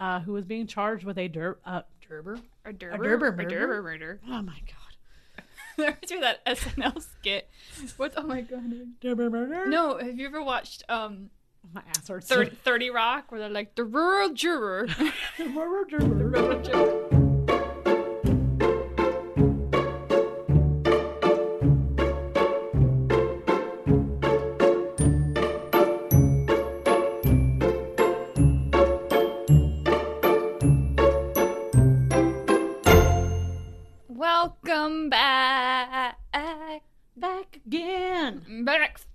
uh, 0.00 0.20
who 0.20 0.32
was 0.32 0.44
being 0.44 0.66
charged 0.66 1.04
with 1.04 1.18
a 1.18 1.28
der- 1.28 1.58
uh, 1.64 1.82
Derber. 2.08 2.40
A 2.64 2.72
Derber, 2.72 2.98
Derber 2.98 3.28
a? 3.28 3.46
Derber 3.46 3.82
murder. 3.82 4.20
Oh 4.28 4.42
my 4.42 4.60
god. 4.66 5.44
There's 6.08 6.20
that 6.20 6.44
SNL 6.46 7.02
skit. 7.02 7.48
What's 7.96 8.16
oh 8.16 8.22
my 8.22 8.40
god? 8.40 8.72
Derber 9.00 9.30
murder. 9.30 9.66
No, 9.66 9.98
have 9.98 10.18
you 10.18 10.26
ever 10.26 10.42
watched 10.42 10.84
um 10.88 11.30
my 11.72 11.82
ass 11.90 12.08
hurts. 12.08 12.28
30, 12.28 12.56
30 12.64 12.90
Rock 12.90 13.30
where 13.30 13.40
they're 13.40 13.50
like 13.50 13.74
the 13.74 13.84
rural 13.84 14.32
juror? 14.32 14.86
Derber, 15.36 15.84
derber. 15.90 16.32
rural 16.32 16.62
juror. 16.62 17.27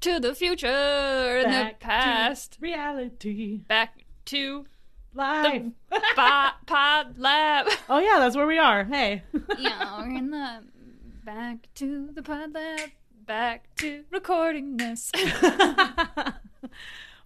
To 0.03 0.19
the 0.19 0.35
future 0.35 0.67
and 0.67 1.45
Back 1.51 1.79
the 1.79 1.79
to 1.79 1.85
past. 1.85 2.57
reality. 2.59 3.57
Back 3.67 4.05
to 4.25 4.65
Live. 5.13 5.71
pod, 6.15 6.53
pod 6.65 7.17
lab. 7.17 7.67
oh 7.89 7.99
yeah, 7.99 8.19
that's 8.19 8.35
where 8.35 8.47
we 8.47 8.57
are. 8.57 8.83
Hey. 8.83 9.23
yeah, 9.59 9.99
we're 10.01 10.17
in 10.17 10.31
the 10.31 10.63
back 11.23 11.67
to 11.75 12.09
the 12.13 12.23
pod 12.23 12.53
lab. 12.53 12.89
Back 13.25 13.73
to 13.77 14.03
recording 14.11 14.75
this. 14.77 15.11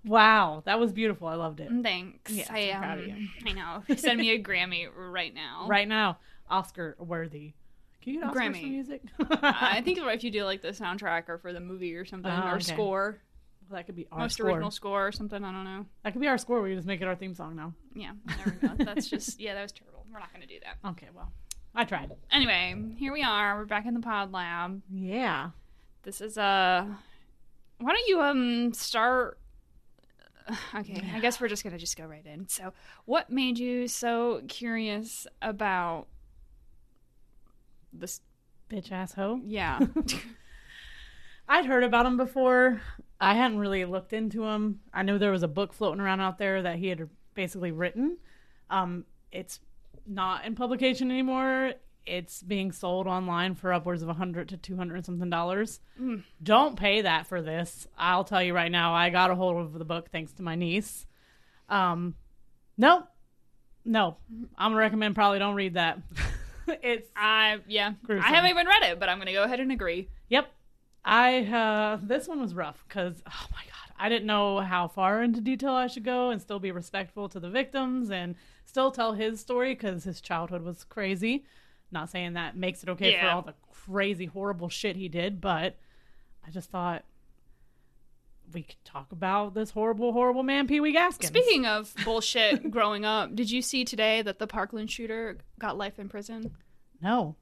wow, 0.05 0.61
that 0.65 0.79
was 0.79 0.91
beautiful. 0.91 1.27
I 1.27 1.35
loved 1.35 1.59
it. 1.59 1.71
Thanks. 1.81 2.31
Yes, 2.31 2.49
I 2.51 2.71
I'm 2.71 2.79
proud 2.79 2.99
of 2.99 3.05
um, 3.09 3.29
I 3.47 3.51
know. 3.53 3.95
Send 3.95 4.19
me 4.19 4.31
a 4.31 4.41
Grammy 4.43 4.87
right 4.95 5.33
now. 5.33 5.65
Right 5.67 5.87
now, 5.87 6.19
Oscar 6.49 6.95
worthy. 6.99 7.53
Can 8.07 8.13
you 8.13 8.21
get 8.21 8.29
Oscars 8.31 8.35
Grammy. 8.37 8.61
for 8.61 8.67
music? 8.67 9.01
I 9.41 9.81
think 9.81 9.97
if 10.01 10.23
you 10.23 10.31
do 10.31 10.45
like 10.45 10.61
the 10.61 10.69
soundtrack 10.69 11.27
or 11.27 11.37
for 11.39 11.51
the 11.51 11.59
movie 11.59 11.93
or 11.93 12.05
something 12.05 12.31
Oh, 12.31 12.47
or 12.47 12.53
okay. 12.53 12.61
score, 12.63 13.17
that 13.69 13.85
could 13.85 13.97
be 13.97 14.07
our 14.13 14.19
most 14.19 14.35
score. 14.37 14.47
original 14.47 14.71
score 14.71 15.07
or 15.07 15.11
something. 15.11 15.43
I 15.43 15.51
don't 15.51 15.65
know. 15.65 15.85
That 16.05 16.13
could 16.13 16.21
be 16.21 16.27
our 16.29 16.37
score. 16.37 16.61
We 16.61 16.73
just 16.73 16.87
make 16.87 17.01
it 17.01 17.07
our 17.09 17.17
theme 17.17 17.35
song 17.35 17.57
now. 17.57 17.73
Yeah, 17.93 18.11
there 18.25 18.57
we 18.61 18.67
go. 18.69 18.75
That's 18.85 19.09
just 19.09 19.41
yeah, 19.41 19.55
that 19.55 19.61
was 19.61 19.73
terrible. 19.73 20.05
We're 20.09 20.19
not 20.19 20.31
gonna 20.31 20.47
do 20.47 20.55
that. 20.63 20.89
Okay, 20.91 21.07
well, 21.13 21.33
I 21.75 21.83
tried. 21.83 22.11
Anyway, 22.31 22.75
here 22.95 23.11
we 23.11 23.23
are. 23.23 23.57
We're 23.57 23.65
back 23.65 23.85
in 23.85 23.93
the 23.93 23.99
pod 23.99 24.31
lab. 24.31 24.81
Yeah. 24.89 25.49
This 26.03 26.21
is 26.21 26.37
uh 26.37 26.85
why 27.79 27.91
don't 27.91 28.07
you 28.07 28.21
um 28.21 28.71
start 28.73 29.37
Okay, 30.75 31.03
I 31.13 31.19
guess 31.19 31.41
we're 31.41 31.49
just 31.49 31.65
gonna 31.65 31.77
just 31.77 31.97
go 31.97 32.05
right 32.05 32.25
in. 32.25 32.47
So 32.47 32.71
what 33.03 33.29
made 33.29 33.59
you 33.59 33.89
so 33.89 34.43
curious 34.47 35.27
about 35.41 36.07
this 37.93 38.21
Bitch 38.69 38.91
asshole. 38.91 39.41
yeah. 39.45 39.79
I'd 41.49 41.65
heard 41.65 41.83
about 41.83 42.05
him 42.05 42.17
before. 42.17 42.81
I 43.21 43.33
hadn't 43.33 43.59
really 43.59 43.85
looked 43.85 44.11
into 44.13 44.43
him. 44.43 44.81
I 44.93 45.03
knew 45.03 45.17
there 45.17 45.31
was 45.31 45.43
a 45.43 45.47
book 45.47 45.73
floating 45.73 46.01
around 46.01 46.19
out 46.19 46.37
there 46.37 46.61
that 46.63 46.75
he 46.77 46.87
had 46.87 47.09
basically 47.33 47.71
written. 47.71 48.17
Um, 48.69 49.05
it's 49.31 49.61
not 50.05 50.45
in 50.45 50.55
publication 50.55 51.09
anymore. 51.09 51.73
It's 52.05 52.41
being 52.41 52.71
sold 52.71 53.07
online 53.07 53.55
for 53.55 53.73
upwards 53.73 54.01
of 54.01 54.09
a 54.09 54.13
hundred 54.13 54.49
to 54.49 54.57
two 54.57 54.75
hundred 54.75 55.05
something 55.05 55.29
dollars. 55.29 55.79
Mm. 55.99 56.23
Don't 56.43 56.77
pay 56.77 57.01
that 57.01 57.27
for 57.27 57.41
this. 57.41 57.87
I'll 57.97 58.23
tell 58.23 58.43
you 58.43 58.53
right 58.53 58.71
now. 58.71 58.93
I 58.93 59.09
got 59.09 59.31
a 59.31 59.35
hold 59.35 59.57
of 59.57 59.73
the 59.73 59.85
book 59.85 60.09
thanks 60.11 60.33
to 60.33 60.43
my 60.43 60.55
niece. 60.55 61.05
Um, 61.69 62.15
no, 62.77 63.07
no. 63.83 64.17
I'm 64.57 64.71
gonna 64.71 64.75
recommend 64.77 65.15
probably 65.15 65.39
don't 65.39 65.55
read 65.55 65.73
that. 65.75 65.99
it's 66.83 67.09
I 67.15 67.59
yeah. 67.67 67.93
Gruesome. 68.03 68.25
I 68.25 68.35
haven't 68.35 68.49
even 68.49 68.67
read 68.67 68.83
it, 68.83 68.99
but 68.99 69.09
I'm 69.09 69.17
gonna 69.17 69.33
go 69.33 69.43
ahead 69.43 69.59
and 69.59 69.71
agree. 69.71 70.09
Yep. 70.29 70.51
I 71.05 71.39
uh 71.43 71.99
this 72.01 72.27
one 72.27 72.41
was 72.41 72.53
rough 72.53 72.83
cuz 72.89 73.21
oh 73.25 73.45
my 73.51 73.63
god, 73.63 73.93
I 73.97 74.09
didn't 74.09 74.27
know 74.27 74.59
how 74.59 74.87
far 74.87 75.23
into 75.23 75.41
detail 75.41 75.71
I 75.71 75.87
should 75.87 76.03
go 76.03 76.29
and 76.29 76.41
still 76.41 76.59
be 76.59 76.71
respectful 76.71 77.29
to 77.29 77.39
the 77.39 77.49
victims 77.49 78.11
and 78.11 78.35
still 78.65 78.91
tell 78.91 79.13
his 79.13 79.39
story 79.39 79.75
cuz 79.75 80.03
his 80.03 80.21
childhood 80.21 80.63
was 80.63 80.83
crazy. 80.83 81.45
Not 81.91 82.09
saying 82.09 82.33
that 82.33 82.57
makes 82.57 82.83
it 82.83 82.89
okay 82.89 83.17
for 83.19 83.27
all 83.27 83.41
the 83.41 83.53
crazy 83.71 84.25
horrible 84.25 84.67
shit 84.69 84.97
he 84.97 85.07
did, 85.07 85.39
but 85.39 85.77
I 86.45 86.51
just 86.51 86.69
thought 86.69 87.05
we 88.53 88.63
could 88.63 88.83
talk 88.85 89.11
about 89.11 89.53
this 89.53 89.71
horrible 89.71 90.13
horrible 90.13 90.43
man 90.43 90.67
Pee 90.67 90.79
Wee 90.79 90.91
Gaskins. 90.93 91.27
Speaking 91.27 91.65
of 91.65 91.93
bullshit 92.05 92.71
growing 92.71 93.03
up, 93.05 93.35
did 93.35 93.51
you 93.51 93.61
see 93.61 93.83
today 93.85 94.21
that 94.21 94.39
the 94.39 94.47
Parkland 94.47 94.89
shooter 94.91 95.37
got 95.59 95.77
life 95.77 95.99
in 95.99 96.09
prison? 96.09 96.55
no. 97.01 97.35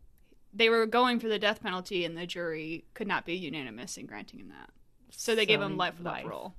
They 0.58 0.70
were 0.70 0.86
going 0.86 1.20
for 1.20 1.28
the 1.28 1.38
death 1.38 1.62
penalty 1.62 2.06
and 2.06 2.18
the 2.18 2.26
jury 2.26 2.86
could 2.94 3.10
not 3.10 3.26
be 3.26 3.34
unanimous 3.36 3.98
in 3.98 4.06
granting 4.06 4.40
him 4.40 4.48
that. 4.58 4.70
So 5.10 5.36
they 5.36 5.46
gave 5.46 5.62
him 5.62 5.76
life 5.76 5.98
without 5.98 6.14
life. 6.14 6.24
parole. 6.24 6.56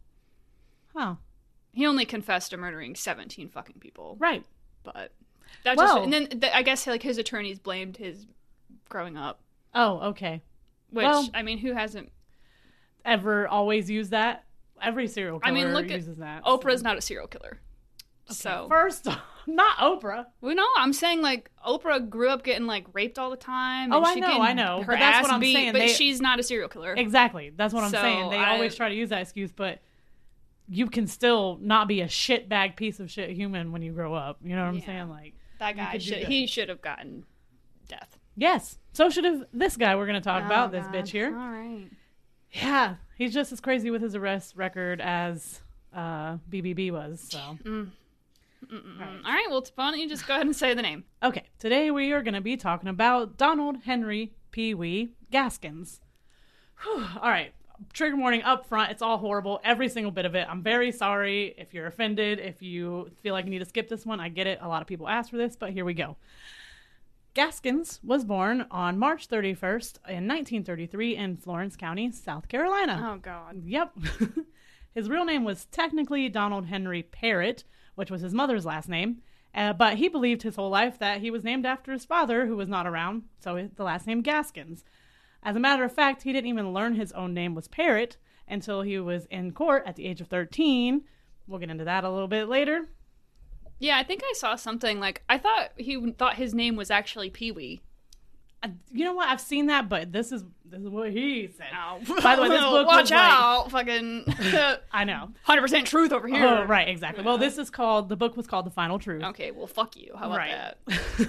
Huh. 0.95 1.15
He 1.73 1.87
only 1.87 2.05
confessed 2.05 2.51
to 2.51 2.59
murdering 2.59 2.95
17 2.95 3.49
fucking 3.49 3.77
people. 3.81 4.17
Right. 4.19 4.45
But 4.83 5.12
that 5.65 5.79
Well- 5.79 5.95
just 5.97 6.05
and 6.05 6.12
then 6.12 6.41
th- 6.41 6.53
I 6.55 6.61
guess 6.62 6.87
like 6.87 7.03
his 7.03 7.17
attorneys 7.17 7.59
blamed 7.59 7.97
his 7.97 8.27
growing 8.91 9.17
up, 9.17 9.41
Oh, 9.75 10.09
okay. 10.11 10.43
which 10.91 11.05
Well- 11.05 11.31
I 11.33 11.43
mean, 11.43 11.56
who 11.56 11.73
hasn't? 11.73 12.12
Ever 13.06 13.49
always 13.49 13.89
use 13.89 14.11
that? 14.11 14.44
Every 14.83 15.06
serial 15.09 15.41
killer 15.41 15.50
I 15.50 15.55
mean, 15.55 15.72
look 15.72 15.87
at 15.87 15.93
uses 15.93 16.19
that. 16.19 16.44
Oprah's 16.44 16.81
so. 16.81 16.84
not 16.84 16.99
a 16.99 17.00
serial 17.00 17.27
killer. 17.28 17.61
So 18.28 18.67
First, 18.69 19.06
not 19.47 19.77
Oprah. 19.78 20.27
well, 20.41 20.55
no, 20.55 20.67
I'm 20.77 20.93
saying 20.93 21.22
like 21.22 21.50
Oprah 21.67 22.11
grew 22.11 22.28
up 22.28 22.43
getting 22.43 22.67
like 22.67 22.84
raped 22.93 23.19
all 23.19 23.31
the 23.31 23.37
time. 23.37 23.93
Oh, 23.93 23.99
and 23.99 24.06
I 24.06 24.15
she 24.15 24.21
know, 24.21 24.41
I 24.43 24.53
know, 24.53 24.81
Her 24.83 24.93
but 24.94 24.99
that's 24.99 25.19
ass 25.19 25.22
what 25.22 25.33
I'm 25.33 25.41
beat, 25.41 25.55
saying, 25.55 25.72
But 25.72 25.78
they- 25.78 25.89
she's 25.89 26.21
not 26.21 26.41
a 26.41 26.43
serial 26.43 26.69
killer. 26.69 26.93
Exactly. 26.94 27.53
That's 27.55 27.72
what 27.72 27.84
I'm 27.84 27.91
So, 27.91 28.00
saying. 28.03 28.31
They 28.31 28.37
I- 28.39 28.55
always 28.55 28.75
try 28.75 28.89
to 28.89 28.94
use 28.94 29.11
that 29.11 29.23
excuse, 29.23 29.53
but 29.53 29.78
you 30.69 30.88
can 30.88 31.06
still 31.06 31.59
not 31.62 31.87
be 31.87 32.00
a 32.00 32.06
shitbag 32.06 32.75
piece 32.75 32.99
of 32.99 33.09
shit 33.11 33.31
human 33.31 33.71
when 33.71 33.83
you 33.83 33.93
grow 33.93 34.12
up. 34.15 34.38
You 34.43 34.56
know 34.56 34.62
what 34.62 34.69
I'm 34.71 34.78
Yeah. 34.78 34.87
saying? 34.87 35.09
Like, 35.09 35.34
that 35.61 35.77
guy 35.77 35.99
should 35.99 36.23
that. 36.23 36.28
he 36.28 36.49
should 36.49 36.69
have 36.69 36.83
gotten 36.83 37.25
death. 37.88 38.19
yes. 38.37 38.78
So 38.93 39.09
should 39.11 39.25
have 39.25 39.44
this 39.53 39.77
guy 39.77 39.94
we're 39.94 40.06
going 40.06 40.21
to 40.21 40.25
talk 40.25 40.43
oh, 40.43 40.47
about, 40.47 40.69
Oh, 40.69 40.73
this 40.73 40.87
bitch 40.88 41.09
here. 41.11 41.28
All 41.28 41.49
right. 41.50 41.87
Yeah. 42.53 42.97
He's 43.17 43.33
just 43.34 43.53
as 43.53 43.61
crazy 43.61 43.91
with 43.91 44.03
his 44.03 44.15
arrest 44.15 44.57
record 44.57 45.01
as 45.01 45.61
uh, 45.95 46.37
BBB 46.51 46.91
was. 46.93 47.27
So, 47.31 47.59
Mm. 47.65 47.91
All 48.73 49.33
right. 49.33 49.47
Well, 49.49 49.65
why 49.77 49.91
don't 49.91 50.01
you 50.01 50.09
just 50.09 50.27
go 50.27 50.34
ahead 50.34 50.47
and 50.47 50.56
say 50.56 50.75
the 50.75 50.83
name? 50.83 51.05
okay. 51.23 51.45
Today 51.59 51.91
we 51.91 52.12
are 52.12 52.23
going 52.23 52.35
to 52.35 52.41
be 52.41 52.56
talking 52.56 52.89
about 52.89 53.37
Donald 53.37 53.77
Henry 53.85 54.33
Pee 54.51 54.75
Wee 54.75 55.11
Gaskins. 55.31 56.01
Whew. 56.83 57.05
All 57.21 57.29
right. 57.31 57.53
Trigger 57.93 58.17
warning 58.17 58.43
up 58.43 58.67
front. 58.67 58.91
It's 58.91 59.03
all 59.03 59.19
horrible. 59.19 59.61
Every 59.62 59.89
single 59.89 60.11
bit 60.11 60.25
of 60.25 60.35
it. 60.35 60.47
I'm 60.51 60.62
very 60.62 60.91
sorry 60.91 61.55
if 61.59 61.75
you're 61.75 61.87
offended. 61.87 62.41
If 62.41 62.61
you 62.62 63.11
feel 63.23 63.35
like 63.35 63.45
you 63.45 63.51
need 63.51 63.59
to 63.61 63.67
skip 63.67 63.89
this 63.89 64.05
one, 64.06 64.19
I 64.19 64.31
get 64.31 64.47
it. 64.47 64.59
A 64.62 64.69
lot 64.69 64.81
of 64.83 64.89
people 64.89 65.06
ask 65.09 65.31
for 65.31 65.37
this, 65.37 65.55
but 65.55 65.71
here 65.71 65.85
we 65.85 65.95
go. 65.95 66.17
Gaskins 67.37 68.01
was 68.03 68.25
born 68.25 68.65
on 68.71 68.99
March 68.99 69.29
31st 69.29 69.99
in 70.09 70.27
1933 70.27 71.17
in 71.17 71.37
Florence 71.37 71.77
County, 71.77 72.11
South 72.11 72.49
Carolina. 72.49 73.13
Oh 73.13 73.19
God. 73.19 73.63
Yep. 73.63 73.93
his 74.95 75.11
real 75.11 75.27
name 75.27 75.45
was 75.45 75.67
technically 75.67 76.31
Donald 76.31 76.65
Henry 76.65 77.03
Parrott, 77.03 77.65
which 77.95 78.11
was 78.11 78.23
his 78.23 78.33
mother's 78.33 78.65
last 78.65 78.89
name. 78.89 79.19
Uh, 79.55 79.75
but 79.75 79.99
he 79.99 80.09
believed 80.09 80.45
his 80.45 80.57
whole 80.57 80.71
life 80.71 80.99
that 80.99 81.21
he 81.21 81.31
was 81.31 81.45
named 81.45 81.67
after 81.67 81.93
his 81.93 82.07
father, 82.07 82.47
who 82.47 82.57
was 82.57 82.71
not 82.71 82.87
around, 82.87 83.25
so 83.39 83.69
the 83.77 83.85
last 83.85 84.07
name 84.07 84.23
Gaskins. 84.23 84.83
As 85.43 85.57
a 85.57 85.61
matter 85.61 85.85
of 85.85 85.93
fact, 85.93 86.23
he 86.23 86.33
didn't 86.33 86.49
even 86.49 86.73
learn 86.73 86.95
his 86.95 87.13
own 87.13 87.35
name 87.35 87.55
was 87.55 87.69
Parrott 87.69 88.17
until 88.49 88.81
he 88.81 88.99
was 88.99 89.27
in 89.27 89.53
court 89.53 89.83
at 89.85 89.97
the 89.97 90.07
age 90.07 90.23
of 90.23 90.29
13. 90.29 91.03
We'll 91.47 91.61
get 91.61 91.69
into 91.69 91.85
that 91.85 92.03
a 92.03 92.11
little 92.11 92.29
bit 92.29 92.49
later. 92.49 92.89
Yeah, 93.78 93.98
I 93.98 94.03
think 94.04 94.22
I 94.25 94.32
saw 94.34 94.56
something 94.56 95.00
like 95.00 95.22
I 95.28 95.38
thought 95.38 95.70
he 95.76 96.12
thought 96.12 96.34
his 96.37 96.55
name 96.55 96.76
was 96.76 96.90
actually 96.90 97.31
Pee 97.31 97.52
Wee. 97.52 97.81
You 98.90 99.05
know 99.05 99.12
what? 99.12 99.28
I've 99.28 99.40
seen 99.40 99.67
that, 99.67 99.88
but 99.88 100.11
this 100.12 100.32
is 100.32 100.43
this 100.64 100.81
is 100.81 100.88
what 100.88 101.12
he 101.12 101.49
said. 101.56 101.67
Oh. 101.73 102.00
By 102.23 102.34
the 102.34 102.43
way, 102.43 102.49
this 102.49 102.61
book 102.62 102.87
watch 102.87 103.02
was 103.02 103.11
like- 103.12 103.20
out, 103.20 103.70
fucking 103.70 104.25
I 104.93 105.05
know. 105.05 105.31
hundred 105.44 105.61
percent 105.62 105.87
truth 105.87 106.11
over 106.11 106.26
here. 106.26 106.44
Oh, 106.44 106.64
right, 106.64 106.88
exactly. 106.88 107.23
Well, 107.23 107.38
this 107.38 107.58
is 107.58 107.70
called 107.70 108.08
the 108.08 108.17
book 108.17 108.37
was 108.37 108.46
called 108.49 108.67
The 108.67 108.70
Final 108.73 108.99
Truth. 108.99 109.23
Okay, 109.23 109.52
well, 109.52 109.67
fuck 109.69 109.96
you. 109.96 110.12
How 110.19 110.26
about 110.26 110.38
Right. 110.38 110.50
that? 110.50 110.79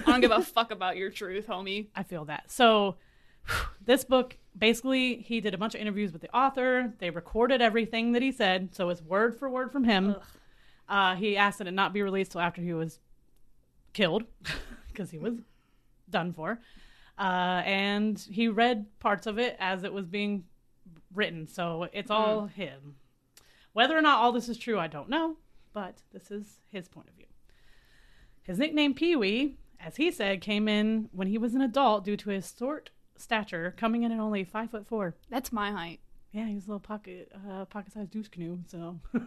I 0.06 0.10
don't 0.10 0.20
give 0.20 0.32
a 0.32 0.42
fuck 0.42 0.72
about 0.72 0.96
your 0.96 1.10
truth, 1.10 1.46
homie. 1.46 1.88
I 1.94 2.02
feel 2.02 2.24
that. 2.24 2.50
So, 2.50 2.96
this 3.84 4.04
book 4.04 4.36
basically, 4.58 5.16
he 5.16 5.40
did 5.40 5.54
a 5.54 5.58
bunch 5.58 5.76
of 5.76 5.80
interviews 5.80 6.12
with 6.12 6.22
the 6.22 6.34
author. 6.36 6.92
They 6.98 7.10
recorded 7.10 7.62
everything 7.62 8.12
that 8.12 8.22
he 8.22 8.32
said, 8.32 8.74
so 8.74 8.88
it's 8.88 9.02
word 9.02 9.38
for 9.38 9.48
word 9.48 9.70
from 9.70 9.84
him. 9.84 10.16
Uh, 10.88 11.16
he 11.16 11.36
asked 11.36 11.58
that 11.58 11.66
it 11.66 11.72
not 11.72 11.92
be 11.92 12.02
released 12.02 12.32
till 12.32 12.40
after 12.40 12.62
he 12.62 12.72
was 12.72 12.98
killed, 13.92 14.24
because 14.88 15.10
he 15.10 15.18
was 15.18 15.34
done 16.08 16.32
for. 16.32 16.60
Uh, 17.18 17.62
and 17.64 18.18
he 18.30 18.48
read 18.48 18.86
parts 19.00 19.26
of 19.26 19.38
it 19.38 19.56
as 19.58 19.82
it 19.82 19.92
was 19.92 20.06
being 20.06 20.44
written, 21.14 21.48
so 21.48 21.88
it's 21.92 22.10
all 22.10 22.46
him. 22.46 22.96
Whether 23.72 23.96
or 23.96 24.02
not 24.02 24.18
all 24.18 24.32
this 24.32 24.48
is 24.48 24.56
true, 24.56 24.78
I 24.78 24.86
don't 24.86 25.08
know, 25.08 25.36
but 25.72 26.02
this 26.12 26.30
is 26.30 26.60
his 26.70 26.88
point 26.88 27.08
of 27.08 27.14
view. 27.14 27.26
His 28.42 28.58
nickname 28.58 28.94
Pee 28.94 29.16
Wee, 29.16 29.56
as 29.78 29.96
he 29.96 30.10
said, 30.10 30.40
came 30.40 30.68
in 30.68 31.08
when 31.12 31.28
he 31.28 31.38
was 31.38 31.54
an 31.54 31.60
adult 31.60 32.04
due 32.04 32.16
to 32.16 32.30
his 32.30 32.54
short 32.56 32.90
stature, 33.16 33.74
coming 33.76 34.04
in 34.04 34.12
at 34.12 34.20
only 34.20 34.44
five 34.44 34.70
foot 34.70 34.86
four. 34.86 35.14
That's 35.28 35.52
my 35.52 35.70
height. 35.70 36.00
Yeah, 36.32 36.46
he's 36.46 36.64
a 36.66 36.68
little 36.68 36.80
pocket 36.80 37.30
uh, 37.50 37.64
pocket 37.64 37.92
sized 37.92 38.10
douche 38.10 38.28
canoe. 38.28 38.58
So, 38.66 39.00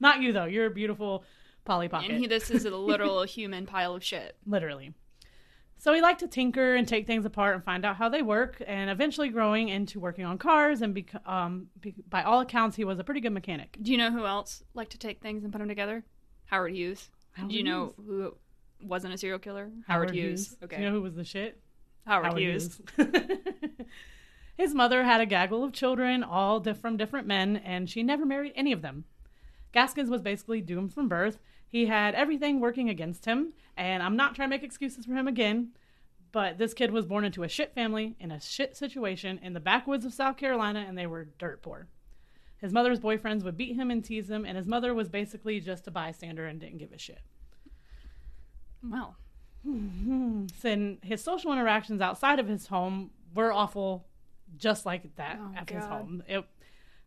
not 0.00 0.20
you 0.22 0.32
though. 0.32 0.44
You're 0.46 0.66
a 0.66 0.70
beautiful 0.70 1.24
Polly 1.64 1.88
Pocket. 1.88 2.10
And 2.10 2.20
he, 2.20 2.26
this 2.26 2.50
is 2.50 2.64
a 2.64 2.70
literal 2.76 3.22
human 3.24 3.66
pile 3.66 3.94
of 3.94 4.02
shit. 4.04 4.36
literally. 4.46 4.94
So 5.78 5.92
he 5.92 6.00
liked 6.00 6.20
to 6.20 6.28
tinker 6.28 6.76
and 6.76 6.86
take 6.86 7.08
things 7.08 7.24
apart 7.24 7.56
and 7.56 7.64
find 7.64 7.84
out 7.84 7.96
how 7.96 8.08
they 8.08 8.22
work, 8.22 8.62
and 8.64 8.88
eventually 8.88 9.30
growing 9.30 9.68
into 9.68 9.98
working 9.98 10.24
on 10.24 10.38
cars. 10.38 10.80
And 10.80 10.94
bec- 10.94 11.26
um, 11.26 11.66
be- 11.80 11.94
by 12.08 12.22
all 12.22 12.40
accounts, 12.40 12.76
he 12.76 12.84
was 12.84 13.00
a 13.00 13.04
pretty 13.04 13.20
good 13.20 13.32
mechanic. 13.32 13.76
Do 13.82 13.90
you 13.90 13.98
know 13.98 14.12
who 14.12 14.24
else 14.24 14.62
liked 14.74 14.92
to 14.92 14.98
take 14.98 15.20
things 15.20 15.42
and 15.42 15.52
put 15.52 15.58
them 15.58 15.66
together? 15.66 16.04
Howard 16.46 16.72
Hughes. 16.72 17.08
Howard 17.32 17.50
Do 17.50 17.56
you 17.56 17.64
know 17.64 17.94
Hughes. 17.96 18.06
who 18.06 18.34
wasn't 18.86 19.14
a 19.14 19.18
serial 19.18 19.40
killer? 19.40 19.70
Howard, 19.88 20.12
Hughes. 20.12 20.56
Okay. 20.62 20.76
Do 20.76 20.82
you 20.82 20.88
know 20.88 20.94
who 20.94 21.02
was 21.02 21.16
the 21.16 21.24
shit? 21.24 21.60
Howard, 22.06 22.38
Hughes. 22.38 22.80
Hughes. 22.96 23.08
His 24.56 24.74
mother 24.74 25.02
had 25.02 25.20
a 25.20 25.26
gaggle 25.26 25.64
of 25.64 25.72
children, 25.72 26.22
all 26.22 26.62
from 26.74 26.96
different 26.96 27.26
men, 27.26 27.56
and 27.56 27.88
she 27.90 28.02
never 28.02 28.24
married 28.24 28.52
any 28.54 28.70
of 28.72 28.82
them. 28.82 29.04
Gaskins 29.72 30.10
was 30.10 30.22
basically 30.22 30.60
doomed 30.60 30.92
from 30.92 31.08
birth. 31.08 31.38
He 31.66 31.86
had 31.86 32.14
everything 32.14 32.60
working 32.60 32.88
against 32.88 33.24
him, 33.24 33.54
and 33.76 34.02
I'm 34.02 34.16
not 34.16 34.34
trying 34.34 34.48
to 34.48 34.54
make 34.54 34.62
excuses 34.62 35.06
for 35.06 35.14
him 35.14 35.26
again, 35.26 35.70
but 36.30 36.58
this 36.58 36.74
kid 36.74 36.90
was 36.90 37.06
born 37.06 37.24
into 37.24 37.42
a 37.42 37.48
shit 37.48 37.74
family 37.74 38.16
in 38.20 38.30
a 38.30 38.40
shit 38.40 38.76
situation 38.76 39.38
in 39.42 39.52
the 39.54 39.60
backwoods 39.60 40.04
of 40.04 40.12
South 40.12 40.36
Carolina, 40.36 40.84
and 40.86 40.96
they 40.96 41.06
were 41.06 41.28
dirt 41.38 41.62
poor. 41.62 41.88
His 42.58 42.72
mother's 42.72 43.00
boyfriends 43.00 43.42
would 43.42 43.56
beat 43.56 43.74
him 43.76 43.90
and 43.90 44.04
tease 44.04 44.30
him, 44.30 44.44
and 44.44 44.56
his 44.56 44.66
mother 44.66 44.94
was 44.94 45.08
basically 45.08 45.60
just 45.60 45.86
a 45.88 45.90
bystander 45.90 46.46
and 46.46 46.60
didn't 46.60 46.78
give 46.78 46.92
a 46.92 46.98
shit. 46.98 47.20
Well, 48.82 49.16
Then 50.62 50.98
his 51.02 51.22
social 51.22 51.52
interactions 51.52 52.00
outside 52.00 52.38
of 52.40 52.48
his 52.48 52.66
home 52.66 53.10
were 53.34 53.52
awful, 53.52 54.06
just 54.56 54.84
like 54.84 55.14
that 55.16 55.38
Oh, 55.40 55.54
at 55.56 55.70
his 55.70 55.84
home. 55.84 56.22
It, 56.26 56.44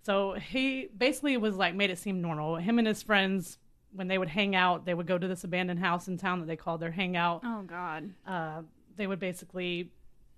so 0.06 0.34
he 0.34 0.90
basically 0.98 1.36
was 1.38 1.56
like 1.56 1.74
made 1.76 1.90
it 1.90 1.98
seem 1.98 2.22
normal. 2.22 2.56
Him 2.58 2.78
and 2.80 2.88
his 2.88 3.02
friends, 3.04 3.58
when 3.92 4.08
they 4.08 4.18
would 4.18 4.30
hang 4.30 4.56
out, 4.56 4.86
they 4.86 4.94
would 4.94 5.08
go 5.08 5.18
to 5.18 5.28
this 5.28 5.44
abandoned 5.44 5.80
house 5.80 6.08
in 6.08 6.18
town 6.18 6.40
that 6.40 6.46
they 6.48 6.56
called 6.56 6.80
their 6.82 6.92
hangout. 6.92 7.42
oh 7.44 7.62
god. 7.64 8.12
Uh, 8.28 8.62
they 8.96 9.08
would 9.08 9.20
basically 9.20 9.90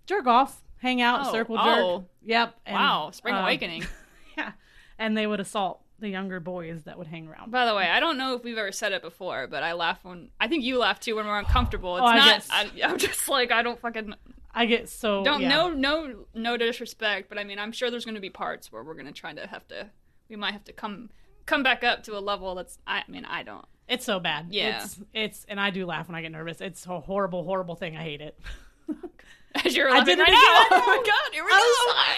jerk 0.06 0.26
off, 0.26 0.64
hang 0.78 1.02
out, 1.02 1.28
Oh, 1.28 1.32
circle 1.32 1.56
jerk. 1.58 1.66
oh. 1.66 2.06
Yep. 2.24 2.56
and, 2.66 2.74
wow, 2.76 3.12
Spring 3.12 3.36
um, 3.36 3.42
Awakening. 3.44 3.86
Yeah, 4.38 4.52
and 5.00 5.18
they 5.18 5.26
would 5.26 5.40
assault 5.40 5.82
the 6.00 6.10
younger 6.10 6.40
boys 6.40 6.84
that 6.84 6.96
would 7.00 7.08
hang 7.08 7.28
around. 7.28 7.50
By 7.52 7.66
the 7.66 7.74
way, 7.74 7.90
I 7.90 8.00
don't 8.00 8.20
know 8.20 8.36
if 8.36 8.44
we've 8.44 8.56
ever 8.58 8.72
said 8.72 8.92
it 8.92 9.02
before, 9.02 9.48
but 9.48 9.64
I 9.64 9.74
laugh 9.74 9.98
when 10.04 10.30
I 10.40 10.48
think 10.48 10.64
you 10.64 10.78
laugh 10.78 11.00
too 11.00 11.16
when 11.16 11.26
we're 11.26 11.40
uncomfortable. 11.40 11.98
It's 11.98 12.04
Oh, 12.04 12.14
not. 12.14 12.46
I, 12.52 12.70
I'm 12.84 13.00
just 13.00 13.28
like 13.28 13.52
I 13.52 13.64
don't 13.64 13.80
fucking 13.82 14.14
I 14.58 14.66
get 14.66 14.90
so 14.90 15.24
don't 15.24 15.42
yeah. 15.42 15.50
no 15.50 15.70
no 15.70 16.26
no 16.34 16.58
disrespect, 16.58 17.30
but 17.30 17.38
I 17.38 17.44
mean 17.44 17.60
I'm 17.60 17.72
sure 17.72 17.92
there's 17.92 18.06
going 18.06 18.16
to 18.16 18.22
be 18.22 18.32
parts 18.32 18.72
where 18.72 18.84
we're 18.84 18.96
going 18.96 19.06
to 19.06 19.12
try 19.12 19.32
to 19.32 19.46
have 19.46 19.68
to 19.68 19.90
we 20.30 20.36
might 20.36 20.54
have 20.54 20.64
to 20.66 20.74
come 20.74 21.12
come 21.46 21.62
back 21.62 21.84
up 21.84 22.04
to 22.04 22.18
a 22.18 22.20
level 22.20 22.56
that's 22.56 22.80
I 22.88 23.04
mean 23.08 23.24
I 23.24 23.44
don't. 23.44 23.66
It's 23.88 24.04
so 24.04 24.20
bad. 24.20 24.48
Yeah. 24.50 24.84
It's 24.84 25.00
it's 25.14 25.46
and 25.48 25.60
I 25.60 25.70
do 25.70 25.86
laugh 25.86 26.08
when 26.08 26.16
I 26.16 26.24
get 26.24 26.32
nervous. 26.32 26.60
It's 26.60 26.86
a 26.88 27.00
horrible, 27.00 27.44
horrible 27.44 27.76
thing. 27.76 27.96
I 27.96 28.02
hate 28.02 28.22
it. 28.22 28.40
As 29.64 29.76
you're 29.76 29.90
I 29.90 30.04
did 30.04 30.18
right 30.18 30.32
now. 30.32 30.36
Oh 30.80 30.86
my 30.88 31.04
god, 31.06 31.34
here 31.34 31.44
we 31.46 31.52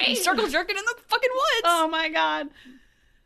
I'm 0.07 0.15
go. 0.15 0.21
Circle 0.21 0.47
jerking 0.47 0.77
in 0.77 0.83
the 0.85 0.95
fucking 1.07 1.29
woods. 1.33 1.61
oh 1.65 1.89
my 1.89 2.07
god. 2.09 2.47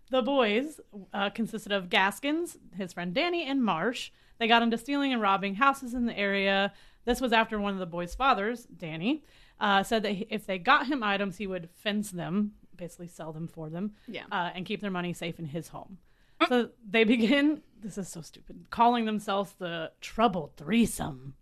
The 0.09 0.23
boys 0.23 0.79
uh, 1.13 1.29
consisted 1.29 1.71
of 1.71 1.89
Gaskins, 1.89 2.57
his 2.75 2.93
friend 2.93 3.13
Danny, 3.13 3.45
and 3.45 3.63
Marsh. 3.63 4.11
They 4.39 4.47
got 4.47 4.61
into 4.61 4.77
stealing 4.77 5.13
and 5.13 5.21
robbing 5.21 5.55
houses 5.55 5.93
in 5.93 6.05
the 6.05 6.17
area. 6.17 6.73
This 7.05 7.19
was 7.21 7.33
after 7.33 7.59
one 7.59 7.73
of 7.73 7.79
the 7.79 7.85
boys' 7.85 8.15
fathers, 8.15 8.65
Danny, 8.65 9.23
uh, 9.59 9.83
said 9.83 10.03
that 10.03 10.33
if 10.33 10.45
they 10.45 10.57
got 10.57 10.87
him 10.87 11.03
items, 11.03 11.37
he 11.37 11.47
would 11.47 11.69
fence 11.75 12.11
them, 12.11 12.53
basically 12.75 13.07
sell 13.07 13.31
them 13.33 13.47
for 13.47 13.69
them, 13.69 13.93
Yeah. 14.07 14.23
uh, 14.31 14.51
and 14.55 14.65
keep 14.65 14.81
their 14.81 14.91
money 14.91 15.13
safe 15.13 15.37
in 15.39 15.45
his 15.45 15.69
home. 15.69 15.97
So 16.49 16.69
they 16.89 17.03
begin. 17.05 17.61
This 17.81 17.97
is 17.97 18.09
so 18.09 18.21
stupid. 18.21 18.65
Calling 18.69 19.05
themselves 19.05 19.53
the 19.59 19.91
Trouble 20.01 20.51
Threesome. 20.57 21.35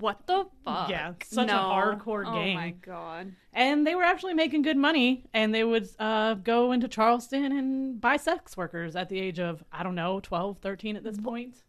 What 0.00 0.26
the 0.26 0.46
fuck? 0.64 0.88
Yeah, 0.90 1.12
such 1.22 1.48
a 1.50 1.52
No. 1.52 1.58
hardcore 1.58 2.24
Oh 2.26 2.32
gang. 2.34 2.56
my 2.56 2.70
god. 2.70 3.32
and 3.52 3.86
they 3.86 3.94
were 3.94 4.02
actually 4.02 4.34
making 4.34 4.62
good 4.62 4.76
money 4.76 5.24
and 5.32 5.54
they 5.54 5.62
would 5.64 5.88
uh, 6.00 6.34
go 6.34 6.72
into 6.72 6.88
charleston 6.88 7.52
and 7.52 8.00
buy 8.00 8.16
sex 8.16 8.56
workers 8.56 8.96
at 8.96 9.08
the 9.08 9.20
age 9.20 9.38
of 9.38 9.62
i 9.70 9.82
don't 9.84 9.94
know 9.94 10.18
12 10.20 10.58
13 10.58 10.96
at 10.96 11.04
this 11.04 11.18
point 11.20 11.62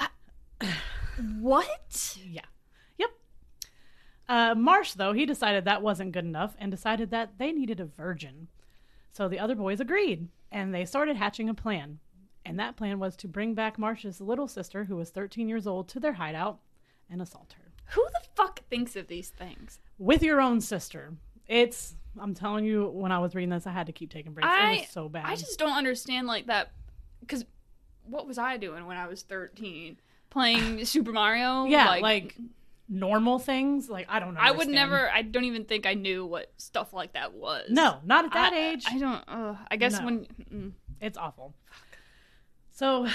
What? 1.40 2.18
yeah 2.24 2.42
uh, 4.28 4.54
marsh 4.54 4.92
though 4.92 5.12
he 5.12 5.26
decided 5.26 5.64
that 5.64 5.82
wasn't 5.82 6.12
good 6.12 6.24
enough 6.24 6.54
and 6.58 6.70
decided 6.70 7.10
that 7.10 7.32
they 7.38 7.52
needed 7.52 7.80
a 7.80 7.84
virgin 7.84 8.48
so 9.12 9.28
the 9.28 9.38
other 9.38 9.54
boys 9.54 9.80
agreed 9.80 10.28
and 10.50 10.74
they 10.74 10.84
started 10.84 11.16
hatching 11.16 11.48
a 11.48 11.54
plan 11.54 11.98
and 12.44 12.58
that 12.58 12.76
plan 12.76 12.98
was 12.98 13.16
to 13.16 13.28
bring 13.28 13.54
back 13.54 13.78
marsh's 13.78 14.20
little 14.20 14.48
sister 14.48 14.84
who 14.84 14.96
was 14.96 15.10
13 15.10 15.48
years 15.48 15.66
old 15.66 15.88
to 15.88 16.00
their 16.00 16.14
hideout 16.14 16.58
and 17.10 17.20
assault 17.20 17.54
her 17.58 17.72
Who 17.94 18.04
the 18.12 18.26
fuck 18.34 18.60
thinks 18.70 18.96
of 18.96 19.08
these 19.08 19.28
things? 19.28 19.78
with 19.98 20.22
your 20.22 20.40
own 20.40 20.60
sister 20.60 21.12
it's 21.46 21.94
i'm 22.18 22.32
telling 22.34 22.64
you 22.64 22.88
when 22.88 23.12
i 23.12 23.18
was 23.18 23.34
reading 23.34 23.50
this 23.50 23.66
i 23.66 23.70
had 23.70 23.86
to 23.86 23.92
keep 23.92 24.10
taking 24.10 24.32
breaks 24.32 24.46
it 24.48 24.50
I 24.50 24.72
was 24.78 24.88
so 24.88 25.08
bad 25.08 25.26
I 25.26 25.36
just 25.36 25.58
don't 25.58 25.76
understand 25.76 26.26
like 26.26 26.46
that 26.46 26.72
because 27.20 27.44
what 28.06 28.26
was 28.26 28.36
I 28.36 28.58
doing 28.58 28.84
when 28.86 28.98
I 28.98 29.06
was 29.06 29.22
13? 29.22 29.96
Playing 30.28 30.84
Super 30.84 31.10
Mario? 31.10 31.64
Yeah, 31.64 31.96
like, 32.02 32.36
normal 32.88 33.38
things. 33.38 33.88
Like 33.88 34.06
I 34.08 34.18
don't 34.20 34.34
know. 34.34 34.40
I 34.42 34.50
would 34.50 34.68
never. 34.68 35.10
I 35.10 35.22
don't 35.22 35.44
even 35.44 35.64
think 35.64 35.86
I 35.86 35.94
knew 35.94 36.24
what 36.26 36.52
stuff 36.56 36.92
like 36.92 37.12
that 37.14 37.34
was. 37.34 37.68
No, 37.70 37.98
not 38.04 38.24
at 38.26 38.32
that 38.32 38.52
I, 38.52 38.70
age. 38.72 38.84
I 38.88 38.98
don't. 38.98 39.24
Uh, 39.28 39.56
I 39.70 39.76
guess 39.76 39.98
No. 39.98 40.04
when. 40.04 40.26
mm. 40.52 40.72
It's 41.00 41.18
awful. 41.18 41.54
So 42.72 43.06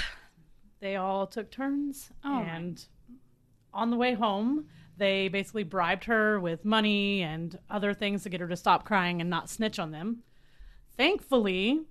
they 0.80 0.96
all 0.96 1.28
took 1.28 1.50
turns, 1.52 2.12
Oh, 2.24 2.30
my. 2.30 2.42
and 2.44 2.86
on 3.74 3.90
the 3.90 3.98
way 3.98 4.14
home, 4.14 4.68
they 4.98 5.28
basically 5.28 5.64
bribed 5.64 6.06
her 6.06 6.40
with 6.40 6.64
money 6.66 7.22
and 7.22 7.58
other 7.70 7.94
things 7.94 8.24
to 8.24 8.30
get 8.30 8.40
her 8.42 8.48
to 8.48 8.56
stop 8.56 8.86
crying 8.86 9.22
and 9.22 9.30
not 9.30 9.50
snitch 9.50 9.80
on 9.80 9.92
them. 9.92 10.24
Thankfully, 10.98 11.82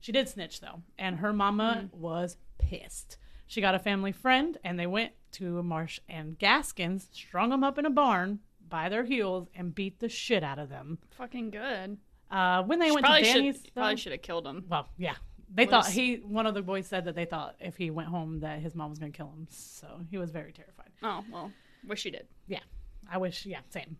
she 0.00 0.12
did 0.12 0.28
snitch 0.28 0.60
though, 0.60 0.82
and 0.98 1.16
her 1.18 1.32
mama 1.32 1.84
Mm. 1.84 1.98
was 1.98 2.36
pissed. 2.58 3.16
She 3.46 3.60
got 3.60 3.74
a 3.74 3.78
family 3.78 4.12
friend, 4.12 4.58
and 4.62 4.78
they 4.78 4.86
went 4.86 5.12
to 5.32 5.62
Marsh 5.62 6.00
and 6.08 6.38
Gaskins, 6.38 7.08
strung 7.12 7.50
them 7.50 7.64
up 7.64 7.78
in 7.78 7.86
a 7.86 7.90
barn 7.90 8.40
by 8.68 8.88
their 8.88 9.04
heels, 9.04 9.48
and 9.54 9.74
beat 9.74 9.98
the 10.00 10.08
shit 10.08 10.42
out 10.44 10.58
of 10.58 10.68
them. 10.68 10.98
Fucking 11.16 11.50
good. 11.50 11.98
Uh, 12.30 12.62
when 12.62 12.78
they 12.78 12.86
She 12.86 12.92
went 12.92 13.06
to 13.06 13.22
Danny's, 13.22 13.62
should. 13.62 13.74
Probably 13.74 13.96
should 13.96 14.12
have 14.12 14.22
killed 14.22 14.46
him. 14.46 14.64
well, 14.68 14.88
yeah. 14.96 15.14
They 15.52 15.64
Was- 15.64 15.70
thought 15.70 15.86
he 15.88 16.16
one 16.18 16.46
of 16.46 16.54
the 16.54 16.62
boys 16.62 16.86
said 16.86 17.06
that 17.06 17.16
they 17.16 17.24
thought 17.24 17.56
if 17.58 17.76
he 17.76 17.90
went 17.90 18.08
home 18.08 18.38
that 18.40 18.60
his 18.60 18.76
mom 18.76 18.90
was 18.90 19.00
going 19.00 19.10
to 19.10 19.16
kill 19.16 19.26
him. 19.30 19.48
So 19.50 20.00
he 20.08 20.16
was 20.18 20.30
very 20.30 20.52
terrified. 20.52 20.90
Oh 21.02 21.24
well. 21.32 21.50
Wish 21.88 22.02
she 22.02 22.10
did. 22.12 22.28
Yeah. 22.46 22.60
I 23.10 23.18
wish 23.18 23.44
yeah, 23.46 23.58
same. 23.70 23.96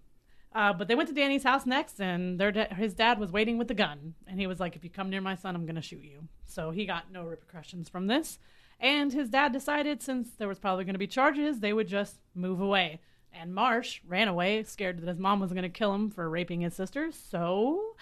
Uh, 0.55 0.73
but 0.73 0.87
they 0.87 0.95
went 0.95 1.09
to 1.09 1.15
Danny's 1.15 1.43
house 1.43 1.67
next 1.67 2.01
and 2.01 2.39
their 2.39 2.53
da- 2.53 2.73
his 2.75 2.95
dad 2.95 3.19
was 3.19 3.33
waiting 3.33 3.59
with 3.59 3.67
the 3.67 3.75
gun 3.75 4.15
and 4.29 4.39
he 4.39 4.47
was 4.47 4.61
like 4.61 4.77
if 4.77 4.85
you 4.85 4.91
come 4.91 5.11
near 5.11 5.21
my 5.21 5.35
son 5.35 5.57
I'm 5.57 5.67
going 5.67 5.75
to 5.75 5.83
shoot 5.83 6.05
you. 6.05 6.29
So 6.47 6.71
he 6.71 6.87
got 6.87 7.11
no 7.11 7.25
repercussions 7.25 7.89
from 7.89 8.07
this. 8.07 8.39
And 8.81 9.13
his 9.13 9.29
dad 9.29 9.53
decided 9.53 10.03
since 10.03 10.31
there 10.39 10.49
was 10.49 10.59
probably 10.59 10.85
going 10.85 10.95
to 10.95 10.99
be 10.99 11.07
charges, 11.07 11.61
they 11.61 11.73
would 11.73 11.87
just 11.89 12.17
move 12.35 12.61
away. 12.61 13.01
And 13.33 13.55
Marsh 13.55 14.01
ran 14.09 14.27
away, 14.27 14.63
scared 14.65 14.99
that 15.01 15.09
his 15.09 15.19
mom 15.19 15.39
was 15.39 15.51
going 15.53 15.63
to 15.63 15.69
kill 15.69 15.95
him 15.95 16.11
for 16.11 16.29
raping 16.29 16.63
his 16.63 16.75
sister. 16.75 17.11
So 17.13 17.95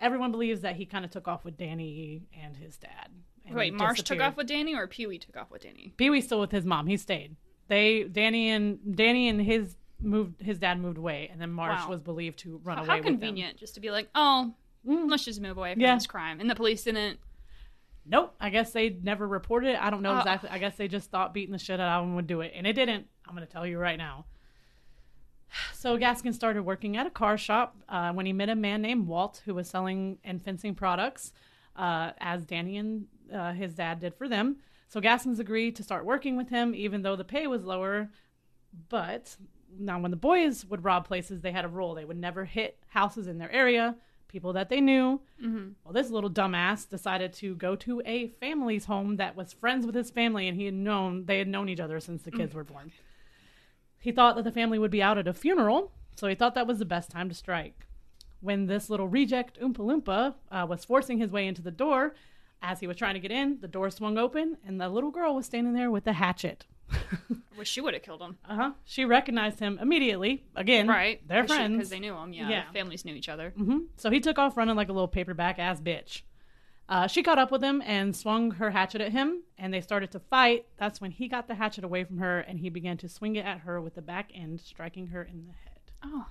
everyone 0.00 0.30
believes 0.32 0.60
that 0.62 0.76
he 0.76 0.84
kind 0.86 1.04
of 1.04 1.10
took 1.10 1.28
off 1.28 1.44
with 1.44 1.56
Danny 1.56 2.22
and 2.42 2.56
his 2.56 2.76
dad. 2.76 3.08
and 3.46 3.54
Wait, 3.54 3.72
Marsh 3.72 4.02
took 4.02 4.20
off 4.20 4.36
with 4.36 4.48
Danny, 4.48 4.74
or 4.74 4.86
Pee 4.86 5.06
Wee 5.06 5.18
took 5.18 5.36
off 5.36 5.50
with 5.50 5.62
Danny? 5.62 5.92
Pee 5.96 6.10
Wee's 6.10 6.24
still 6.24 6.40
with 6.40 6.50
his 6.50 6.64
mom. 6.64 6.86
He 6.86 6.96
stayed. 6.96 7.36
They 7.68 8.04
Danny 8.04 8.50
and 8.50 8.96
Danny 8.96 9.28
and 9.28 9.40
his 9.40 9.76
moved. 10.00 10.42
His 10.42 10.58
dad 10.58 10.78
moved 10.80 10.98
away, 10.98 11.28
and 11.32 11.40
then 11.40 11.50
Marsh 11.50 11.82
Wow. 11.84 11.90
was 11.90 12.02
believed 12.02 12.40
to 12.40 12.60
run 12.64 12.76
How, 12.76 12.84
away. 12.84 12.96
how 12.98 13.02
convenient, 13.02 13.56
just 13.56 13.74
to 13.76 13.80
be 13.80 13.90
like, 13.90 14.08
oh, 14.14 14.52
Mm. 14.86 15.08
let's 15.10 15.24
just 15.24 15.40
move 15.40 15.56
away 15.56 15.72
from 15.72 15.80
Yeah. 15.80 15.94
this 15.94 16.06
crime, 16.06 16.40
and 16.40 16.50
the 16.50 16.54
police 16.54 16.84
didn't. 16.84 17.18
Nope. 18.06 18.34
I 18.40 18.50
guess 18.50 18.72
they 18.72 18.90
never 19.02 19.26
reported 19.26 19.70
it. 19.70 19.80
I 19.80 19.90
don't 19.90 20.02
know 20.02 20.14
Uh, 20.14 20.18
exactly. 20.18 20.50
I 20.50 20.58
guess 20.58 20.76
they 20.76 20.88
just 20.88 21.10
thought 21.10 21.32
beating 21.32 21.52
the 21.52 21.58
shit 21.58 21.80
out 21.80 22.00
of 22.00 22.04
him 22.04 22.14
would 22.16 22.26
do 22.26 22.40
it, 22.42 22.52
and 22.54 22.66
it 22.66 22.74
didn't. 22.74 23.06
I'm 23.26 23.34
going 23.34 23.46
to 23.46 23.52
tell 23.52 23.66
you 23.66 23.78
right 23.78 23.98
now. 23.98 24.26
So 25.74 25.96
Gaskin 25.98 26.34
started 26.34 26.62
working 26.64 26.96
at 26.96 27.06
a 27.06 27.10
car 27.10 27.36
shop 27.38 27.76
uh, 27.88 28.12
when 28.12 28.26
he 28.26 28.32
met 28.32 28.48
a 28.48 28.54
man 28.56 28.82
named 28.82 29.06
Walt 29.06 29.42
who 29.44 29.54
was 29.54 29.68
selling 29.68 30.18
and 30.24 30.42
fencing 30.42 30.74
products, 30.74 31.32
uh, 31.76 32.10
as 32.18 32.44
Danny 32.44 32.76
and 32.78 33.06
uh, 33.32 33.52
his 33.52 33.74
dad 33.74 34.00
did 34.00 34.14
for 34.14 34.28
them. 34.28 34.56
So 34.88 35.00
Gaskins 35.00 35.38
agreed 35.40 35.76
to 35.76 35.82
start 35.82 36.04
working 36.04 36.36
with 36.36 36.48
him, 36.48 36.74
even 36.74 37.02
though 37.02 37.16
the 37.16 37.24
pay 37.24 37.46
was 37.46 37.64
lower. 37.64 38.10
But 38.88 39.36
now, 39.78 39.98
when 40.00 40.10
the 40.10 40.16
boys 40.16 40.64
would 40.64 40.84
rob 40.84 41.06
places, 41.06 41.40
they 41.40 41.52
had 41.52 41.64
a 41.64 41.68
rule: 41.68 41.94
they 41.94 42.04
would 42.04 42.16
never 42.16 42.44
hit 42.44 42.78
houses 42.88 43.26
in 43.26 43.38
their 43.38 43.52
area. 43.52 43.96
People 44.34 44.52
that 44.52 44.68
they 44.68 44.80
knew. 44.80 45.20
Mm-hmm. 45.42 45.68
Well, 45.84 45.94
this 45.94 46.10
little 46.10 46.28
dumbass 46.28 46.86
decided 46.88 47.32
to 47.34 47.54
go 47.54 47.76
to 47.76 48.02
a 48.04 48.28
family's 48.28 48.84
home 48.84 49.16
that 49.16 49.36
was 49.36 49.52
friends 49.52 49.86
with 49.86 49.94
his 49.94 50.10
family, 50.10 50.48
and 50.48 50.58
he 50.58 50.66
had 50.66 50.74
known 50.74 51.24
they 51.24 51.38
had 51.38 51.48
known 51.48 51.70
each 51.70 51.80
other 51.80 52.00
since 52.00 52.22
the 52.22 52.30
kids 52.30 52.54
were 52.54 52.64
born. 52.64 52.92
He 53.98 54.12
thought 54.12 54.36
that 54.36 54.44
the 54.44 54.52
family 54.52 54.78
would 54.78 54.90
be 54.90 55.02
out 55.02 55.16
at 55.16 55.28
a 55.28 55.32
funeral, 55.32 55.92
so 56.16 56.26
he 56.26 56.34
thought 56.34 56.54
that 56.56 56.66
was 56.66 56.78
the 56.78 56.84
best 56.84 57.10
time 57.10 57.30
to 57.30 57.34
strike. 57.34 57.86
When 58.40 58.66
this 58.66 58.90
little 58.90 59.08
reject 59.08 59.58
Oompa 59.60 59.78
Loompa 59.78 60.34
uh, 60.50 60.66
was 60.68 60.84
forcing 60.84 61.18
his 61.18 61.30
way 61.30 61.46
into 61.46 61.62
the 61.62 61.70
door, 61.70 62.14
as 62.60 62.80
he 62.80 62.86
was 62.86 62.96
trying 62.96 63.14
to 63.14 63.20
get 63.20 63.30
in, 63.30 63.60
the 63.60 63.68
door 63.68 63.88
swung 63.88 64.18
open, 64.18 64.58
and 64.66 64.80
the 64.80 64.88
little 64.88 65.10
girl 65.10 65.36
was 65.36 65.46
standing 65.46 65.72
there 65.72 65.90
with 65.90 66.06
a 66.06 66.12
hatchet. 66.12 66.66
Wish 67.58 67.68
she 67.70 67.80
would 67.80 67.94
have 67.94 68.02
killed 68.02 68.20
him. 68.20 68.36
Uh 68.48 68.54
huh. 68.56 68.70
She 68.84 69.04
recognized 69.04 69.60
him 69.60 69.78
immediately. 69.80 70.44
Again, 70.56 70.88
Right. 70.88 71.20
They're 71.26 71.46
friends 71.46 71.76
Because 71.76 71.90
they 71.90 72.00
knew 72.00 72.14
him. 72.16 72.32
Yeah. 72.32 72.48
Yeah. 72.48 72.70
Families 72.72 73.04
knew 73.04 73.14
each 73.14 73.28
other. 73.28 73.50
hmm 73.56 73.78
So 73.96 74.10
he 74.10 74.20
took 74.20 74.38
off 74.38 74.56
running 74.56 74.76
like 74.76 74.88
a 74.88 74.92
little 74.92 75.08
paperback 75.08 75.58
ass 75.58 75.80
bitch. 75.80 76.22
Uh, 76.88 77.06
she 77.06 77.22
caught 77.22 77.38
up 77.38 77.50
with 77.50 77.62
him 77.64 77.82
and 77.86 78.14
swung 78.14 78.50
her 78.52 78.70
hatchet 78.70 79.00
at 79.00 79.10
him, 79.12 79.42
and 79.56 79.72
they 79.72 79.80
started 79.80 80.10
to 80.10 80.20
fight. 80.20 80.66
That's 80.76 81.00
when 81.00 81.10
he 81.12 81.28
got 81.28 81.48
the 81.48 81.54
hatchet 81.54 81.82
away 81.82 82.04
from 82.04 82.18
her, 82.18 82.40
and 82.40 82.58
he 82.58 82.68
began 82.68 82.98
to 82.98 83.08
swing 83.08 83.36
it 83.36 83.46
at 83.46 83.60
her 83.60 83.80
with 83.80 83.94
the 83.94 84.02
back 84.02 84.30
end, 84.34 84.60
striking 84.60 85.06
her 85.06 85.22
in 85.22 85.46
the 85.46 85.52
head. 85.54 85.80
Oh. 86.04 86.26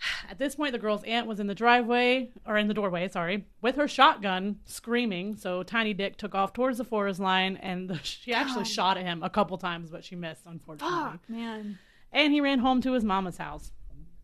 At 0.30 0.38
this 0.38 0.54
point, 0.56 0.72
the 0.72 0.78
girl's 0.78 1.02
aunt 1.04 1.26
was 1.26 1.40
in 1.40 1.46
the 1.46 1.54
driveway, 1.54 2.30
or 2.46 2.56
in 2.56 2.68
the 2.68 2.74
doorway, 2.74 3.08
sorry, 3.08 3.46
with 3.62 3.76
her 3.76 3.88
shotgun, 3.88 4.60
screaming. 4.64 5.36
So 5.36 5.62
Tiny 5.62 5.94
Dick 5.94 6.16
took 6.16 6.34
off 6.34 6.52
towards 6.52 6.78
the 6.78 6.84
forest 6.84 7.20
line, 7.20 7.56
and 7.56 7.88
the, 7.90 7.98
she 8.02 8.32
actually 8.32 8.64
God. 8.64 8.68
shot 8.68 8.96
at 8.98 9.04
him 9.04 9.22
a 9.22 9.30
couple 9.30 9.58
times, 9.58 9.90
but 9.90 10.04
she 10.04 10.16
missed, 10.16 10.42
unfortunately. 10.46 10.96
Fuck, 10.96 11.28
man. 11.28 11.78
And 12.12 12.32
he 12.32 12.40
ran 12.40 12.60
home 12.60 12.80
to 12.82 12.92
his 12.92 13.04
mama's 13.04 13.36
house. 13.38 13.72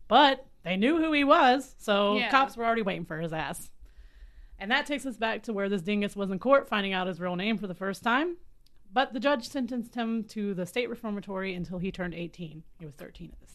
But 0.07 0.45
they 0.63 0.77
knew 0.77 0.97
who 0.97 1.11
he 1.11 1.23
was, 1.23 1.75
so 1.77 2.17
Yeah. 2.17 2.29
cops 2.29 2.55
were 2.55 2.65
already 2.65 2.81
waiting 2.83 3.05
for 3.05 3.19
his 3.19 3.33
ass. 3.33 3.71
And 4.57 4.71
that 4.71 4.85
takes 4.85 5.05
us 5.05 5.17
back 5.17 5.43
to 5.43 5.53
where 5.53 5.67
this 5.67 5.81
dingus 5.81 6.15
was 6.15 6.31
in 6.31 6.39
court, 6.39 6.67
finding 6.69 6.93
out 6.93 7.07
his 7.07 7.19
real 7.19 7.35
name 7.35 7.57
for 7.57 7.67
the 7.67 7.73
first 7.75 8.03
time. 8.03 8.37
But 8.93 9.11
the 9.13 9.19
judge 9.19 9.49
sentenced 9.49 9.95
him 9.95 10.23
to 10.25 10.53
the 10.53 10.65
state 10.65 10.89
reformatory 10.89 11.53
until 11.53 11.79
he 11.79 11.91
turned 11.91 12.13
18. 12.13 12.63
He 12.79 12.85
was 12.85 12.95
13 12.95 13.31
at 13.33 13.39
this 13.41 13.53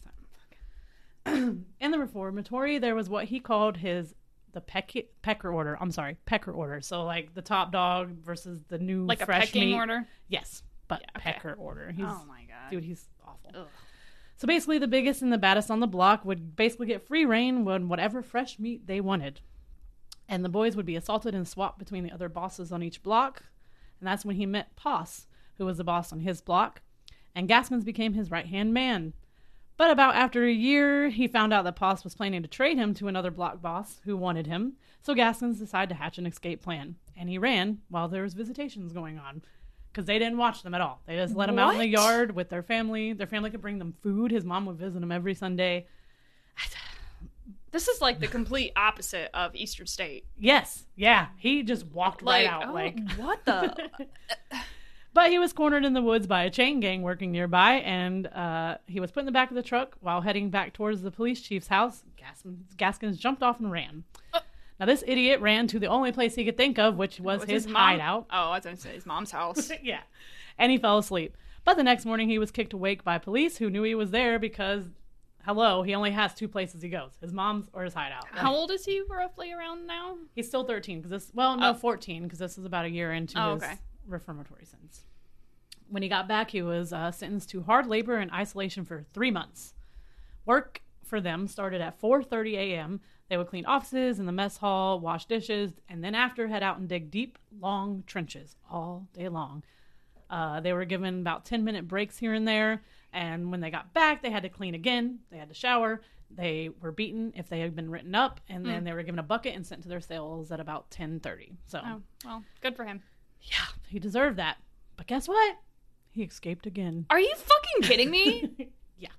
in 1.25 1.65
the 1.91 1.99
reformatory, 1.99 2.77
there 2.77 2.95
was 2.95 3.09
what 3.09 3.25
he 3.25 3.39
called 3.39 3.77
his 3.77 4.13
the 4.53 4.61
peck, 4.61 4.93
pecker 5.21 5.51
order. 5.51 5.77
I'm 5.79 5.91
sorry, 5.91 6.17
pecker 6.25 6.51
order. 6.51 6.81
So 6.81 7.03
like 7.03 7.33
the 7.33 7.41
top 7.41 7.71
dog 7.71 8.11
versus 8.23 8.59
the 8.67 8.77
new 8.79 9.05
Like 9.05 9.21
a 9.21 9.25
fresh 9.25 9.45
pecking 9.45 9.69
meat. 9.69 9.75
order. 9.75 10.07
Yes, 10.27 10.63
but 10.87 11.01
Yeah, 11.01 11.07
okay. 11.17 11.31
pecker 11.33 11.53
order. 11.53 11.91
He's 11.91 12.05
oh 12.07 12.25
my 12.27 12.41
god. 12.43 12.69
dude, 12.69 12.83
he's 12.83 13.07
awful. 13.25 13.51
Ugh. 13.55 13.67
So 14.37 14.47
basically, 14.47 14.79
the 14.79 14.87
biggest 14.87 15.21
and 15.21 15.31
the 15.31 15.37
baddest 15.37 15.69
on 15.69 15.79
the 15.79 15.87
block 15.87 16.25
would 16.25 16.55
basically 16.55 16.87
get 16.87 17.07
free 17.07 17.25
reign 17.25 17.67
on 17.67 17.87
whatever 17.87 18.21
fresh 18.23 18.57
meat 18.59 18.87
they 18.87 18.99
wanted. 18.99 19.39
And 20.27 20.43
the 20.43 20.49
boys 20.49 20.75
would 20.75 20.85
be 20.85 20.95
assaulted 20.95 21.35
and 21.35 21.47
swapped 21.47 21.77
between 21.77 22.03
the 22.03 22.11
other 22.11 22.27
bosses 22.29 22.71
on 22.71 22.81
each 22.81 23.03
block. 23.03 23.43
And 23.99 24.07
that's 24.07 24.25
when 24.25 24.37
he 24.37 24.45
met 24.47 24.75
Poss, 24.75 25.27
who 25.57 25.65
was 25.65 25.77
the 25.77 25.83
boss 25.83 26.11
on 26.11 26.21
his 26.21 26.41
block. 26.41 26.81
And 27.35 27.47
Gaskins 27.47 27.83
became 27.83 28.13
his 28.13 28.31
right 28.31 28.47
hand 28.47 28.73
man. 28.73 29.13
But 29.81 29.89
about 29.89 30.13
after 30.13 30.45
a 30.45 30.51
year, 30.53 31.09
he 31.09 31.27
found 31.27 31.51
out 31.51 31.63
that 31.63 31.75
Poss 31.75 32.03
was 32.03 32.13
planning 32.13 32.43
to 32.43 32.47
trade 32.47 32.77
him 32.77 32.93
to 32.93 33.07
another 33.07 33.31
block 33.31 33.63
boss 33.63 33.99
who 34.05 34.15
wanted 34.15 34.45
him. 34.45 34.73
So 35.01 35.15
Gaskins 35.15 35.57
decided 35.57 35.89
to 35.89 35.95
hatch 35.95 36.19
an 36.19 36.27
escape 36.27 36.61
plan. 36.61 36.97
And 37.17 37.27
he 37.27 37.39
ran 37.39 37.79
while 37.89 38.07
there 38.07 38.21
was 38.21 38.35
visitations 38.35 38.93
going 38.93 39.17
on. 39.17 39.41
Because 39.91 40.05
they 40.05 40.19
didn't 40.19 40.37
watch 40.37 40.61
them 40.61 40.75
at 40.75 40.81
all. 40.81 41.01
They 41.07 41.15
just 41.15 41.35
let 41.35 41.49
him 41.49 41.57
out 41.57 41.73
in 41.73 41.79
the 41.79 41.87
yard 41.87 42.35
with 42.35 42.49
their 42.49 42.61
family. 42.61 43.13
Their 43.13 43.25
family 43.25 43.49
could 43.49 43.63
bring 43.63 43.79
them 43.79 43.95
food. 44.03 44.29
His 44.29 44.45
mom 44.45 44.67
would 44.67 44.77
visit 44.77 45.01
him 45.01 45.11
every 45.11 45.33
Sunday. 45.33 45.87
This 47.71 47.87
is 47.87 48.01
like 48.01 48.19
the 48.19 48.27
complete 48.27 48.73
opposite 48.75 49.31
of 49.33 49.55
Eastern 49.55 49.87
State. 49.87 50.27
Yes, 50.37 50.83
yeah. 50.95 51.29
He 51.37 51.63
just 51.63 51.87
walked 51.87 52.21
Like, 52.21 52.45
right 52.45 52.53
out. 52.53 52.69
oh, 52.69 52.73
like, 52.73 52.99
what 53.13 53.43
the? 53.45 53.89
but 55.13 55.29
he 55.29 55.39
was 55.39 55.53
cornered 55.53 55.85
in 55.85 55.93
the 55.93 56.01
woods 56.01 56.27
by 56.27 56.43
a 56.43 56.49
chain 56.49 56.79
gang 56.79 57.01
working 57.01 57.31
nearby, 57.31 57.73
and 57.75 58.27
uh, 58.27 58.77
he 58.87 58.99
was 58.99 59.11
put 59.11 59.21
in 59.21 59.25
the 59.25 59.31
back 59.31 59.49
of 59.49 59.55
the 59.55 59.63
truck 59.63 59.95
while 59.99 60.21
heading 60.21 60.49
back 60.49 60.73
towards 60.73 61.01
the 61.01 61.11
police 61.11 61.41
chief's 61.41 61.67
house. 61.67 62.03
Gaskins, 62.17 62.73
Gaskins 62.77 63.17
jumped 63.17 63.43
off 63.43 63.59
and 63.59 63.71
ran. 63.71 64.03
Uh. 64.33 64.39
Now 64.79 64.85
this 64.87 65.03
idiot 65.05 65.41
ran 65.41 65.67
to 65.67 65.79
the 65.79 65.87
only 65.87 66.11
place 66.11 66.33
he 66.35 66.43
could 66.45 66.57
think 66.57 66.79
of, 66.79 66.95
which 66.97 67.19
was, 67.19 67.41
Was 67.41 67.49
his, 67.49 67.67
mom- 67.67 67.75
hideout. 67.75 68.25
Oh, 68.31 68.49
I 68.51 68.55
was 68.55 68.63
going 68.63 68.75
to 68.75 68.81
say 68.81 68.93
his 68.93 69.05
mom's 69.05 69.29
house. 69.31 69.71
yeah, 69.83 69.99
and 70.57 70.71
he 70.71 70.77
fell 70.79 70.97
asleep. 70.97 71.37
But 71.63 71.77
the 71.77 71.83
next 71.83 72.05
morning, 72.05 72.27
he 72.29 72.39
was 72.39 72.49
kicked 72.49 72.73
awake 72.73 73.03
by 73.03 73.19
police 73.19 73.57
who 73.57 73.69
knew 73.69 73.83
he 73.83 73.93
was 73.93 74.09
there 74.09 74.39
because, 74.39 74.85
hello, 75.45 75.83
he 75.83 75.93
only 75.93 76.09
has 76.09 76.33
two 76.33 76.47
places 76.47 76.81
he 76.81 76.89
goes: 76.89 77.11
his 77.21 77.31
mom's 77.31 77.67
or 77.73 77.83
his 77.83 77.93
hideout. 77.93 78.25
How 78.31 78.51
old 78.55 78.71
is 78.71 78.83
he 78.85 79.03
roughly 79.07 79.51
around 79.53 79.85
now? 79.85 80.17
He's 80.33 80.47
still 80.47 80.63
13 80.63 80.97
because 81.01 81.11
this, 81.11 81.31
well, 81.35 81.57
no, 81.57 81.69
Oh. 81.69 81.73
14 81.75 82.23
because 82.23 82.39
this 82.39 82.57
is 82.57 82.65
about 82.65 82.85
a 82.85 82.89
year 82.89 83.13
into 83.13 83.39
Oh, 83.39 83.53
his 83.53 83.63
okay. 83.63 83.77
Reformatory 84.07 84.65
sentence. 84.65 85.03
When 85.89 86.03
he 86.03 86.09
got 86.09 86.27
back, 86.27 86.51
he 86.51 86.61
was 86.61 86.93
uh, 86.93 87.11
sentenced 87.11 87.49
to 87.49 87.63
hard 87.63 87.85
labor 87.87 88.15
and 88.17 88.31
isolation 88.31 88.85
for 88.85 89.05
three 89.13 89.31
months. 89.31 89.73
Work 90.45 90.81
for 91.03 91.19
them 91.19 91.47
started 91.47 91.81
at 91.81 91.99
4:30 92.01 92.53
a.m. 92.55 93.01
They 93.29 93.37
would 93.37 93.47
clean 93.47 93.65
offices 93.65 94.19
in 94.19 94.25
the 94.25 94.31
mess 94.31 94.57
hall, 94.57 94.99
wash 94.99 95.25
dishes, 95.25 95.71
and 95.89 96.03
then 96.03 96.15
after 96.15 96.47
head 96.47 96.63
out 96.63 96.77
and 96.79 96.87
dig 96.87 97.11
deep, 97.11 97.37
long 97.59 98.03
trenches 98.07 98.55
all 98.69 99.07
day 99.13 99.27
long. 99.29 99.63
Uh, 100.29 100.61
they 100.61 100.71
were 100.73 100.85
given 100.85 101.19
about 101.21 101.43
10 101.45 101.63
minute 101.63 101.87
breaks 101.87 102.17
here 102.17 102.33
and 102.33 102.47
there, 102.47 102.81
and 103.11 103.51
when 103.51 103.59
they 103.59 103.69
got 103.69 103.93
back, 103.93 104.21
they 104.21 104.31
had 104.31 104.43
to 104.43 104.49
clean 104.49 104.73
again. 104.75 105.19
They 105.29 105.37
had 105.37 105.49
to 105.49 105.53
shower. 105.55 106.01
They 106.33 106.69
were 106.79 106.93
beaten 106.93 107.33
if 107.35 107.49
they 107.49 107.59
had 107.59 107.75
been 107.75 107.89
written 107.89 108.15
up, 108.15 108.39
and 108.47 108.65
then 108.65 108.85
they 108.85 108.93
were 108.93 109.03
given 109.03 109.19
a 109.19 109.23
bucket 109.23 109.53
and 109.55 109.65
sent 109.67 109.83
to 109.83 109.89
their 109.89 109.99
cells 109.99 110.49
at 110.53 110.61
about 110.61 110.89
10:30. 110.91 111.51
So, 111.67 111.81
Oh, 111.85 112.01
well, 112.23 112.43
good 112.61 112.77
for 112.77 112.85
him. 112.85 113.01
Yeah, 113.41 113.65
he 113.87 113.99
deserved 113.99 114.37
that. 114.37 114.57
But 114.97 115.07
guess 115.07 115.27
what? 115.27 115.57
He 116.11 116.23
escaped 116.23 116.65
again. 116.65 117.05
Are 117.09 117.19
you 117.19 117.33
fucking 117.35 117.89
kidding 117.89 118.11
me? 118.11 118.71
yeah. 118.97 119.09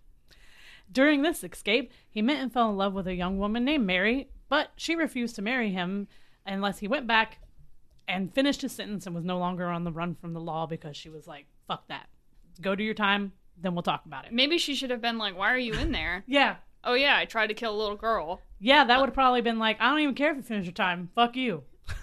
During 0.91 1.23
this 1.23 1.43
escape, 1.43 1.93
he 2.11 2.23
met 2.23 2.41
and 2.41 2.53
fell 2.53 2.71
in 2.71 2.77
love 2.77 2.93
with 2.93 3.07
a 3.07 3.15
young 3.15 3.39
woman 3.39 3.65
named 3.65 3.87
Mary, 3.87 4.29
but 4.49 4.71
she 4.77 4.95
refused 4.95 5.37
to 5.37 5.43
marry 5.43 5.71
him 5.71 6.09
unless 6.47 6.79
he 6.79 6.89
went 6.89 7.07
back 7.07 7.39
and 8.07 8.35
finished 8.35 8.63
his 8.63 8.73
sentence 8.73 9.07
and 9.07 9.15
was 9.15 9.25
no 9.25 9.39
longer 9.39 9.69
on 9.69 9.85
the 9.85 9.93
run 9.93 10.15
from 10.15 10.35
the 10.35 10.41
law 10.41 10.67
because 10.67 10.97
she 10.97 11.09
was 11.09 11.27
like, 11.27 11.47
fuck 11.67 11.89
that. 11.89 12.09
Go 12.61 12.75
do 12.75 12.85
your 12.85 12.95
time, 12.95 13.33
then 13.57 13.75
we'll 13.75 13.83
talk 13.83 14.05
about 14.05 14.27
it. 14.27 14.33
Maybe 14.33 14.59
she 14.59 14.75
should 14.75 14.91
have 14.91 15.01
been 15.01 15.19
like, 15.19 15.37
"Why 15.37 15.53
are 15.53 15.59
you 15.59 15.73
in 15.75 15.93
there?" 15.93 16.25
Yeah. 16.29 16.57
Oh 16.85 16.95
yeah, 16.95 17.17
I 17.17 17.25
tried 17.25 17.47
to 17.47 17.55
kill 17.55 17.75
a 17.75 17.81
little 17.81 17.97
girl. 17.97 18.41
Yeah, 18.59 18.85
that 18.85 18.99
would 18.99 19.09
have 19.09 19.15
probably 19.15 19.41
been 19.41 19.59
like, 19.61 19.81
I 19.81 19.89
don't 19.89 20.01
even 20.01 20.15
care 20.17 20.33
if 20.33 20.37
you 20.37 20.43
finish 20.43 20.67
your 20.67 20.73
time. 20.73 21.11
Fuck 21.15 21.37
you. 21.37 21.63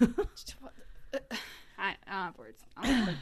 I 1.80 1.96
uh, 2.10 2.30
words. 2.38 2.62
Oh, 2.82 3.08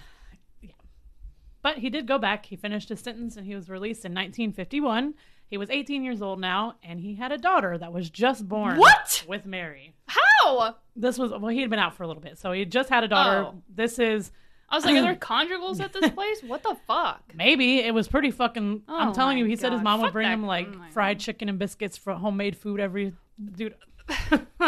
But 1.63 1.79
he 1.79 1.91
did 1.91 2.07
go 2.07 2.19
back. 2.19 2.47
He 2.47 2.57
finished 2.57 2.89
his 2.89 3.01
sentence 3.01 3.37
and 3.37 3.45
he 3.47 3.55
was 3.55 3.69
released 3.69 4.05
in 4.05 4.13
1951. 4.13 5.15
He 5.51 5.57
was 5.59 5.71
18 5.71 6.05
years 6.05 6.21
old 6.21 6.39
now, 6.41 6.75
and 6.83 7.01
he 7.01 7.15
had 7.15 7.33
a 7.33 7.39
daughter 7.39 7.79
that 7.79 7.91
was 7.93 8.11
just 8.11 8.47
born. 8.47 8.77
What? 8.77 9.25
With 9.27 9.47
Mary. 9.47 9.95
How? 10.07 10.77
This 10.95 11.17
was, 11.19 11.31
well, 11.31 11.49
he 11.49 11.63
had 11.63 11.71
been 11.71 11.79
out 11.79 11.95
for 11.97 12.03
a 12.03 12.07
little 12.07 12.23
bit. 12.23 12.39
So 12.39 12.53
he 12.53 12.65
just 12.67 12.91
had 12.91 13.03
a 13.03 13.09
daughter. 13.09 13.47
Oh. 13.49 13.63
This 13.75 13.99
is, 13.99 14.31
I 14.69 14.77
was 14.77 14.85
like, 14.85 14.97
are 14.97 15.01
there 15.03 15.15
conjugals 15.17 15.81
at 15.81 15.93
this 15.95 16.11
place? 16.11 16.43
What 16.43 16.63
the 16.63 16.77
fuck? 16.87 17.23
maybe 17.35 17.79
it 17.81 17.95
was 17.95 18.09
pretty 18.09 18.31
fucking. 18.31 18.83
I'm 18.87 19.09
Oh 19.09 19.15
telling 19.15 19.39
you, 19.39 19.47
he 19.47 19.57
said 19.57 19.73
his 19.73 19.79
God. 19.81 19.85
mom 19.85 20.01
would 20.03 20.13
bring 20.13 20.29
that- 20.29 20.35
him 20.35 20.45
like 20.47 20.69
oh 20.71 20.83
fried 20.93 21.19
chicken 21.19 21.49
and 21.49 21.59
biscuits 21.59 21.97
for 21.97 22.13
homemade 22.13 22.57
food 22.57 22.79
every. 22.79 23.15
Dude. 23.57 23.75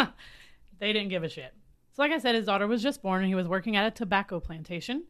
they 0.79 0.93
didn't 0.93 1.09
give 1.09 1.23
a 1.23 1.29
shit. 1.29 1.53
So, 1.93 2.01
like 2.01 2.11
I 2.11 2.19
said, 2.19 2.35
his 2.35 2.45
daughter 2.45 2.67
was 2.67 2.81
just 2.81 3.01
born 3.01 3.21
and 3.21 3.27
he 3.27 3.35
was 3.35 3.47
working 3.47 3.75
at 3.75 3.85
a 3.85 3.91
tobacco 3.91 4.39
plantation. 4.39 5.03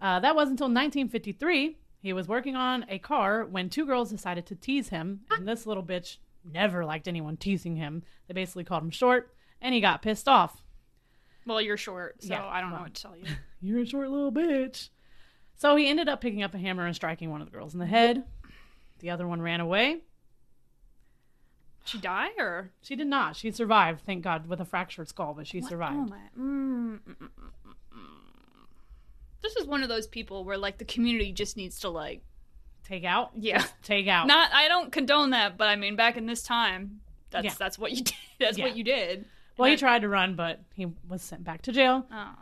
Uh, 0.00 0.18
that 0.20 0.34
was 0.34 0.48
until 0.48 0.66
1953. 0.66 1.76
He 2.00 2.12
was 2.12 2.26
working 2.26 2.56
on 2.56 2.84
a 2.88 2.98
car 2.98 3.44
when 3.44 3.68
two 3.68 3.86
girls 3.86 4.10
decided 4.10 4.44
to 4.46 4.56
tease 4.56 4.88
him, 4.88 5.20
and 5.30 5.46
this 5.46 5.66
little 5.66 5.84
bitch 5.84 6.16
never 6.44 6.84
liked 6.84 7.06
anyone 7.06 7.36
teasing 7.36 7.76
him. 7.76 8.02
They 8.26 8.34
basically 8.34 8.64
called 8.64 8.82
him 8.82 8.90
short, 8.90 9.32
and 9.60 9.72
he 9.72 9.80
got 9.80 10.02
pissed 10.02 10.26
off. 10.26 10.64
Well, 11.46 11.60
you're 11.60 11.76
short, 11.76 12.22
so 12.22 12.34
Yeah, 12.34 12.44
I 12.44 12.60
don't 12.60 12.70
know 12.70 12.80
what 12.80 12.94
to 12.94 13.02
tell 13.02 13.16
you. 13.16 13.26
You're 13.60 13.82
a 13.82 13.86
short 13.86 14.10
little 14.10 14.32
bitch. 14.32 14.88
So 15.56 15.76
he 15.76 15.88
ended 15.88 16.08
up 16.08 16.20
picking 16.20 16.42
up 16.42 16.54
a 16.54 16.58
hammer 16.58 16.86
and 16.86 16.94
striking 16.94 17.30
one 17.30 17.40
of 17.40 17.48
the 17.48 17.56
girls 17.56 17.74
in 17.74 17.80
the 17.80 17.86
head. 17.86 18.24
The 18.98 19.10
other 19.10 19.26
one 19.26 19.40
ran 19.40 19.60
away. 19.60 19.98
She 21.84 21.98
die 21.98 22.28
or 22.38 22.70
She 22.80 22.94
did 22.96 23.06
not. 23.08 23.34
She 23.36 23.50
survived, 23.50 24.02
thank 24.06 24.22
God, 24.22 24.46
with 24.48 24.60
a 24.60 24.64
fractured 24.64 25.08
skull, 25.08 25.34
but 25.34 25.46
she 25.46 25.60
Oh 25.62 25.68
survived. 25.68 26.12
Mm. 26.38 27.00
This 29.42 29.56
is 29.56 29.66
one 29.66 29.82
of 29.82 29.88
those 29.88 30.06
people 30.06 30.44
where 30.44 30.56
like 30.56 30.78
the 30.78 30.84
community 30.84 31.32
just 31.32 31.56
needs 31.56 31.80
to 31.80 31.88
like 31.88 32.22
Take 32.84 33.04
out? 33.04 33.30
Yeah. 33.36 33.58
Just 33.60 33.74
take 33.82 34.08
out. 34.08 34.26
not. 34.26 34.52
I 34.52 34.66
don't 34.68 34.90
condone 34.90 35.30
that, 35.30 35.56
but 35.56 35.68
I 35.68 35.76
mean 35.76 35.94
back 35.96 36.16
in 36.16 36.26
this 36.26 36.42
time, 36.42 37.00
that's 37.30 37.44
Yeah. 37.44 37.54
that's 37.58 37.78
what 37.78 37.92
you 37.92 38.02
did. 38.04 38.14
That's 38.40 38.58
Yeah. 38.58 38.64
what 38.66 38.76
you 38.76 38.84
did. 38.84 39.24
well, 39.56 39.66
he 39.66 39.72
And 39.72 39.78
tried 39.80 40.02
to 40.02 40.08
run, 40.08 40.34
but 40.36 40.60
he 40.74 40.86
was 41.08 41.22
sent 41.22 41.44
back 41.44 41.62
to 41.62 41.72
jail. 41.72 42.06
I- 42.10 42.22
um, 42.22 42.36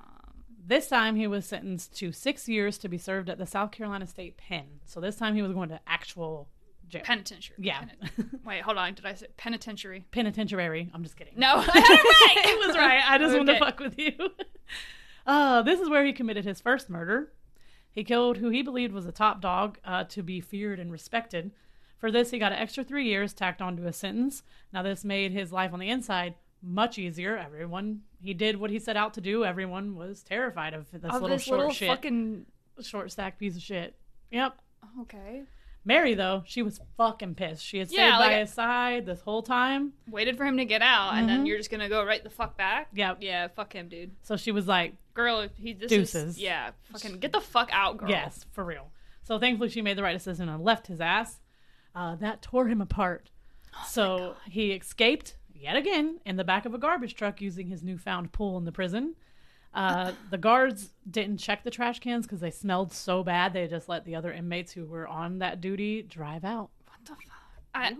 This 0.67 0.89
time 0.89 1.17
he 1.17 1.27
was 1.27 1.47
sentenced 1.47 1.97
to 1.99 2.13
six 2.13 2.49
years 2.49 2.79
to 2.79 2.89
be 2.89 2.97
served 2.99 3.29
at 3.29 3.39
the 3.39 3.47
South 3.47 3.71
Carolina 3.73 4.07
State 4.07 4.37
Pen. 4.37 4.81
So 4.85 5.01
this 5.01 5.17
time 5.17 5.35
he 5.35 5.43
was 5.43 5.53
going 5.53 5.69
to 5.71 5.81
actual 5.87 6.49
jail. 6.91 7.03
Penitentiary. 7.05 7.57
yeah, 7.59 7.83
Peni- 7.83 8.45
Wait, 8.45 8.61
hold 8.63 8.77
on. 8.77 8.95
Did 8.95 9.07
I 9.07 9.15
say 9.15 9.27
penitentiary? 9.37 10.05
penitentiary. 10.11 10.91
I'm 10.93 11.03
just 11.03 11.17
kidding. 11.17 11.35
No, 11.37 11.57
I 11.57 11.63
had 11.63 11.75
it 11.77 11.89
right. 11.89 12.47
it 12.47 12.67
was 12.67 12.77
right. 12.77 13.03
I 13.09 13.19
just 13.19 13.37
wanted 13.37 13.55
to 13.55 13.59
fuck 13.59 13.81
with 13.81 13.99
you. 13.99 14.13
Uh, 15.27 15.61
this 15.63 15.79
is 15.81 15.89
where 15.89 16.05
he 16.05 16.13
committed 16.13 16.45
his 16.45 16.61
first 16.61 16.89
murder. 16.89 17.31
He 17.93 18.03
killed 18.05 18.39
who 18.39 18.49
he 18.49 18.63
believed 18.63 18.93
was 18.93 19.05
a 19.07 19.13
top 19.13 19.41
dog 19.41 19.79
uh, 19.85 20.05
to 20.05 20.23
be 20.23 20.41
feared 20.41 20.81
and 20.81 20.91
respected. 20.91 21.51
For 21.99 22.11
this, 22.11 22.31
he 22.31 22.39
got 22.39 22.53
an 22.53 22.59
extra 22.59 22.83
three 22.83 23.05
years 23.07 23.35
tacked 23.35 23.61
onto 23.61 23.83
his 23.83 23.97
sentence. 23.97 24.43
Now, 24.73 24.83
this 24.83 25.05
made 25.05 25.33
his 25.33 25.53
life 25.53 25.73
on 25.75 25.79
the 25.79 25.91
inside 25.91 26.35
much 26.63 26.99
easier. 26.99 27.37
Everyone, 27.37 28.01
he 28.23 28.33
did 28.33 28.57
what 28.57 28.71
he 28.71 28.79
set 28.79 28.97
out 28.97 29.13
to 29.15 29.21
do. 29.21 29.45
Everyone 29.45 29.95
was 29.95 30.23
terrified 30.23 30.73
of 30.73 30.91
this 30.91 31.05
Of 31.05 31.13
little 31.21 31.29
this 31.37 31.43
short 31.43 31.59
little 31.59 31.75
shit, 31.75 31.89
fucking. 31.91 32.47
short 32.81 33.13
stack 33.13 33.39
piece 33.39 33.57
of 33.57 33.63
shit. 33.63 33.95
Yep. 34.31 34.57
Okay. 35.03 35.43
Mary, 35.85 36.15
though, 36.15 36.43
she 36.47 36.63
was 36.63 36.81
fucking 36.97 37.35
pissed. 37.35 37.65
She 37.65 37.79
had 37.79 37.89
stayed 37.89 37.97
Yeah, 37.99 38.19
by 38.19 38.27
like- 38.27 38.37
his 38.41 38.53
side 38.53 39.07
this 39.07 39.23
whole 39.23 39.43
time. 39.43 39.95
Waited 40.09 40.37
for 40.37 40.45
him 40.45 40.59
to 40.59 40.65
get 40.67 40.83
out, 40.83 41.15
and 41.15 41.25
Mhm. 41.25 41.29
then 41.29 41.47
you're 41.47 41.57
just 41.57 41.71
gonna 41.71 41.89
go 41.89 42.05
right 42.05 42.23
the 42.23 42.29
fuck 42.31 42.57
back. 42.57 42.89
Yeah, 42.93 43.15
Yeah, 43.21 43.49
fuck 43.49 43.73
him, 43.75 43.89
dude. 43.89 44.15
So 44.23 44.37
she 44.37 44.53
was 44.53 44.69
like, 44.69 44.95
Girl, 45.15 45.41
if 45.41 45.57
he 45.57 45.73
this 45.73 45.89
Deuces. 45.89 46.37
is 46.37 46.39
yeah, 46.43 46.71
fucking 46.93 47.19
get 47.19 47.33
the 47.33 47.41
fuck 47.41 47.69
out, 47.73 47.97
girl. 47.97 48.09
Yes, 48.11 48.47
for 48.53 48.65
real. 48.65 48.91
So 49.23 49.39
thankfully, 49.39 49.69
she 49.71 49.83
made 49.83 49.97
the 49.97 50.03
right 50.03 50.13
decision 50.13 50.49
and 50.49 50.63
left 50.63 50.87
his 50.87 51.01
ass. 51.01 51.41
Uh, 51.95 52.15
that 52.17 52.43
tore 52.43 52.69
him 52.69 52.81
apart. 52.81 53.31
so 53.87 54.37
he 54.49 54.73
escaped 54.73 55.37
yet 55.55 55.77
again 55.77 56.21
in 56.27 56.37
the 56.37 56.45
back 56.45 56.65
of 56.65 56.75
a 56.75 56.79
garbage 56.79 57.15
truck 57.15 57.41
using 57.41 57.69
his 57.69 57.83
newfound 57.83 58.33
pull 58.33 58.59
in 58.59 58.65
the 58.65 58.73
prison. 58.73 59.15
Uh, 59.73 60.13
the 60.31 60.39
guards 60.39 60.91
didn't 61.09 61.39
check 61.39 61.63
the 61.63 61.71
trash 61.71 62.01
cans 62.01 62.27
because 62.27 62.41
they 62.41 62.51
smelled 62.51 62.93
so 62.93 63.23
bad. 63.23 63.53
They 63.53 63.67
just 63.69 63.89
let 63.89 64.05
the 64.05 64.17
other 64.17 64.33
inmates 64.33 64.73
who 64.73 64.85
were 64.85 65.07
on 65.07 65.39
that 65.39 65.61
duty 65.61 66.03
drive 66.03 66.45
out. 66.45 66.71
What 66.87 66.99
the 67.05 67.13
fuck? 67.13 67.31
I, 67.75 67.97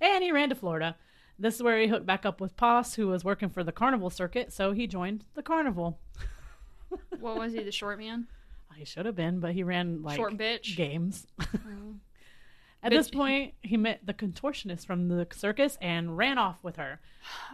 and 0.00 0.24
he 0.24 0.32
ran 0.32 0.48
to 0.48 0.54
Florida. 0.54 0.96
This 1.38 1.56
is 1.56 1.62
where 1.62 1.78
he 1.78 1.86
hooked 1.86 2.06
back 2.06 2.24
up 2.24 2.40
with 2.40 2.56
Poss, 2.56 2.94
who 2.94 3.08
was 3.08 3.24
working 3.24 3.50
for 3.50 3.62
the 3.62 3.72
carnival 3.72 4.08
circuit. 4.08 4.52
So 4.54 4.72
he 4.72 4.86
joined 4.86 5.24
the 5.34 5.42
carnival. 5.42 5.98
what 7.20 7.36
was 7.36 7.52
he? 7.52 7.62
The 7.62 7.72
short 7.72 7.98
man? 7.98 8.26
He 8.76 8.84
should 8.84 9.06
have 9.06 9.16
been, 9.16 9.40
but 9.40 9.52
he 9.54 9.62
ran 9.62 10.02
like 10.02 10.16
Short 10.16 10.36
bitch? 10.36 10.76
games. 10.76 11.26
At 12.86 12.92
this 12.92 13.10
point, 13.10 13.54
he 13.62 13.76
met 13.76 14.00
the 14.04 14.14
contortionist 14.14 14.86
from 14.86 15.08
the 15.08 15.26
circus 15.34 15.76
and 15.80 16.16
ran 16.16 16.38
off 16.38 16.62
with 16.62 16.76
her. 16.76 17.00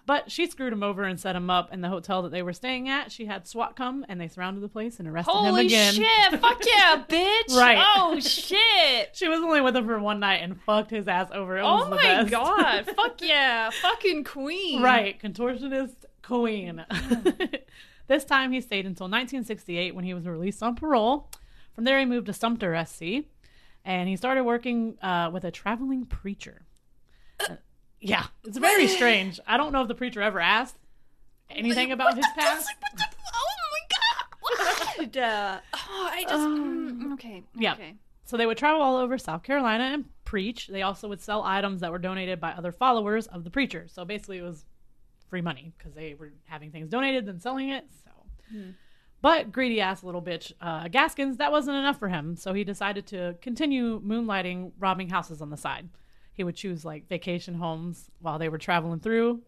But 0.05 0.31
she 0.31 0.47
screwed 0.47 0.75
him 0.75 0.83
over 0.83 1.05
and 1.05 1.19
set 1.19 1.35
him 1.35 1.49
up 1.49 1.73
in 1.73 1.81
the 1.81 1.89
hotel 1.89 2.21
that 2.23 2.33
they 2.33 2.43
were 2.43 2.53
staying 2.53 2.91
at. 2.91 3.11
She 3.11 3.25
had 3.25 3.47
SWAT 3.47 3.75
come 3.75 4.05
and 4.11 4.21
they 4.21 4.29
surrounded 4.29 4.63
the 4.63 4.69
place 4.69 4.99
and 4.99 5.09
arrested 5.09 5.33
him 5.33 5.45
Holy 5.47 5.67
again. 5.67 5.95
shit! 5.95 6.41
Fuck 6.41 6.63
yeah, 6.67 7.03
bitch! 7.09 7.57
Right. 7.57 7.83
Oh 7.97 8.21
shit! 8.21 9.11
She 9.15 9.27
was 9.27 9.41
only 9.41 9.63
with 9.63 9.75
him 9.75 9.87
for 9.87 9.99
one 9.99 10.21
night 10.21 10.43
and 10.43 10.61
fucked 10.61 10.91
his 10.91 11.09
ass 11.09 11.31
over. 11.33 11.57
It 11.57 11.63
was 11.63 11.87
Oh 11.87 11.91
my 11.91 12.25
god! 12.25 12.87
Fuck 12.97 13.23
yeah! 13.23 13.71
Fucking 13.71 14.25
queen! 14.25 14.83
Right, 14.83 15.19
contortionist 15.19 16.05
queen. 16.21 16.85
Mm. 16.91 17.61
this 18.07 18.25
time 18.27 18.53
he 18.53 18.61
stayed 18.61 18.85
until 18.85 19.05
1968 19.05 19.95
when 19.95 20.05
he 20.05 20.13
was 20.13 20.27
released 20.27 20.63
on 20.63 20.75
parole. 20.77 21.31
From 21.75 21.85
there, 21.85 21.99
he 21.99 22.05
moved 22.05 22.27
to 22.27 22.35
Sumter, 22.35 22.77
SC, 22.85 23.25
and 23.85 24.09
he 24.09 24.17
started 24.17 24.45
working 24.45 24.99
uh, 25.03 25.31
with 25.33 25.45
a 25.45 25.51
traveling 25.51 26.07
preacher. 26.07 26.67
Uh, 27.41 27.57
yeah, 28.01 28.27
it's 28.45 28.59
very 28.59 28.89
strange. 28.89 29.41
I 29.47 29.57
don't 29.57 29.73
know 29.73 29.83
if 29.83 29.89
the 29.89 29.95
preacher 29.95 30.23
ever 30.23 30.41
asked 30.41 30.77
anything 31.51 31.93
about 31.93 32.17
his 32.17 32.27
past. 32.37 32.69
What 32.81 32.99
the, 32.99 33.05
oh 33.35 33.55
my 33.73 33.97
god! 33.97 34.99
What? 34.99 35.17
Uh, 35.17 35.61
oh, 35.75 36.11
I 36.13 36.25
just 36.25 36.35
mm, 36.35 37.13
okay. 37.15 37.43
yeah. 37.57 37.75
Okay. 37.75 37.95
So 38.25 38.37
they 38.37 38.47
would 38.47 38.57
travel 38.57 38.81
all 38.81 38.97
over 38.97 39.19
South 39.19 39.43
Carolina 39.43 39.85
and 39.85 40.05
preach. 40.25 40.69
They 40.69 40.83
also 40.83 41.09
would 41.09 41.21
sell 41.21 41.43
items 41.43 41.81
that 41.81 41.91
were 41.91 41.99
donated 41.99 42.41
by 42.41 42.53
other 42.53 42.73
followers 42.73 43.27
of 43.27 43.45
the 43.45 43.51
preacher. 43.51 43.87
So 43.89 44.05
basically, 44.05 44.39
it 44.39 44.43
was 44.43 44.65
free 45.29 45.43
money 45.43 45.73
because 45.77 45.93
they 45.95 46.15
were 46.15 46.33
having 46.45 46.71
things 46.71 46.89
donated 46.89 47.29
and 47.29 47.43
selling 47.43 47.71
it. 47.71 47.85
So, 48.05 48.11
but 49.23 49.51
greedy 49.53 49.81
ass 49.81 50.03
little 50.03 50.21
bitch 50.21 50.53
uh, 50.61 50.89
Gaskins, 50.89 51.39
that 51.39 51.51
wasn't 51.51 51.77
enough 51.79 51.99
for 51.99 52.09
him. 52.09 52.37
So 52.37 52.53
he 52.53 52.65
decided 52.65 53.07
to 53.07 53.37
continue 53.41 54.01
moonlighting, 54.03 54.73
robbing 54.79 55.09
houses 55.09 55.41
on 55.41 55.49
the 55.51 55.57
side. 55.57 55.89
He 56.35 56.45
would 56.45 56.57
choose 56.57 56.85
like 56.85 57.09
vacation 57.09 57.55
homes 57.55 58.11
while 58.21 58.39
they 58.39 58.49
were 58.51 58.59
traveling 58.59 59.01
through. 59.01 59.41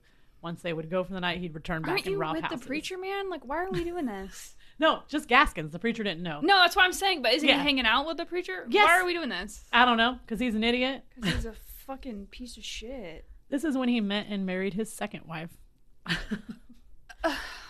Once 0.42 0.61
they 0.62 0.72
would 0.75 0.90
go 0.90 1.03
for 1.03 1.12
the 1.14 1.20
night, 1.20 1.38
he'd 1.38 1.55
return 1.55 1.81
back 1.83 1.90
Aren't 1.92 2.05
and 2.07 2.12
you 2.12 2.18
rob 2.18 2.35
with 2.37 2.44
houses. 2.44 2.61
the 2.61 2.66
preacher 2.66 2.98
man? 2.98 3.31
Like, 3.31 3.46
why 3.46 3.57
are 3.64 3.70
we 3.70 3.85
doing 3.85 4.07
this? 4.07 4.55
No, 4.77 5.03
just 5.07 5.29
Gaskins. 5.29 5.70
The 5.70 5.79
preacher 5.79 6.03
didn't 6.03 6.25
know. 6.25 6.40
no, 6.40 6.57
that's 6.57 6.75
what 6.75 6.85
I'm 6.85 6.92
saying. 6.92 7.22
But 7.22 7.33
isn't 7.35 7.48
Yeah. 7.48 7.59
he 7.59 7.62
hanging 7.62 7.87
out 7.87 8.09
with 8.09 8.16
the 8.16 8.25
preacher? 8.25 8.66
Yes. 8.68 8.85
Why 8.85 8.98
are 8.98 9.05
we 9.05 9.14
doing 9.14 9.29
this? 9.29 9.62
I 9.72 9.85
don't 9.85 9.96
know 9.96 10.18
because 10.27 10.40
he's 10.40 10.57
an 10.57 10.64
idiot. 10.64 11.05
Because 11.14 11.33
he's 11.33 11.44
a 11.46 11.55
fucking 11.87 12.27
piece 12.33 12.57
of 12.57 12.64
shit. 12.64 13.25
This 13.51 13.62
is 13.62 13.77
when 13.79 13.88
he 13.88 14.01
met 14.01 14.27
and 14.29 14.44
married 14.44 14.75
his 14.75 14.92
second 14.92 15.27
wife. 15.29 15.51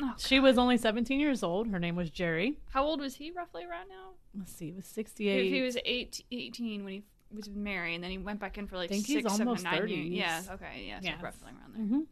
Oh, 0.00 0.14
She 0.18 0.38
was 0.40 0.58
only 0.58 0.76
17 0.76 1.18
years 1.18 1.42
old. 1.42 1.68
Her 1.68 1.78
name 1.78 1.96
was 1.96 2.10
Jerry. 2.10 2.58
How 2.70 2.84
old 2.84 3.00
was 3.00 3.14
he 3.16 3.30
roughly 3.30 3.64
right 3.66 3.86
now? 3.88 4.10
Let's 4.38 4.52
see, 4.52 4.68
it 4.68 4.76
was 4.76 4.86
68. 4.86 5.50
he 5.52 5.62
was 5.62 5.76
eight, 5.84 6.24
18 6.30 6.84
when 6.84 6.92
he 6.92 7.02
was 7.34 7.48
married, 7.50 7.96
and 7.96 8.04
then 8.04 8.10
he 8.10 8.18
went 8.18 8.38
back 8.40 8.58
in 8.58 8.66
for 8.66 8.76
like 8.76 8.88
think 8.90 9.06
he's 9.06 9.24
seven, 9.24 9.46
almost 9.48 9.64
nine 9.64 9.78
30. 9.80 9.92
years. 9.94 10.08
Yeah, 10.10 10.42
okay, 10.52 10.84
yeah, 10.86 11.00
so 11.00 11.06
Yeah. 11.06 11.20
roughly 11.22 11.48
around 11.50 11.74
there. 11.74 11.98
Mhm. 11.98 12.06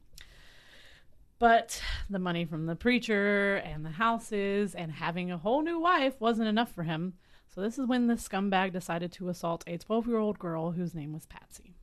But 1.38 1.82
the 2.08 2.18
money 2.18 2.44
from 2.46 2.66
the 2.66 2.76
preacher 2.76 3.56
and 3.56 3.84
the 3.84 3.90
houses 3.90 4.74
and 4.74 4.90
having 4.92 5.30
a 5.30 5.36
whole 5.38 5.62
new 5.62 5.78
wife 5.78 6.18
wasn't 6.20 6.48
enough 6.48 6.72
for 6.72 6.84
him. 6.84 7.14
So 7.48 7.60
this 7.60 7.78
is 7.78 7.86
when 7.86 8.06
the 8.06 8.14
scumbag 8.14 8.72
decided 8.72 9.12
to 9.12 9.28
assault 9.28 9.62
a 9.66 9.76
12 9.78 10.06
year 10.06 10.18
old 10.18 10.38
girl 10.38 10.72
whose 10.72 10.94
name 10.94 11.12
was 11.12 11.26
Patsy. 11.26 11.74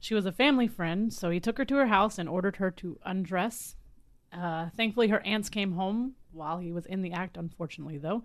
She 0.00 0.14
was 0.14 0.26
a 0.26 0.32
family 0.32 0.68
friend, 0.68 1.12
so 1.12 1.30
he 1.30 1.40
took 1.40 1.58
her 1.58 1.64
to 1.64 1.74
her 1.76 1.86
house 1.88 2.18
and 2.18 2.28
ordered 2.28 2.56
her 2.56 2.70
to 2.72 3.00
undress. 3.04 3.74
Uh, 4.32 4.68
thankfully, 4.76 5.08
her 5.08 5.20
aunts 5.24 5.48
came 5.48 5.72
home 5.72 6.14
while 6.32 6.58
he 6.58 6.72
was 6.72 6.86
in 6.86 7.02
the 7.02 7.12
act, 7.12 7.36
unfortunately, 7.36 7.98
though. 7.98 8.22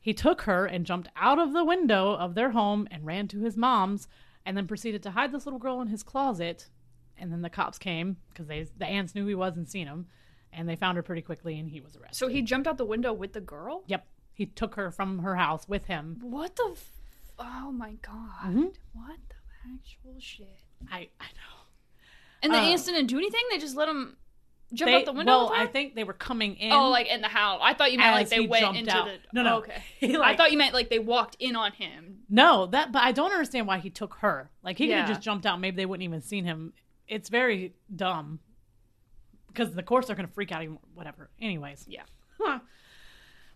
He 0.00 0.12
took 0.14 0.42
her 0.42 0.66
and 0.66 0.86
jumped 0.86 1.08
out 1.16 1.38
of 1.38 1.52
the 1.52 1.64
window 1.64 2.14
of 2.14 2.34
their 2.34 2.50
home 2.50 2.86
and 2.90 3.04
ran 3.06 3.28
to 3.28 3.40
his 3.40 3.56
mom's 3.56 4.08
and 4.46 4.56
then 4.56 4.66
proceeded 4.66 5.02
to 5.02 5.10
hide 5.10 5.32
this 5.32 5.44
little 5.46 5.58
girl 5.58 5.80
in 5.80 5.88
his 5.88 6.02
closet. 6.02 6.68
And 7.16 7.32
then 7.32 7.42
the 7.42 7.50
cops 7.50 7.78
came 7.78 8.16
because 8.30 8.46
they 8.46 8.66
the 8.78 8.86
aunts 8.86 9.14
knew 9.14 9.26
he 9.26 9.34
was 9.34 9.56
and 9.56 9.68
seen 9.68 9.86
him, 9.88 10.06
and 10.52 10.68
they 10.68 10.76
found 10.76 10.96
her 10.96 11.02
pretty 11.02 11.22
quickly 11.22 11.58
and 11.58 11.68
he 11.68 11.80
was 11.80 11.96
arrested. 11.96 12.16
So 12.16 12.28
he 12.28 12.42
jumped 12.42 12.68
out 12.68 12.78
the 12.78 12.84
window 12.84 13.12
with 13.12 13.32
the 13.32 13.40
girl? 13.40 13.82
Yep, 13.88 14.06
he 14.32 14.46
took 14.46 14.76
her 14.76 14.90
from 14.92 15.18
her 15.18 15.34
house 15.36 15.68
with 15.68 15.86
him. 15.86 16.18
What 16.20 16.54
the? 16.54 16.68
F- 16.72 16.92
oh 17.40 17.72
my 17.72 17.94
god! 18.02 18.44
Mhm. 18.54 18.74
What 18.92 19.18
the 19.28 19.34
actual 19.74 20.14
shit? 20.20 20.60
I 20.92 21.08
I 21.20 21.26
know. 21.34 21.66
And 22.42 22.52
the 22.54 22.58
Uh, 22.58 22.62
aunts 22.70 22.84
didn't 22.84 23.06
do 23.08 23.18
anything. 23.18 23.42
They 23.50 23.58
just 23.58 23.76
let 23.76 23.88
him 23.88 24.16
jump 24.72 24.88
They, 24.90 24.94
out 24.96 25.04
the 25.04 25.12
window. 25.12 25.32
well? 25.44 25.52
I 25.54 25.66
think 25.66 25.94
they 25.94 26.04
were 26.04 26.12
coming 26.12 26.56
in. 26.56 26.72
oh, 26.72 26.88
like 26.90 27.06
in 27.08 27.20
the 27.20 27.28
house. 27.28 27.60
I 27.62 27.74
thought 27.74 27.92
you 27.92 27.98
meant 27.98 28.14
like 28.14 28.28
they 28.28 28.46
went 28.46 28.76
into 28.76 28.94
out. 28.96 29.06
the. 29.06 29.18
No, 29.32 29.42
no. 29.42 29.54
Oh, 29.54 29.58
okay. 29.58 29.82
He, 30.00 30.16
I 30.16 30.36
thought 30.36 30.52
you 30.52 30.58
meant 30.58 30.74
like 30.74 30.90
they 30.90 30.98
walked 30.98 31.36
in 31.38 31.56
on 31.56 31.72
him. 31.72 32.18
No, 32.28 32.66
that 32.66 32.92
but 32.92 33.02
I 33.02 33.12
don't 33.12 33.32
understand 33.32 33.66
why 33.66 33.78
he 33.78 33.90
took 33.90 34.14
her. 34.20 34.50
Like 34.62 34.78
he 34.78 34.86
could 34.88 34.96
have 34.96 35.08
just 35.08 35.22
jumped 35.22 35.46
out. 35.46 35.60
Maybe 35.60 35.76
they 35.76 35.86
wouldn't 35.86 36.04
even 36.04 36.20
seen 36.20 36.44
him. 36.44 36.72
It's 37.06 37.28
very 37.28 37.74
dumb 37.94 38.40
because 39.48 39.74
of 39.76 39.84
course 39.86 40.06
they're 40.06 40.16
gonna 40.16 40.28
freak 40.28 40.52
out. 40.52 40.62
Even 40.62 40.78
whatever. 40.94 41.30
Anyways, 41.40 41.84
Yeah. 41.88 42.02
Huh. 42.40 42.60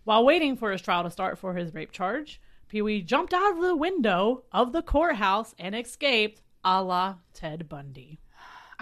While 0.04 0.24
waiting 0.24 0.56
for 0.56 0.72
his 0.72 0.82
trial 0.82 1.04
to 1.04 1.10
start 1.10 1.38
for 1.38 1.54
his 1.54 1.72
rape 1.72 1.92
charge, 1.92 2.40
Pee 2.68 2.82
Wee 2.82 3.02
jumped 3.02 3.32
out 3.32 3.52
of 3.52 3.62
the 3.62 3.76
window 3.76 4.42
of 4.50 4.72
the 4.72 4.82
courthouse 4.82 5.54
and 5.58 5.76
escaped, 5.76 6.42
a 6.64 6.82
la 6.82 7.16
Ted 7.34 7.68
Bundy. 7.68 8.18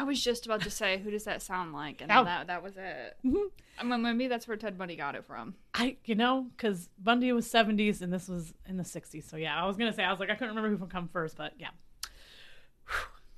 I 0.00 0.04
was 0.04 0.22
just 0.22 0.46
about 0.46 0.62
to 0.62 0.70
say, 0.70 0.98
who 0.98 1.10
does 1.10 1.24
that 1.24 1.42
sound 1.42 1.74
like? 1.74 2.00
And 2.00 2.10
Oh. 2.10 2.24
that 2.24 2.46
that 2.46 2.62
was 2.62 2.76
it. 2.78 3.16
Mhm. 3.24 3.50
I 3.78 3.82
mean, 3.84 4.00
maybe 4.02 4.28
that's 4.28 4.48
where 4.48 4.56
Ted 4.56 4.78
Bundy 4.78 4.96
got 4.96 5.14
it 5.14 5.24
from. 5.26 5.54
I, 5.74 5.96
you 6.06 6.14
know, 6.14 6.48
because 6.56 6.88
Bundy 6.98 7.30
was 7.32 7.46
70s 7.46 8.00
and 8.00 8.10
this 8.12 8.26
was 8.28 8.54
in 8.66 8.76
the 8.78 8.82
60s. 8.84 9.24
So, 9.28 9.36
yeah, 9.36 9.62
I 9.62 9.66
was 9.66 9.76
going 9.76 9.90
to 9.90 9.96
say, 9.96 10.04
I 10.04 10.10
was 10.10 10.18
like, 10.20 10.30
I 10.30 10.34
couldn't 10.34 10.54
remember 10.54 10.70
who 10.70 10.76
would 10.82 10.90
come 10.90 11.08
first, 11.08 11.36
but 11.36 11.52
yeah. 11.58 11.68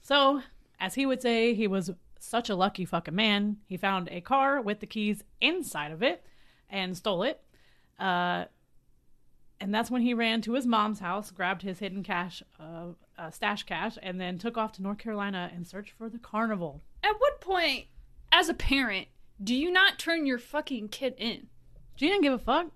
So, 0.00 0.42
as 0.80 0.94
he 0.94 1.06
would 1.06 1.22
say, 1.22 1.54
he 1.54 1.66
was 1.66 1.90
such 2.18 2.48
a 2.50 2.54
lucky 2.54 2.84
fucking 2.84 3.14
man. 3.14 3.58
He 3.66 3.76
found 3.76 4.08
a 4.10 4.20
car 4.20 4.60
with 4.60 4.80
the 4.80 4.86
keys 4.86 5.22
inside 5.40 5.92
of 5.92 6.02
it 6.02 6.24
and 6.70 6.96
stole 6.96 7.22
it. 7.22 7.40
Uh, 7.98 8.46
and 9.62 9.74
that's 9.74 9.90
when 9.90 10.02
he 10.02 10.12
ran 10.12 10.40
to 10.42 10.52
his 10.54 10.66
mom's 10.66 10.98
house, 11.00 11.30
grabbed 11.30 11.62
his 11.62 11.78
hidden 11.78 12.02
cash, 12.02 12.42
uh, 12.60 12.88
uh, 13.16 13.30
stash 13.30 13.62
cash, 13.62 13.96
and 14.02 14.20
then 14.20 14.36
took 14.38 14.58
off 14.58 14.72
to 14.72 14.82
North 14.82 14.98
Carolina 14.98 15.50
and 15.54 15.66
searched 15.66 15.92
for 15.92 16.08
the 16.10 16.18
carnival. 16.18 16.82
At 17.02 17.14
what 17.18 17.40
point, 17.40 17.86
as 18.30 18.48
a 18.48 18.54
parent, 18.54 19.08
do 19.42 19.54
you 19.54 19.70
not 19.70 19.98
turn 19.98 20.26
your 20.26 20.38
fucking 20.38 20.88
kid 20.88 21.14
in? 21.16 21.46
She 21.96 22.08
didn't 22.08 22.22
give 22.22 22.32
a 22.32 22.38
fuck. 22.38 22.68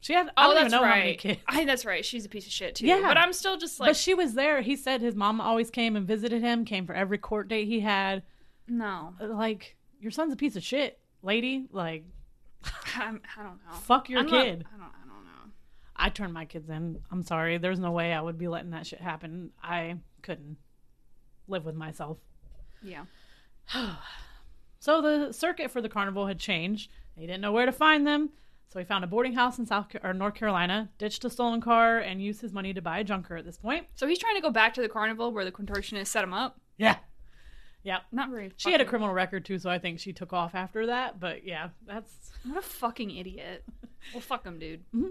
She 0.00 0.14
had, 0.14 0.28
I 0.36 0.46
Oh, 0.46 0.46
don't 0.48 0.54
that's 0.54 0.66
even 0.66 0.70
know 0.72 0.82
right. 0.82 0.92
how 0.94 0.98
many 0.98 1.14
kids. 1.16 1.40
I, 1.46 1.64
that's 1.64 1.84
right. 1.84 2.04
She's 2.04 2.24
a 2.24 2.28
piece 2.28 2.46
of 2.46 2.52
shit 2.52 2.74
too. 2.74 2.86
Yeah. 2.86 3.02
But 3.02 3.18
I'm 3.18 3.32
still 3.32 3.56
just 3.56 3.78
like, 3.78 3.90
but 3.90 3.96
she 3.96 4.14
was 4.14 4.34
there. 4.34 4.60
He 4.60 4.74
said 4.76 5.00
his 5.00 5.14
mom 5.14 5.40
always 5.40 5.70
came 5.70 5.94
and 5.94 6.06
visited 6.06 6.42
him, 6.42 6.64
came 6.64 6.86
for 6.86 6.94
every 6.94 7.18
court 7.18 7.46
date 7.48 7.66
he 7.68 7.80
had. 7.80 8.22
no, 8.66 9.14
Like, 9.20 9.76
your 10.00 10.10
son's 10.10 10.32
a 10.32 10.36
piece 10.36 10.56
of 10.56 10.62
shit, 10.64 10.98
lady. 11.22 11.66
Like, 11.70 12.04
I'm, 12.96 13.20
I 13.38 13.42
don't 13.44 13.58
know. 13.64 13.74
fuck 13.82 14.08
your 14.08 14.20
I'm 14.20 14.26
not- 14.26 14.44
kid. 14.44 14.64
I 14.74 14.76
don't. 14.76 14.82
I 14.86 15.06
don't 15.06 15.21
know. 15.21 15.21
I 16.04 16.08
turned 16.08 16.32
my 16.32 16.44
kids 16.44 16.68
in. 16.68 16.98
I'm 17.12 17.22
sorry. 17.22 17.58
There's 17.58 17.78
no 17.78 17.92
way 17.92 18.12
I 18.12 18.20
would 18.20 18.36
be 18.38 18.48
letting 18.48 18.70
that 18.70 18.86
shit 18.86 19.00
happen. 19.00 19.50
I 19.62 19.96
couldn't 20.22 20.56
live 21.46 21.64
with 21.64 21.76
myself. 21.76 22.18
Yeah. 22.82 23.04
So 24.80 25.00
the 25.00 25.30
circuit 25.32 25.70
for 25.70 25.80
the 25.80 25.88
carnival 25.88 26.26
had 26.26 26.40
changed. 26.40 26.90
He 27.16 27.24
didn't 27.24 27.40
know 27.40 27.52
where 27.52 27.66
to 27.66 27.70
find 27.72 28.04
them, 28.04 28.30
so 28.68 28.80
he 28.80 28.84
found 28.84 29.04
a 29.04 29.06
boarding 29.06 29.34
house 29.34 29.56
in 29.60 29.64
South 29.64 29.86
or 30.02 30.12
North 30.12 30.34
Carolina, 30.34 30.90
ditched 30.98 31.24
a 31.24 31.30
stolen 31.30 31.60
car, 31.60 31.98
and 31.98 32.20
used 32.20 32.40
his 32.40 32.52
money 32.52 32.74
to 32.74 32.82
buy 32.82 32.98
a 32.98 33.04
junker. 33.04 33.36
At 33.36 33.44
this 33.44 33.56
point, 33.56 33.86
So 33.94 34.08
he's 34.08 34.18
trying 34.18 34.34
to 34.34 34.40
go 34.42 34.50
back 34.50 34.74
to 34.74 34.82
the 34.82 34.88
carnival 34.88 35.30
where 35.30 35.44
the 35.44 35.52
contortionist 35.52 36.08
set 36.08 36.24
him 36.24 36.34
up. 36.34 36.58
yeah, 36.78 36.96
yeah. 37.84 37.98
Not 38.10 38.30
very. 38.30 38.50
She 38.56 38.72
had 38.72 38.80
a 38.80 38.84
criminal 38.84 39.14
record 39.14 39.44
too, 39.44 39.60
so 39.60 39.70
I 39.70 39.78
think 39.78 40.00
she 40.00 40.12
took 40.12 40.32
off 40.32 40.56
after 40.56 40.86
that. 40.86 41.20
But 41.20 41.44
yeah, 41.46 41.68
that's 41.86 42.32
What 42.44 42.58
a 42.58 42.62
fucking 42.62 43.12
idiot. 43.16 43.64
Well, 44.12 44.20
fuck 44.20 44.44
him, 44.44 44.58
dude. 44.58 44.80
Mm-hmm. 44.92 45.10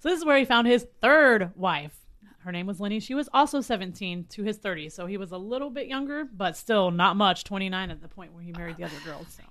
So. 0.00 0.08
This 0.08 0.18
is 0.18 0.24
where 0.24 0.38
he 0.38 0.44
found 0.44 0.66
his 0.66 0.86
third 1.00 1.52
wife. 1.54 1.96
Her 2.40 2.52
name 2.52 2.66
was 2.66 2.80
Lenny. 2.80 3.00
She 3.00 3.14
was 3.14 3.28
also 3.34 3.60
17 3.60 4.24
to 4.30 4.42
his 4.42 4.58
30s, 4.58 4.92
so 4.92 5.06
he 5.06 5.18
was 5.18 5.30
a 5.30 5.36
little 5.36 5.68
bit 5.70 5.86
younger, 5.88 6.24
but 6.24 6.56
still 6.56 6.90
not 6.90 7.14
much. 7.16 7.44
29 7.44 7.90
at 7.90 8.00
the 8.00 8.08
point 8.08 8.32
where 8.32 8.42
he 8.42 8.50
married 8.52 8.78
the 8.78 8.84
other 8.84 8.96
girls. 9.04 9.26
So 9.36 9.42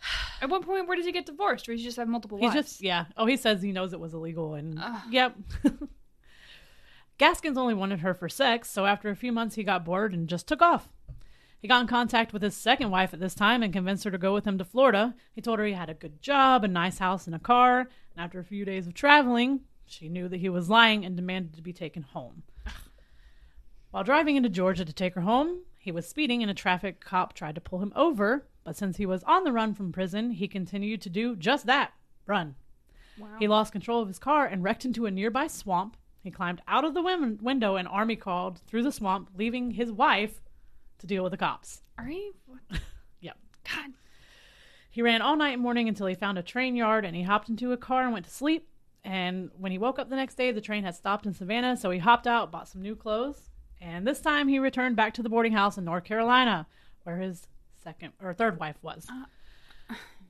At 0.40 0.50
one 0.50 0.62
point, 0.62 0.86
where 0.86 0.96
did 0.96 1.04
he 1.04 1.12
get 1.12 1.26
divorced? 1.26 1.68
Or 1.68 1.72
he 1.72 1.82
just 1.82 1.96
have 1.96 2.08
multiple 2.08 2.38
wives? 2.38 2.54
just 2.54 2.80
yeah. 2.80 3.06
Oh, 3.16 3.26
he 3.26 3.36
says 3.36 3.60
he 3.60 3.72
knows 3.72 3.92
it 3.92 4.00
was 4.00 4.14
illegal, 4.14 4.54
and 4.54 4.78
Ugh. 4.80 5.02
yep. 5.10 5.36
Gaskins 7.18 7.58
only 7.58 7.74
wanted 7.74 8.00
her 8.00 8.14
for 8.14 8.28
sex, 8.28 8.70
so 8.70 8.86
after 8.86 9.10
a 9.10 9.16
few 9.16 9.32
months, 9.32 9.56
he 9.56 9.64
got 9.64 9.84
bored 9.84 10.14
and 10.14 10.28
just 10.28 10.46
took 10.46 10.62
off. 10.62 10.88
He 11.60 11.66
got 11.66 11.80
in 11.80 11.88
contact 11.88 12.32
with 12.32 12.42
his 12.42 12.56
second 12.56 12.90
wife 12.90 13.12
at 13.12 13.18
this 13.18 13.34
time 13.34 13.64
and 13.64 13.72
convinced 13.72 14.04
her 14.04 14.12
to 14.12 14.18
go 14.18 14.32
with 14.32 14.44
him 14.44 14.58
to 14.58 14.64
Florida. 14.64 15.16
He 15.32 15.40
told 15.40 15.58
her 15.58 15.64
he 15.64 15.72
had 15.72 15.90
a 15.90 15.94
good 15.94 16.22
job, 16.22 16.62
a 16.62 16.68
nice 16.68 16.98
house, 16.98 17.26
and 17.26 17.34
a 17.34 17.40
car. 17.40 17.88
After 18.18 18.40
a 18.40 18.44
few 18.44 18.64
days 18.64 18.88
of 18.88 18.94
traveling, 18.94 19.60
she 19.86 20.08
knew 20.08 20.28
that 20.28 20.40
he 20.40 20.48
was 20.48 20.68
lying 20.68 21.04
and 21.04 21.16
demanded 21.16 21.54
to 21.54 21.62
be 21.62 21.72
taken 21.72 22.02
home. 22.02 22.42
While 23.92 24.02
driving 24.04 24.36
into 24.36 24.48
Georgia 24.48 24.84
to 24.84 24.92
take 24.92 25.14
her 25.14 25.20
home, 25.22 25.60
he 25.78 25.92
was 25.92 26.06
speeding 26.06 26.42
and 26.42 26.50
a 26.50 26.54
traffic 26.54 27.00
cop 27.00 27.32
tried 27.32 27.54
to 27.54 27.60
pull 27.60 27.78
him 27.80 27.92
over. 27.94 28.46
But 28.64 28.76
since 28.76 28.96
he 28.96 29.06
was 29.06 29.22
on 29.22 29.44
the 29.44 29.52
run 29.52 29.72
from 29.72 29.92
prison, 29.92 30.32
he 30.32 30.48
continued 30.48 31.00
to 31.02 31.08
do 31.10 31.36
just 31.36 31.64
that 31.66 31.92
run. 32.26 32.56
wow. 33.18 33.28
He 33.38 33.48
lost 33.48 33.72
control 33.72 34.02
of 34.02 34.08
his 34.08 34.18
car 34.18 34.44
and 34.46 34.62
wrecked 34.62 34.84
into 34.84 35.06
a 35.06 35.10
nearby 35.10 35.46
swamp. 35.46 35.96
He 36.20 36.30
climbed 36.30 36.60
out 36.68 36.84
of 36.84 36.92
the 36.94 37.02
win- 37.02 37.38
window 37.40 37.76
and 37.76 37.86
army 37.88 38.16
crawled 38.16 38.58
through 38.66 38.82
the 38.82 38.92
swamp, 38.92 39.30
leaving 39.38 39.70
his 39.70 39.90
wife 39.92 40.42
to 40.98 41.06
deal 41.06 41.22
with 41.22 41.30
the 41.30 41.38
cops. 41.38 41.82
Are 41.96 42.10
you? 42.10 42.34
Yep. 43.20 43.36
God. 43.64 43.92
He 44.98 45.02
ran 45.02 45.22
all 45.22 45.36
night 45.36 45.52
and 45.52 45.62
morning 45.62 45.88
until 45.88 46.08
he 46.08 46.16
found 46.16 46.38
a 46.38 46.42
train 46.42 46.74
yard 46.74 47.04
and 47.04 47.14
he 47.14 47.22
hopped 47.22 47.48
into 47.48 47.70
a 47.70 47.76
car 47.76 48.02
and 48.02 48.12
went 48.12 48.24
to 48.24 48.32
sleep. 48.32 48.66
And 49.04 49.48
when 49.56 49.70
he 49.70 49.78
woke 49.78 49.96
up 50.00 50.10
the 50.10 50.16
next 50.16 50.34
day, 50.34 50.50
the 50.50 50.60
train 50.60 50.82
had 50.82 50.96
stopped 50.96 51.24
in 51.24 51.32
Savannah, 51.34 51.76
so 51.76 51.90
he 51.90 52.00
hopped 52.00 52.26
out, 52.26 52.50
bought 52.50 52.66
some 52.66 52.82
new 52.82 52.96
clothes, 52.96 53.48
and 53.80 54.04
this 54.04 54.20
time 54.20 54.48
he 54.48 54.58
returned 54.58 54.96
back 54.96 55.14
to 55.14 55.22
the 55.22 55.28
boarding 55.28 55.52
house 55.52 55.78
in 55.78 55.84
North 55.84 56.02
Carolina, 56.02 56.66
where 57.04 57.18
his 57.18 57.46
second 57.80 58.12
or 58.20 58.34
third 58.34 58.58
wife 58.58 58.74
was. 58.82 59.06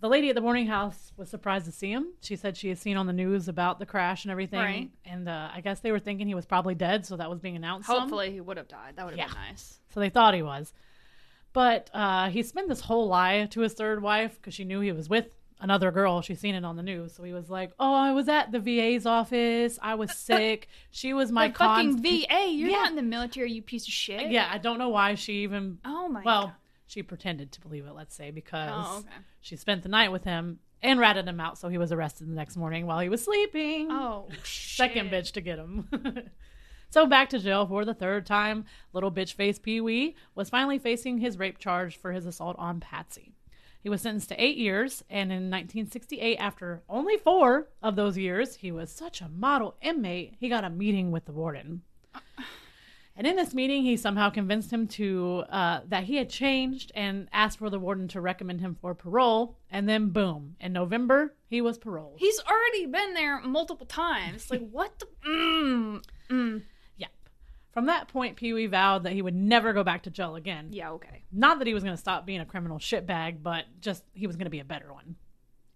The 0.00 0.08
lady 0.08 0.28
at 0.28 0.36
the 0.36 0.40
boarding 0.42 0.66
house 0.68 1.12
was 1.16 1.28
surprised 1.30 1.64
to 1.64 1.72
see 1.72 1.90
him. 1.90 2.12
She 2.20 2.36
said 2.36 2.56
she 2.56 2.68
had 2.68 2.78
seen 2.78 2.96
on 2.96 3.06
the 3.08 3.12
news 3.12 3.48
about 3.48 3.80
the 3.80 3.86
crash 3.86 4.24
and 4.24 4.30
everything, 4.30 4.60
Right. 4.60 4.90
and 5.04 5.28
uh, 5.28 5.48
I 5.52 5.60
guess 5.60 5.80
they 5.80 5.90
were 5.90 5.98
thinking 5.98 6.28
he 6.28 6.36
was 6.36 6.46
probably 6.46 6.76
dead, 6.76 7.04
so 7.06 7.16
that 7.16 7.28
was 7.30 7.40
being 7.40 7.56
announced. 7.56 7.88
some. 7.88 8.00
Hopefully, 8.02 8.30
he 8.32 8.40
would 8.40 8.58
have 8.58 8.68
died. 8.68 8.94
That 8.96 9.06
would 9.06 9.18
have 9.18 9.18
Yeah. 9.18 9.34
been 9.34 9.42
nice. 9.48 9.80
So 9.88 9.98
they 9.98 10.08
thought 10.10 10.34
he 10.34 10.42
was. 10.42 10.72
But 11.58 11.90
uh, 11.92 12.28
he 12.30 12.44
spent 12.44 12.68
this 12.68 12.80
whole 12.80 13.08
lie 13.08 13.46
to 13.50 13.60
his 13.62 13.72
third 13.74 14.00
wife 14.00 14.36
because 14.36 14.54
she 14.54 14.62
knew 14.64 14.78
he 14.80 14.92
was 14.92 15.08
with 15.08 15.26
another 15.60 15.90
girl. 15.90 16.22
She's 16.22 16.38
seen 16.38 16.54
it 16.54 16.64
on 16.64 16.76
the 16.76 16.84
news. 16.84 17.14
So 17.16 17.24
he 17.24 17.32
was 17.32 17.50
like, 17.50 17.72
"Oh, 17.80 17.92
I 17.92 18.12
was 18.12 18.28
at 18.28 18.52
the 18.52 18.60
VA's 18.60 19.06
office. 19.06 19.76
I 19.82 19.96
was 19.96 20.16
sick. 20.30 20.68
She 20.92 21.12
was 21.14 21.32
my 21.32 21.50
fucking. 21.50 22.00
VA. 22.00 22.46
You're 22.50 22.70
Yeah. 22.70 22.76
not 22.82 22.90
in 22.90 22.96
the 22.96 23.02
military, 23.02 23.50
you 23.52 23.62
piece 23.62 23.88
of 23.88 23.92
shit. 23.92 24.30
yeah, 24.30 24.48
I 24.52 24.58
don't 24.58 24.78
know 24.78 24.90
why 24.90 25.16
she 25.16 25.42
even. 25.42 25.78
Oh 25.84 26.08
my. 26.08 26.22
Well, 26.22 26.42
God. 26.46 26.52
she 26.86 27.02
pretended 27.02 27.50
to 27.52 27.60
believe 27.60 27.86
it. 27.86 27.92
Let's 27.92 28.14
say 28.14 28.30
because 28.30 28.70
Oh, 28.72 28.98
okay. 29.00 29.08
she 29.40 29.56
spent 29.56 29.82
the 29.82 29.88
night 29.88 30.12
with 30.12 30.22
him 30.22 30.60
and 30.80 31.00
ratted 31.00 31.26
him 31.26 31.40
out. 31.40 31.58
So 31.58 31.68
he 31.68 31.76
was 31.78 31.90
arrested 31.90 32.28
the 32.28 32.34
next 32.36 32.56
morning 32.56 32.86
while 32.86 33.00
he 33.00 33.08
was 33.08 33.24
sleeping. 33.24 33.88
Oh, 33.90 34.28
Second 34.44 35.10
shit. 35.10 35.24
bitch 35.24 35.32
to 35.32 35.40
get 35.40 35.58
him. 35.58 35.88
so 36.90 37.06
back 37.06 37.28
to 37.30 37.38
jail 37.38 37.66
for 37.66 37.84
the 37.84 37.94
third 37.94 38.26
time. 38.26 38.64
Little 38.92 39.12
bitch 39.12 39.34
face 39.34 39.58
Pee 39.58 39.80
Wee 39.80 40.16
was 40.34 40.50
finally 40.50 40.78
facing 40.78 41.18
his 41.18 41.38
rape 41.38 41.58
charge 41.58 41.96
for 41.96 42.12
his 42.12 42.26
assault 42.26 42.56
on 42.58 42.80
Patsy. 42.80 43.32
He 43.80 43.88
was 43.88 44.02
sentenced 44.02 44.30
to 44.30 44.42
eight 44.42 44.56
years, 44.56 45.04
and 45.08 45.30
in 45.30 45.50
1968, 45.50 46.36
after 46.36 46.82
only 46.88 47.16
four 47.16 47.68
of 47.82 47.94
those 47.94 48.18
years, 48.18 48.56
he 48.56 48.72
was 48.72 48.90
such 48.90 49.20
a 49.20 49.28
model 49.28 49.76
inmate, 49.80 50.34
he 50.40 50.48
got 50.48 50.64
a 50.64 50.70
meeting 50.70 51.10
with 51.10 51.26
the 51.26 51.32
warden. 51.32 51.82
And 53.18 53.26
in 53.26 53.34
this 53.34 53.52
meeting, 53.52 53.82
he 53.82 53.96
somehow 53.96 54.30
convinced 54.30 54.72
him 54.72 54.86
to 54.88 55.42
uh, 55.50 55.80
that 55.88 56.04
he 56.04 56.14
had 56.14 56.30
changed 56.30 56.92
and 56.94 57.28
asked 57.32 57.58
for 57.58 57.68
the 57.68 57.78
warden 57.78 58.06
to 58.08 58.20
recommend 58.20 58.60
him 58.60 58.76
for 58.80 58.94
parole. 58.94 59.58
And 59.72 59.88
then, 59.88 60.10
boom! 60.10 60.54
In 60.60 60.72
November, 60.72 61.34
he 61.48 61.60
was 61.60 61.78
paroled. 61.78 62.14
He's 62.18 62.40
already 62.48 62.86
been 62.86 63.14
there 63.14 63.40
multiple 63.40 63.86
times. 63.86 64.48
Like 64.52 64.70
what 64.70 65.00
the? 65.00 65.06
Mm, 65.28 66.04
mm. 66.30 66.62
From 67.78 67.86
that 67.86 68.08
point, 68.08 68.34
Pee 68.34 68.52
Wee 68.52 68.66
vowed 68.66 69.04
that 69.04 69.12
he 69.12 69.22
would 69.22 69.36
never 69.36 69.72
go 69.72 69.84
back 69.84 70.02
to 70.02 70.10
jail 70.10 70.34
again. 70.34 70.70
Yeah. 70.72 70.90
Okay. 70.90 71.22
Not 71.30 71.60
that 71.60 71.68
he 71.68 71.74
was 71.74 71.84
going 71.84 71.94
to 71.94 72.00
stop 72.00 72.26
being 72.26 72.40
a 72.40 72.44
criminal 72.44 72.80
shitbag, 72.80 73.40
but 73.40 73.66
just 73.80 74.02
he 74.14 74.26
was 74.26 74.34
going 74.34 74.46
to 74.46 74.50
be 74.50 74.58
a 74.58 74.64
better 74.64 74.92
one. 74.92 75.14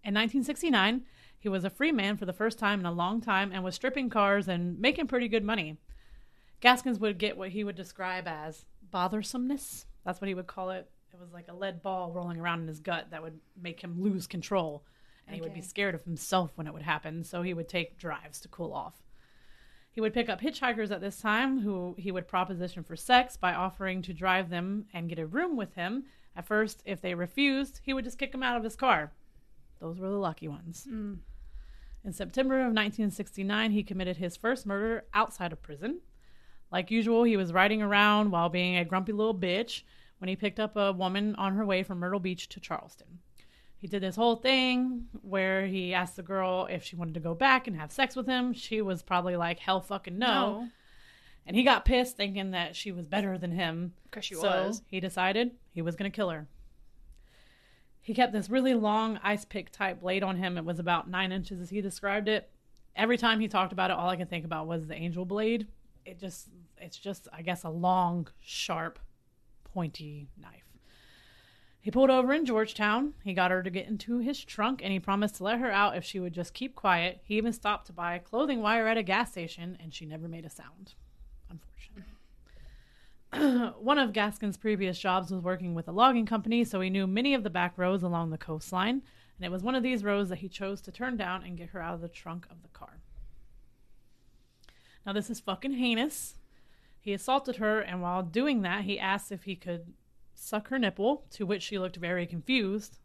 In 0.02 0.12
1969, 0.12 1.02
he 1.38 1.48
was 1.48 1.62
a 1.62 1.70
free 1.70 1.92
man 1.92 2.16
for 2.16 2.26
the 2.26 2.32
first 2.32 2.58
time 2.58 2.80
in 2.80 2.86
a 2.86 2.90
long 2.90 3.20
time 3.20 3.52
and 3.52 3.62
was 3.62 3.76
stripping 3.76 4.10
cars 4.10 4.48
and 4.48 4.80
making 4.80 5.06
pretty 5.06 5.28
good 5.28 5.44
money. 5.44 5.76
Gaskins 6.60 6.98
would 6.98 7.18
get 7.18 7.36
what 7.36 7.50
he 7.50 7.62
would 7.62 7.76
describe 7.76 8.26
as 8.26 8.64
bothersomeness. 8.90 9.86
That's 10.04 10.20
what 10.20 10.26
he 10.26 10.34
would 10.34 10.48
call 10.48 10.70
it. 10.70 10.90
It 11.12 11.20
was 11.20 11.32
like 11.32 11.46
a 11.46 11.54
lead 11.54 11.82
ball 11.82 12.10
rolling 12.10 12.40
around 12.40 12.62
in 12.62 12.66
his 12.66 12.80
gut 12.80 13.12
that 13.12 13.22
would 13.22 13.38
make 13.62 13.80
him 13.80 14.02
lose 14.02 14.26
control. 14.26 14.84
And 15.28 15.36
he 15.36 15.40
would 15.40 15.54
be 15.54 15.62
scared 15.62 15.94
of 15.94 16.02
himself 16.02 16.50
when 16.56 16.66
it 16.66 16.74
would 16.74 16.82
happen, 16.82 17.22
so 17.22 17.42
he 17.42 17.54
would 17.54 17.68
take 17.68 17.96
drives 17.96 18.40
to 18.40 18.48
cool 18.48 18.72
off. 18.72 19.00
He 19.92 20.00
would 20.00 20.14
pick 20.14 20.30
up 20.30 20.40
hitchhikers 20.40 20.90
at 20.90 21.02
this 21.02 21.20
time 21.20 21.60
who 21.60 21.94
he 21.98 22.10
would 22.10 22.26
proposition 22.26 22.82
for 22.82 22.96
sex 22.96 23.36
by 23.36 23.52
offering 23.52 24.00
to 24.02 24.14
drive 24.14 24.48
them 24.48 24.86
and 24.94 25.08
get 25.08 25.18
a 25.18 25.26
room 25.26 25.56
with 25.56 25.74
him. 25.74 26.04
At 26.34 26.46
first, 26.46 26.82
if 26.86 27.02
they 27.02 27.14
refused, 27.14 27.80
he 27.82 27.92
would 27.92 28.04
just 28.04 28.18
kick 28.18 28.32
them 28.32 28.42
out 28.42 28.56
of 28.56 28.64
his 28.64 28.74
car. 28.74 29.12
Those 29.80 29.98
were 29.98 30.08
the 30.08 30.16
lucky 30.16 30.48
ones. 30.48 30.86
Mm. 30.90 31.18
In 32.04 32.12
September 32.12 32.54
of 32.54 32.72
1969, 32.72 33.70
he 33.70 33.82
committed 33.82 34.16
his 34.16 34.36
first 34.36 34.64
murder 34.64 35.04
outside 35.12 35.52
of 35.52 35.62
prison. 35.62 36.00
Like 36.70 36.90
usual, 36.90 37.24
he 37.24 37.36
was 37.36 37.52
riding 37.52 37.82
around 37.82 38.30
while 38.30 38.48
being 38.48 38.76
a 38.76 38.84
grumpy 38.84 39.12
little 39.12 39.34
bitch 39.34 39.82
when 40.18 40.28
he 40.28 40.36
picked 40.36 40.58
up 40.58 40.74
a 40.76 40.92
woman 40.92 41.34
on 41.36 41.54
her 41.54 41.66
way 41.66 41.82
from 41.82 41.98
Myrtle 41.98 42.18
Beach 42.18 42.48
to 42.48 42.60
Charleston. 42.60 43.18
He 43.82 43.88
did 43.88 44.00
this 44.00 44.14
whole 44.14 44.36
thing 44.36 45.08
where 45.22 45.66
he 45.66 45.92
asked 45.92 46.14
the 46.14 46.22
girl 46.22 46.68
if 46.70 46.84
she 46.84 46.94
wanted 46.94 47.14
to 47.14 47.20
go 47.20 47.34
back 47.34 47.66
and 47.66 47.74
have 47.74 47.90
sex 47.90 48.14
with 48.14 48.28
him. 48.28 48.52
She 48.52 48.80
was 48.80 49.02
probably 49.02 49.34
like, 49.34 49.58
hell 49.58 49.80
fucking 49.80 50.16
no. 50.16 50.68
And 51.44 51.56
he 51.56 51.64
got 51.64 51.84
pissed 51.84 52.16
thinking 52.16 52.52
that 52.52 52.76
she 52.76 52.92
was 52.92 53.06
better 53.06 53.36
than 53.36 53.50
him. 53.50 53.94
because 54.04 54.24
she 54.24 54.36
so 54.36 54.42
was. 54.42 54.82
he 54.86 55.00
decided 55.00 55.50
he 55.72 55.82
was 55.82 55.96
going 55.96 56.08
to 56.08 56.14
kill 56.14 56.30
her. 56.30 56.46
He 58.00 58.14
kept 58.14 58.32
this 58.32 58.48
really 58.48 58.74
long 58.74 59.18
ice 59.24 59.44
pick 59.44 59.72
type 59.72 60.00
blade 60.00 60.22
on 60.22 60.36
him. 60.36 60.56
It 60.56 60.64
was 60.64 60.78
about 60.78 61.10
nine 61.10 61.32
inches 61.32 61.60
as 61.60 61.70
he 61.70 61.80
described 61.80 62.28
it. 62.28 62.48
Every 62.94 63.18
time 63.18 63.40
he 63.40 63.48
talked 63.48 63.72
about 63.72 63.90
it, 63.90 63.96
all 63.96 64.08
I 64.08 64.16
could 64.16 64.30
think 64.30 64.44
about 64.44 64.68
was 64.68 64.86
the 64.86 64.94
angel 64.94 65.24
blade. 65.24 65.66
It 66.06 66.20
just, 66.20 66.50
it's 66.78 66.98
just, 66.98 67.26
I 67.32 67.42
guess, 67.42 67.64
a 67.64 67.68
long, 67.68 68.28
sharp, 68.40 69.00
pointy 69.64 70.28
knife. 70.40 70.61
He 71.82 71.90
pulled 71.90 72.10
over 72.10 72.32
in 72.32 72.46
Georgetown. 72.46 73.14
He 73.24 73.34
got 73.34 73.50
her 73.50 73.60
to 73.60 73.68
get 73.68 73.88
into 73.88 74.18
his 74.18 74.42
trunk 74.44 74.80
and 74.84 74.92
he 74.92 75.00
promised 75.00 75.34
to 75.36 75.44
let 75.44 75.58
her 75.58 75.72
out 75.72 75.96
if 75.96 76.04
she 76.04 76.20
would 76.20 76.32
just 76.32 76.54
keep 76.54 76.76
quiet. 76.76 77.20
He 77.24 77.36
even 77.36 77.52
stopped 77.52 77.88
to 77.88 77.92
buy 77.92 78.14
a 78.14 78.20
clothing 78.20 78.62
wire 78.62 78.86
at 78.86 78.96
a 78.96 79.02
gas 79.02 79.32
station 79.32 79.76
and 79.82 79.92
she 79.92 80.06
never 80.06 80.28
made 80.28 80.44
a 80.44 80.50
sound. 80.50 80.94
Unfortunately. 81.50 82.04
One 83.82 83.98
of 83.98 84.12
Gaskin's 84.12 84.56
previous 84.56 84.96
jobs 84.96 85.32
was 85.32 85.42
working 85.42 85.74
with 85.74 85.88
a 85.88 85.92
logging 85.92 86.24
company, 86.24 86.62
so 86.62 86.80
he 86.80 86.88
knew 86.88 87.08
many 87.08 87.34
of 87.34 87.42
the 87.42 87.50
back 87.50 87.76
roads 87.76 88.04
along 88.04 88.30
the 88.30 88.38
coastline, 88.38 89.02
and 89.36 89.44
it 89.44 89.50
was 89.50 89.64
one 89.64 89.74
of 89.74 89.82
these 89.82 90.04
roads 90.04 90.28
that 90.28 90.38
he 90.38 90.48
chose 90.48 90.80
to 90.82 90.92
turn 90.92 91.16
down 91.16 91.42
and 91.42 91.56
get 91.56 91.70
her 91.70 91.82
out 91.82 91.94
of 91.94 92.00
the 92.00 92.08
trunk 92.08 92.46
of 92.48 92.62
the 92.62 92.68
car. 92.68 93.00
Now, 95.04 95.12
this 95.12 95.30
is 95.30 95.40
fucking 95.40 95.72
heinous. 95.72 96.36
He 97.00 97.12
assaulted 97.12 97.56
her, 97.56 97.80
and 97.80 98.02
while 98.02 98.22
doing 98.22 98.62
that, 98.62 98.84
he 98.84 99.00
asked 99.00 99.32
if 99.32 99.44
he 99.44 99.56
could 99.56 99.94
suck 100.42 100.68
her 100.68 100.78
nipple, 100.78 101.24
to 101.30 101.46
which 101.46 101.62
she 101.62 101.78
looked 101.78 101.96
very 101.96 102.26
confused. 102.26 102.98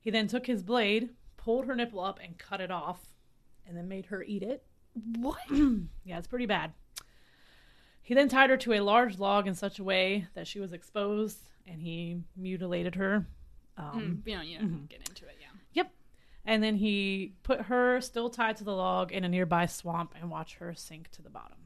He 0.00 0.10
then 0.10 0.28
took 0.28 0.46
his 0.46 0.62
blade, 0.62 1.10
pulled 1.36 1.66
her 1.66 1.74
nipple 1.74 2.00
up, 2.00 2.20
and 2.22 2.38
cut 2.38 2.60
it 2.60 2.70
off, 2.70 3.00
and 3.66 3.76
then 3.76 3.88
made 3.88 4.06
her 4.06 4.22
eat 4.22 4.42
it. 4.42 4.62
What? 5.18 5.38
Yeah, 6.04 6.18
it's 6.18 6.28
pretty 6.28 6.46
bad. 6.46 6.72
He 8.02 8.14
then 8.14 8.28
tied 8.28 8.50
her 8.50 8.56
to 8.58 8.74
a 8.74 8.80
large 8.80 9.18
log 9.18 9.48
in 9.48 9.54
such 9.54 9.80
a 9.80 9.84
way 9.84 10.28
that 10.34 10.46
she 10.46 10.60
was 10.60 10.72
exposed, 10.72 11.38
and 11.66 11.82
he 11.82 12.20
mutilated 12.36 12.94
her. 12.94 13.26
Um, 13.76 14.22
Mm, 14.24 14.28
you 14.30 14.36
know, 14.36 14.42
you 14.42 14.58
know, 14.60 14.78
get 14.88 15.00
into 15.08 15.24
it. 15.26 15.36
Yeah. 15.40 15.48
Yep. 15.72 15.90
And 16.44 16.62
then 16.62 16.76
he 16.76 17.34
put 17.42 17.62
her 17.62 18.00
still 18.00 18.30
tied 18.30 18.56
to 18.58 18.64
the 18.64 18.72
log 18.74 19.10
in 19.10 19.24
a 19.24 19.28
nearby 19.28 19.66
swamp 19.66 20.14
and 20.20 20.30
watched 20.30 20.54
her 20.56 20.72
sink 20.74 21.10
to 21.12 21.22
the 21.22 21.30
bottom. 21.30 21.56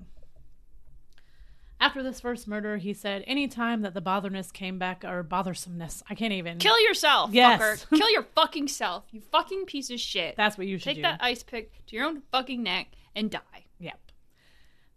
After 1.80 2.02
this 2.02 2.20
first 2.20 2.46
murder, 2.46 2.76
he 2.76 2.92
said 2.92 3.24
anytime 3.26 3.80
that 3.82 3.94
the 3.94 4.02
botherness 4.02 4.52
came 4.52 4.78
back, 4.78 5.02
or 5.02 5.22
bothersomeness, 5.24 6.02
I 6.10 6.14
can't 6.14 6.34
even. 6.34 6.58
Kill 6.58 6.78
yourself, 6.80 7.30
Yes. 7.32 7.86
fucker. 7.86 7.88
Kill 7.98 8.10
your 8.10 8.24
fucking 8.34 8.68
self. 8.68 9.04
You 9.10 9.22
fucking 9.32 9.64
piece 9.64 9.90
of 9.90 9.98
shit. 9.98 10.36
That's 10.36 10.58
what 10.58 10.66
you 10.66 10.76
should 10.76 10.84
Take 10.84 10.96
do. 10.96 11.02
that 11.02 11.20
ice 11.22 11.42
pick 11.42 11.86
to 11.86 11.96
your 11.96 12.04
own 12.04 12.22
fucking 12.30 12.62
neck 12.62 12.88
and 13.16 13.30
die. 13.30 13.40
Yep. 13.78 13.98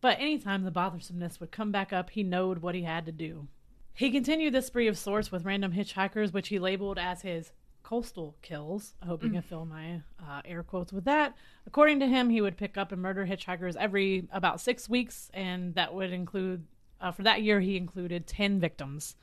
But 0.02 0.20
anytime 0.20 0.64
the 0.64 0.72
bothersomeness 0.72 1.40
would 1.40 1.52
come 1.52 1.72
back 1.72 1.94
up, 1.94 2.10
he 2.10 2.24
knowed 2.24 2.58
what 2.60 2.76
he 2.76 2.84
had 2.84 3.06
to 3.06 3.14
do. 3.14 3.48
He 3.94 4.12
continued 4.12 4.54
this 4.54 4.68
spree 4.68 4.88
of 4.90 4.98
sorts 4.98 5.32
with 5.32 5.46
random 5.46 5.72
hitchhikers, 5.72 6.34
which 6.34 6.50
he 6.50 6.60
labeled 6.60 6.98
as 7.00 7.22
his 7.22 7.54
coastal 7.84 8.36
kills. 8.42 8.96
I 9.02 9.06
hope 9.06 9.24
you 9.24 9.30
can 9.30 9.42
fill 9.42 9.66
my 9.66 10.02
uh, 10.20 10.42
air 10.46 10.64
quotes 10.64 10.92
with 10.92 11.06
that. 11.06 11.36
According 11.68 12.00
to 12.00 12.08
him, 12.08 12.30
he 12.30 12.42
would 12.42 12.58
pick 12.58 12.78
up 12.78 12.92
and 12.92 13.02
murder 13.02 13.26
hitchhikers 13.26 13.76
every 13.78 14.28
about 14.34 14.60
six 14.60 14.90
weeks, 14.90 15.30
and 15.34 15.76
that 15.76 15.94
would 15.94 16.12
include, 16.12 16.66
uh, 17.04 17.12
for 17.12 17.22
that 17.24 17.44
year, 17.44 17.60
he 17.60 17.78
included 17.78 18.26
10 18.26 18.60
victims, 18.60 19.16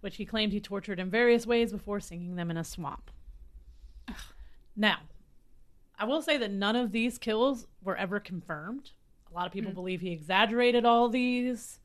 which 0.00 0.16
he 0.16 0.24
claimed 0.24 0.52
he 0.52 0.60
tortured 0.60 1.00
in 1.00 1.10
various 1.10 1.46
ways 1.46 1.72
before 1.72 1.98
sinking 1.98 2.36
them 2.36 2.50
in 2.50 2.56
a 2.56 2.62
swamp. 2.64 3.10
Now, 4.76 4.98
I 5.98 6.04
will 6.04 6.22
say 6.22 6.36
that 6.38 6.50
none 6.50 6.76
of 6.76 6.92
these 6.92 7.18
kills 7.18 7.66
were 7.82 7.96
ever 7.96 8.20
confirmed. 8.20 8.90
A 9.30 9.34
lot 9.34 9.46
of 9.46 9.52
people 9.52 9.72
believe 9.72 10.00
he 10.00 10.12
exaggerated 10.12 10.84
all 10.84 11.08
these. 11.08 11.80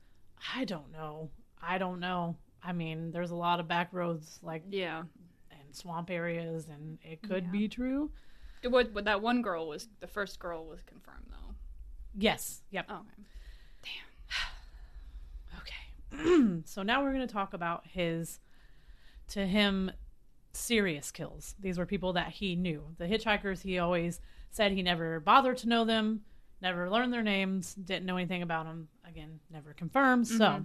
I 0.55 0.65
don't 0.65 0.91
know. 0.91 1.29
I 1.61 1.77
don't 1.77 1.99
know. 1.99 2.35
I 2.63 2.73
mean, 2.73 3.11
there's 3.11 3.31
a 3.31 3.35
lot 3.35 3.59
of 3.59 3.67
back 3.67 3.89
roads 3.91 4.39
like 4.41 4.63
Yeah. 4.69 5.03
and 5.51 5.75
swamp 5.75 6.09
areas, 6.09 6.67
and 6.69 6.97
it 7.03 7.21
could 7.21 7.45
Yeah. 7.45 7.51
be 7.51 7.67
true. 7.67 8.11
What, 8.63 8.91
what 8.91 9.05
that 9.05 9.21
one 9.21 9.41
girl 9.41 9.67
was, 9.67 9.87
the 9.99 10.07
first 10.07 10.39
girl 10.39 10.65
was 10.65 10.81
confirmed 10.83 11.27
though. 11.29 11.55
Yes. 12.17 12.61
Yep. 12.71 12.85
Oh, 12.89 12.95
okay. 12.95 13.23
So 16.65 16.83
now 16.83 17.01
we're 17.01 17.13
going 17.13 17.27
to 17.27 17.33
talk 17.33 17.53
about 17.53 17.85
his, 17.87 18.39
to 19.29 19.45
him, 19.45 19.91
serious 20.53 21.11
kills. 21.11 21.55
These 21.59 21.77
were 21.77 21.85
people 21.85 22.13
that 22.13 22.29
he 22.29 22.55
knew. 22.55 22.83
The 22.97 23.05
hitchhikers, 23.05 23.61
he 23.61 23.79
always 23.79 24.19
said 24.49 24.71
he 24.71 24.81
never 24.81 25.19
bothered 25.19 25.57
to 25.57 25.69
know 25.69 25.85
them, 25.85 26.21
never 26.61 26.89
learned 26.89 27.13
their 27.13 27.23
names, 27.23 27.73
didn't 27.75 28.05
know 28.05 28.17
anything 28.17 28.41
about 28.41 28.65
them. 28.65 28.87
Again, 29.07 29.39
never 29.51 29.73
confirmed. 29.73 30.27
So, 30.27 30.39
mm-hmm. 30.39 30.63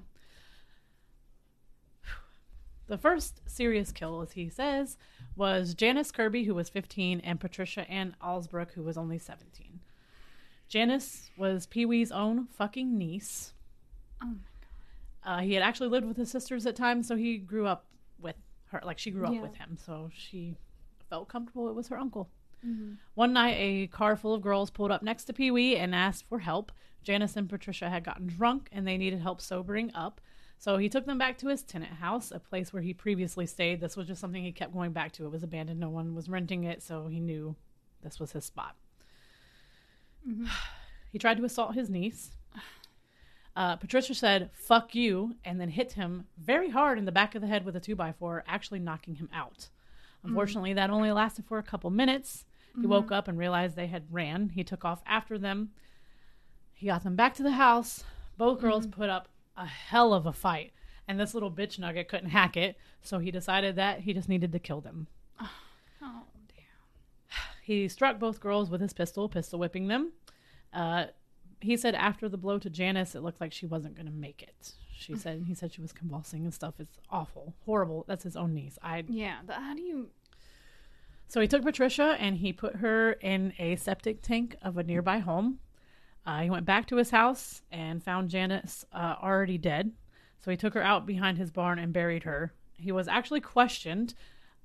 the 2.87 2.99
first 2.99 3.41
serious 3.47 3.93
kill, 3.93 4.23
as 4.23 4.33
he 4.33 4.49
says, 4.49 4.97
was 5.37 5.75
Janice 5.75 6.11
Kirby, 6.11 6.45
who 6.45 6.55
was 6.55 6.69
15, 6.69 7.21
and 7.21 7.39
Patricia 7.39 7.89
Ann 7.91 8.17
Alsbrook, 8.23 8.73
who 8.73 8.83
was 8.83 8.97
only 8.97 9.19
17. 9.19 9.81
Janice 10.69 11.31
was 11.37 11.67
Pee 11.67 11.85
Wee's 11.85 12.11
own 12.11 12.47
fucking 12.47 12.97
niece. 12.97 13.53
Oh 14.23 14.29
my 14.29 14.52
Uh, 15.25 15.39
he 15.41 15.55
had 15.55 15.63
actually 15.63 15.89
lived 15.89 16.07
with 16.07 16.17
his 16.17 16.31
sisters 16.31 16.67
at 16.67 16.75
times, 16.77 17.07
so 17.07 17.17
he 17.17 17.39
grew 17.39 17.67
up 17.67 17.87
with 18.19 18.37
her. 18.67 18.81
Like 18.85 18.99
she 18.99 19.11
grew 19.11 19.27
up 19.27 19.35
Yeah. 19.35 19.43
with 19.43 19.55
him, 19.57 19.77
so 19.77 20.11
she 20.13 20.57
felt 21.09 21.29
comfortable. 21.29 21.69
It 21.69 21.75
was 21.75 21.89
her 21.89 21.99
uncle. 21.99 22.29
Mhm. 22.65 22.99
One 23.15 23.33
night, 23.33 23.55
a 23.59 23.87
car 23.89 24.17
full 24.17 24.35
of 24.35 24.43
girls 24.43 24.71
pulled 24.71 24.91
up 24.91 25.03
next 25.03 25.25
to 25.25 25.33
Pee 25.33 25.51
Wee 25.51 25.77
and 25.77 25.95
asked 25.95 26.25
for 26.29 26.41
help. 26.41 26.73
Janice 27.03 27.37
and 27.37 27.49
Patricia 27.49 27.91
had 27.91 28.05
gotten 28.05 28.27
drunk 28.29 28.69
and 28.73 28.87
they 28.87 28.97
needed 28.97 29.21
help 29.21 29.41
sobering 29.41 29.93
up. 29.95 30.21
So 30.59 30.77
he 30.77 30.89
took 30.89 31.05
them 31.07 31.19
back 31.19 31.37
to 31.39 31.49
his 31.49 31.65
tenant 31.65 31.95
house, 31.95 32.31
a 32.31 32.39
place 32.39 32.73
where 32.73 32.83
he 32.83 32.95
previously 32.95 33.47
stayed. 33.47 33.81
This 33.81 33.97
was 33.97 34.07
just 34.07 34.21
something 34.21 34.45
he 34.45 34.53
kept 34.53 34.73
going 34.73 34.93
back 34.93 35.11
to. 35.13 35.27
It 35.27 35.31
was 35.33 35.43
abandoned, 35.43 35.81
no 35.81 35.91
one 35.91 36.15
was 36.15 36.29
renting 36.29 36.63
it, 36.63 36.83
so 36.85 37.09
he 37.09 37.19
knew 37.19 37.57
this 38.03 38.21
was 38.21 38.31
his 38.33 38.45
spot. 38.45 38.77
He 41.11 41.19
tried 41.19 41.37
to 41.37 41.45
assault 41.45 41.75
his 41.75 41.91
niece. 41.91 42.31
Uh, 43.55 43.77
Patricia 43.77 44.15
said, 44.15 44.51
fuck 44.55 44.95
you, 44.95 45.37
and 45.45 45.61
then 45.61 45.69
hit 45.69 45.93
him 45.93 46.27
very 46.39 46.71
hard 46.71 46.99
in 46.99 47.05
the 47.05 47.13
back 47.13 47.35
of 47.35 47.43
the 47.43 47.49
head 47.49 47.65
with 47.65 47.77
a 47.77 47.81
2x4, 47.81 48.43
actually 48.47 48.79
knocking 48.79 49.17
him 49.17 49.29
out. 49.33 49.69
Unfortunately, 50.25 50.73
that 50.73 50.91
only 50.91 51.11
lasted 51.13 51.45
for 51.45 51.59
a 51.59 51.63
couple 51.63 51.91
minutes. 51.91 52.45
He 52.81 52.87
woke 52.87 53.13
up 53.13 53.29
and 53.29 53.37
realized 53.37 53.77
they 53.77 53.89
had 53.89 54.05
ran. 54.11 54.51
He 54.51 54.65
took 54.65 54.85
off 54.85 55.03
after 55.05 55.37
them. 55.37 55.71
He 56.73 56.87
got 56.87 57.03
them 57.03 57.17
back 57.17 57.35
to 57.35 57.43
the 57.43 57.53
house. 57.53 58.05
Both 58.39 58.61
girls 58.61 58.87
put 58.87 59.11
up 59.11 59.29
a 59.57 59.67
hell 59.67 60.15
of 60.15 60.25
a 60.25 60.33
fight, 60.33 60.73
and 61.07 61.21
this 61.21 61.35
little 61.35 61.51
bitch 61.51 61.79
nugget 61.79 62.09
couldn't 62.09 62.31
hack 62.31 62.57
it, 62.57 62.77
so 63.03 63.19
he 63.19 63.31
decided 63.31 63.77
that 63.77 64.01
he 64.01 64.15
just 64.15 64.29
needed 64.29 64.53
to 64.53 64.59
kill 64.59 64.81
them. 64.81 65.09
Oh 66.05 66.25
damn. 66.49 67.39
He 67.63 67.87
struck 67.89 68.19
both 68.19 68.41
girls 68.41 68.71
with 68.71 68.81
his 68.81 68.93
pistol, 68.93 69.29
pistol 69.29 69.59
whipping 69.59 69.87
them. 69.87 70.13
Uh, 70.73 71.07
he 71.63 71.77
said 71.77 71.95
after 71.95 72.29
the 72.29 72.37
blow 72.37 72.59
to 72.59 72.71
Janice, 72.71 73.15
it 73.15 73.23
looked 73.23 73.41
like 73.41 73.53
she 73.53 73.67
wasn't 73.67 73.95
going 73.95 74.07
to 74.07 74.13
make 74.13 74.43
it. 74.43 74.73
She 74.93 75.17
said 75.17 75.45
he 75.47 75.55
said 75.55 75.73
she 75.73 75.83
was 75.83 75.93
convulsing 75.93 76.45
and 76.45 76.55
stuff. 76.55 76.75
It's 76.79 76.99
awful, 77.11 77.55
horrible. 77.65 78.05
That's 78.07 78.25
his 78.25 78.37
own 78.37 78.55
niece. 78.55 78.79
I 78.83 79.05
Yeah. 79.09 79.39
But 79.45 79.57
how 79.57 79.75
do 79.75 79.83
you? 79.83 80.11
so 81.29 81.41
he 81.41 81.49
took 81.49 81.63
Patricia 81.63 82.17
and 82.21 82.37
he 82.37 82.53
put 82.53 82.77
her 82.77 83.13
in 83.13 83.53
a 83.59 83.77
septic 83.77 84.23
tank 84.23 84.57
of 84.63 84.77
a 84.77 84.85
nearby 84.85 85.19
home. 85.19 85.59
Uh, 86.25 86.43
he 86.43 86.51
went 86.51 86.67
back 86.67 86.87
to 86.87 86.97
his 86.97 87.11
house 87.11 87.63
and 87.73 88.05
found 88.05 88.31
Janice 88.31 88.85
uh, 88.93 89.17
already 89.21 89.59
dead. 89.59 89.93
So 90.41 90.51
he 90.51 90.57
took 90.57 90.75
her 90.75 90.83
out 90.83 91.07
behind 91.07 91.39
his 91.39 91.51
barn 91.51 91.79
and 91.79 91.93
buried 91.93 92.25
her. 92.25 92.53
He 92.77 92.93
was 92.93 93.09
actually 93.09 93.41
questioned 93.41 94.15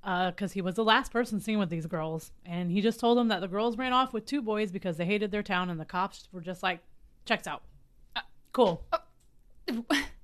because 0.01 0.53
he 0.53 0.61
was 0.61 0.75
the 0.75 0.83
last 0.83 1.11
person 1.11 1.39
seen 1.39 1.59
with 1.59 1.69
these 1.69 1.85
girls. 1.85 2.31
And 2.45 2.71
he 2.71 2.81
just 2.81 2.99
told 2.99 3.17
them 3.17 3.27
that 3.29 3.41
the 3.41 3.47
girls 3.47 3.77
ran 3.77 3.93
off 3.93 4.13
with 4.13 4.25
two 4.25 4.41
boys 4.41 4.71
because 4.71 4.97
they 4.97 5.05
hated 5.05 5.31
their 5.31 5.43
town 5.43 5.69
and 5.69 5.79
the 5.79 5.85
cops 5.85 6.27
were 6.31 6.41
just 6.41 6.63
like, 6.63 6.79
checks 7.27 7.47
out. 7.47 7.63
Uh, 8.15 8.21
Cool. 8.51 8.83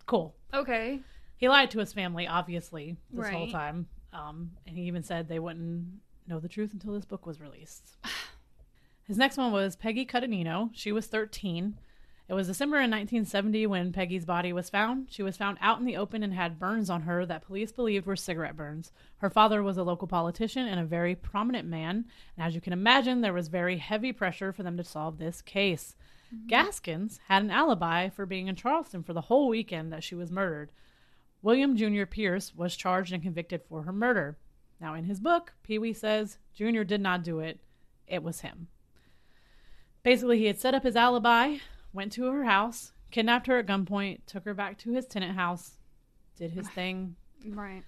Cool. 0.08 0.36
okay. 0.54 1.02
He 1.38 1.50
lied 1.50 1.72
to 1.72 1.80
his 1.80 1.94
family, 1.94 2.26
obviously, 2.26 2.96
this 3.12 3.30
whole 3.30 3.50
time. 3.52 3.88
Um, 4.12 4.52
and 4.66 4.78
he 4.78 4.84
even 4.84 5.04
said 5.04 5.28
they 5.28 5.40
wouldn't 5.40 5.86
know 6.28 6.40
the 6.40 6.48
truth 6.48 6.74
until 6.74 6.94
this 6.94 7.06
book 7.06 7.26
was 7.26 7.40
released. 7.42 7.98
His 9.06 9.18
next 9.18 9.38
one 9.38 9.52
was 9.52 9.76
Peggy 9.76 10.06
Cutanino. 10.06 10.70
She 10.74 10.94
was 10.94 11.08
13. 11.08 11.76
It 12.30 12.34
was 12.34 12.48
December 12.48 12.78
in 12.78 12.90
1970 12.90 13.68
when 13.68 13.92
Peggy's 13.92 14.24
body 14.24 14.54
was 14.54 14.70
found. 14.70 15.08
She 15.10 15.22
was 15.22 15.36
found 15.36 15.58
out 15.60 15.80
in 15.80 15.86
the 15.86 15.98
open 15.98 16.24
and 16.24 16.34
had 16.34 16.58
burns 16.58 16.90
on 16.90 17.02
her 17.02 17.26
that 17.26 17.46
police 17.46 17.74
believed 17.74 18.06
were 18.06 18.16
cigarette 18.16 18.56
burns. 18.56 18.94
Her 19.18 19.30
father 19.30 19.62
was 19.62 19.76
a 19.76 19.84
local 19.84 20.08
politician 20.08 20.66
and 20.66 20.80
a 20.80 20.86
very 20.86 21.16
prominent 21.16 21.68
man, 21.68 22.06
and 22.38 22.48
as 22.48 22.56
you 22.56 22.62
can 22.62 22.72
imagine, 22.72 23.20
there 23.20 23.34
was 23.34 23.50
very 23.50 23.78
heavy 23.78 24.14
pressure 24.14 24.54
for 24.54 24.64
them 24.64 24.78
to 24.78 24.86
solve 24.86 25.18
this 25.18 25.42
case. 25.42 25.96
Gaskins 26.48 27.20
had 27.28 27.44
an 27.44 27.52
alibi 27.52 28.10
for 28.10 28.26
being 28.26 28.48
in 28.48 28.56
Charleston 28.56 29.04
for 29.04 29.14
the 29.14 29.22
whole 29.22 29.48
weekend 29.50 29.92
that 29.94 30.04
she 30.04 30.16
was 30.16 30.32
murdered. 30.32 30.72
William 31.42 31.76
Jr. 31.76 32.06
Pierce 32.06 32.56
was 32.56 32.76
charged 32.76 33.12
and 33.14 33.22
convicted 33.22 33.62
for 33.64 33.84
her 33.84 33.92
murder. 33.94 34.38
Now, 34.80 34.94
in 34.96 35.06
his 35.06 35.20
book, 35.20 35.54
Pee 35.64 35.78
Wee 35.80 35.94
says 35.94 36.38
Jr. 36.54 36.84
did 36.84 37.02
not 37.02 37.24
do 37.24 37.40
it, 37.40 37.60
it 38.08 38.24
was 38.24 38.42
him. 38.42 38.68
Basically, 40.04 40.40
he 40.40 40.46
had 40.46 40.60
set 40.60 40.74
up 40.74 40.84
his 40.84 40.96
alibi, 40.96 41.58
went 41.94 42.12
to 42.14 42.26
her 42.26 42.44
house, 42.44 42.92
kidnapped 43.12 43.48
her 43.48 43.60
at 43.60 43.66
gunpoint, 43.68 44.22
took 44.26 44.44
her 44.46 44.54
back 44.54 44.78
to 44.80 44.92
his 44.92 45.06
tenant 45.06 45.36
house, 45.36 45.78
did 46.36 46.52
his 46.52 46.68
thing, 46.70 47.16
Right. 47.48 47.84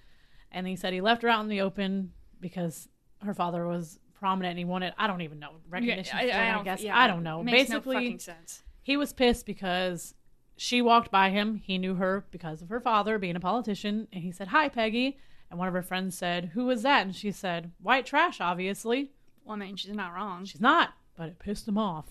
and 0.50 0.66
he 0.66 0.76
said 0.76 0.92
he 0.92 1.00
left 1.00 1.22
her 1.22 1.28
out 1.28 1.42
in 1.42 1.48
the 1.48 1.60
open 1.60 2.12
because 2.40 2.88
her 3.22 3.34
father 3.34 3.66
was 3.66 3.98
prominent 4.18 4.50
and 4.52 4.58
he 4.58 4.64
wanted, 4.64 4.92
I 4.98 5.06
don't 5.06 5.22
even 5.22 5.38
know, 5.38 5.50
recognition. 5.68 6.16
for 6.18 6.24
it, 6.24 6.32
I, 6.34 6.62
guess. 6.62 6.82
yeah, 6.82 6.98
I 6.98 7.06
don't 7.06 7.22
know. 7.22 7.42
no 7.42 7.50
Basically, 7.52 7.94
fucking 7.96 8.18
sense. 8.18 8.62
he 8.82 8.96
was 8.96 9.12
pissed 9.12 9.46
because 9.46 10.14
she 10.56 10.80
walked 10.82 11.10
by 11.10 11.30
him. 11.30 11.56
He 11.56 11.78
knew 11.78 11.94
her 11.94 12.24
because 12.30 12.62
of 12.62 12.68
her 12.68 12.80
father 12.80 13.18
being 13.18 13.36
a 13.36 13.40
politician. 13.40 14.08
And 14.12 14.22
he 14.22 14.32
said, 14.32 14.48
Hi, 14.48 14.68
Peggy. 14.68 15.18
And 15.50 15.58
one 15.58 15.68
of 15.68 15.74
her 15.74 15.82
friends 15.82 16.16
said, 16.16 16.50
Who 16.54 16.66
was 16.66 16.82
that? 16.82 17.04
And 17.06 17.14
she 17.14 17.30
said, 17.30 17.72
White 17.80 18.06
trash, 18.06 18.40
obviously. 18.40 19.10
Well, 19.44 19.54
I 19.54 19.58
mean, 19.58 19.76
she's 19.76 19.92
not 19.94 20.12
wrong. 20.14 20.44
She's 20.44 20.60
not, 20.60 20.90
but 21.16 21.28
it 21.28 21.38
pissed 21.38 21.68
him 21.68 21.78
off. 21.78 22.06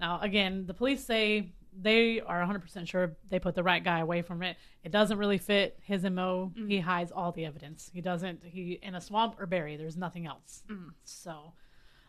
Now, 0.00 0.18
again, 0.20 0.66
the 0.66 0.74
police 0.74 1.04
say 1.04 1.52
they 1.80 2.20
are 2.20 2.40
100% 2.40 2.88
sure 2.88 3.16
they 3.28 3.38
put 3.38 3.54
the 3.54 3.62
right 3.62 3.82
guy 3.82 4.00
away 4.00 4.22
from 4.22 4.42
it. 4.42 4.56
It 4.82 4.92
doesn't 4.92 5.18
really 5.18 5.38
fit 5.38 5.78
his 5.82 6.02
MO. 6.02 6.52
He 6.54 6.62
mm-hmm. 6.62 6.88
hides 6.88 7.12
all 7.12 7.32
the 7.32 7.44
evidence. 7.44 7.90
He 7.92 8.00
doesn't, 8.00 8.42
he, 8.44 8.78
in 8.82 8.94
a 8.94 9.00
swamp 9.00 9.36
or 9.38 9.46
bury, 9.46 9.76
there's 9.76 9.96
nothing 9.96 10.26
else. 10.26 10.62
Mm-hmm. 10.70 10.88
So, 11.04 11.52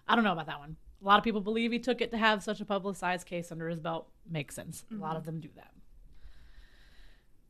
I 0.08 0.16
don't 0.16 0.24
know 0.24 0.34
about 0.34 0.48
that 0.48 0.60
one. 0.60 0.78
A 1.02 1.06
lot 1.06 1.18
of 1.18 1.24
people 1.24 1.42
believe 1.42 1.72
he 1.72 1.80
took 1.80 2.02
it 2.02 2.12
to 2.12 2.18
have 2.18 2.44
such 2.44 2.60
a 2.60 2.66
publicized 2.66 3.28
case 3.28 3.52
under 3.52 3.70
his 3.70 3.80
belt. 3.80 4.10
Makes 4.30 4.56
sense. 4.56 4.86
A 4.92 4.96
lot 4.96 5.10
mm-hmm. 5.10 5.18
of 5.18 5.26
them 5.26 5.40
do 5.40 5.50
that. 5.56 5.72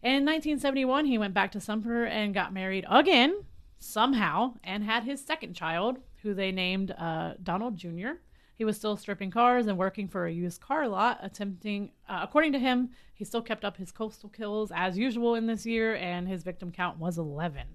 In 0.02 0.26
1971, 0.26 1.06
he 1.06 1.18
went 1.18 1.34
back 1.34 1.52
to 1.54 1.60
Sumter 1.60 2.06
and 2.06 2.34
got 2.34 2.54
married 2.54 2.86
again, 2.90 3.44
somehow, 3.80 4.54
and 4.64 4.84
had 4.84 5.04
his 5.04 5.24
second 5.24 5.56
child, 5.56 5.98
who 6.22 6.34
they 6.34 6.52
named 6.52 6.92
uh, 6.92 7.34
Donald 7.42 7.76
Jr. 7.76 8.12
He 8.60 8.66
was 8.66 8.76
still 8.76 8.98
stripping 8.98 9.32
cars 9.32 9.68
and 9.68 9.78
working 9.78 10.10
for 10.10 10.26
a 10.26 10.32
used 10.34 10.60
car 10.60 10.86
lot, 10.86 11.20
attempting, 11.22 11.92
uh, 12.10 12.20
according 12.22 12.52
to 12.52 12.60
him, 12.60 12.90
he 13.14 13.24
still 13.24 13.42
kept 13.42 13.64
up 13.64 13.78
his 13.78 13.90
coastal 13.90 14.28
kills 14.28 14.70
as 14.76 14.98
usual 14.98 15.36
in 15.36 15.48
this 15.48 15.66
year, 15.66 15.96
and 15.96 16.28
his 16.28 16.44
victim 16.44 16.70
count 16.70 17.00
was 17.00 17.18
11. 17.18 17.68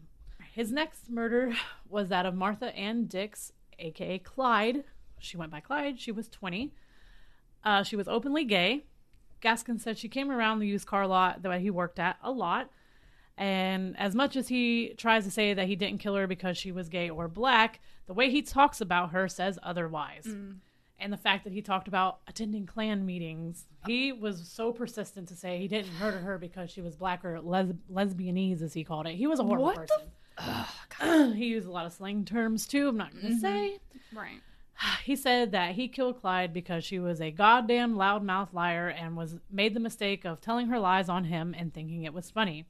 His 0.52 0.70
next 0.70 1.08
murder 1.08 1.54
was 1.88 2.10
that 2.10 2.26
of 2.26 2.34
Martha 2.34 2.66
Ann 2.76 3.06
Dicks, 3.06 3.50
aka 3.78 4.18
Clyde. 4.18 4.84
She 5.18 5.38
went 5.38 5.50
by 5.50 5.60
Clyde. 5.60 5.98
She 5.98 6.12
was 6.12 6.28
20. 6.28 6.74
Uh, 7.64 7.82
she 7.82 7.96
was 7.96 8.06
openly 8.06 8.44
gay. 8.44 8.84
Gaskin 9.40 9.80
said 9.80 9.96
she 9.96 10.10
came 10.10 10.30
around 10.30 10.58
the 10.58 10.68
used 10.68 10.86
car 10.86 11.06
lot 11.06 11.40
that 11.44 11.60
he 11.62 11.70
worked 11.70 11.98
at 11.98 12.18
a 12.22 12.30
lot. 12.30 12.68
And 13.38 13.98
as 13.98 14.14
much 14.14 14.36
as 14.36 14.48
he 14.48 14.92
tries 14.98 15.24
to 15.24 15.30
say 15.30 15.54
that 15.54 15.66
he 15.66 15.76
didn't 15.76 16.00
kill 16.00 16.16
her 16.16 16.26
because 16.26 16.58
she 16.58 16.72
was 16.72 16.90
gay 16.90 17.08
or 17.08 17.26
black, 17.26 17.80
the 18.06 18.12
way 18.12 18.28
he 18.28 18.42
talks 18.42 18.82
about 18.82 19.12
her 19.12 19.28
says 19.28 19.58
otherwise. 19.62 20.26
And 21.00 21.12
the 21.12 21.18
fact 21.18 21.44
that 21.44 21.52
he 21.52 21.60
talked 21.60 21.88
about 21.88 22.20
attending 22.28 22.66
Klan 22.66 23.04
meetings, 23.04 23.66
he 23.86 24.12
was 24.12 24.48
so 24.48 24.72
persistent 24.72 25.28
to 25.28 25.34
say 25.34 25.58
he 25.58 25.68
didn't 25.68 25.98
murder 25.98 26.18
her 26.18 26.38
because 26.38 26.70
she 26.70 26.80
was 26.80 26.96
black 26.96 27.24
or 27.24 27.40
les- 27.40 27.74
lesbianese, 27.92 28.62
as 28.62 28.72
he 28.72 28.84
called 28.84 29.06
it. 29.06 29.16
He 29.16 29.26
was 29.26 29.40
a 29.40 29.42
horrible 29.42 29.66
What 29.66 29.88
the 29.88 30.42
person. 30.42 31.32
he 31.36 31.46
used 31.46 31.66
a 31.66 31.70
lot 31.70 31.86
of 31.86 31.92
slang 31.92 32.24
terms 32.24 32.66
too. 32.66 32.88
I'm 32.88 32.96
not 32.96 33.12
going 33.12 33.22
to 33.22 33.30
mm-hmm. 33.30 33.38
say. 33.38 33.78
Right. 34.14 34.40
He 35.04 35.16
said 35.16 35.52
that 35.52 35.74
he 35.76 35.86
killed 35.86 36.20
Clyde 36.20 36.52
because 36.52 36.84
she 36.84 36.98
was 36.98 37.20
a 37.20 37.30
goddamn 37.30 37.94
loudmouth 37.94 38.52
liar 38.52 38.88
and 38.88 39.16
was 39.16 39.36
made 39.50 39.74
the 39.74 39.80
mistake 39.80 40.24
of 40.24 40.40
telling 40.40 40.66
her 40.66 40.78
lies 40.78 41.08
on 41.08 41.24
him 41.24 41.54
and 41.56 41.72
thinking 41.72 42.02
it 42.02 42.12
was 42.12 42.30
funny. 42.30 42.66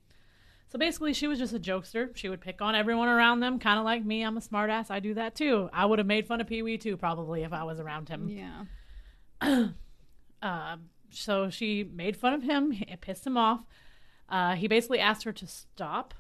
So 0.69 0.79
basically, 0.79 1.13
she 1.13 1.29
was 1.29 1.39
just 1.39 1.55
a 1.55 1.61
jokester. 1.61 2.17
She 2.17 2.29
would 2.29 2.41
pick 2.41 2.61
on 2.61 2.75
everyone 2.75 3.09
around 3.09 3.41
them, 3.41 3.59
kind 3.59 3.79
of 3.79 3.85
like 3.85 4.05
me. 4.05 4.23
I'm 4.23 4.37
a 4.37 4.41
smartass. 4.41 4.91
I 4.91 4.99
do 4.99 5.15
that 5.15 5.37
too. 5.37 5.71
I 5.73 5.87
would 5.87 5.99
have 5.99 6.07
made 6.07 6.27
fun 6.27 6.41
of 6.41 6.49
Pee 6.49 6.63
Wee 6.63 6.79
too, 6.79 6.97
probably, 6.97 7.43
if 7.43 7.53
I 7.53 7.63
was 7.65 7.79
around 7.79 8.09
him. 8.09 8.29
Yeah. 8.29 9.69
Uh, 10.43 10.77
so 11.09 11.49
she 11.49 11.85
made 11.85 12.19
fun 12.19 12.35
of 12.35 12.43
him. 12.43 12.71
It 12.73 13.01
pissed 13.01 13.27
him 13.27 13.39
off. 13.39 13.65
Uh, 14.29 14.55
he 14.55 14.69
basically 14.69 14.99
asked 14.99 15.25
her 15.25 15.33
to 15.33 15.47
stop, 15.47 16.13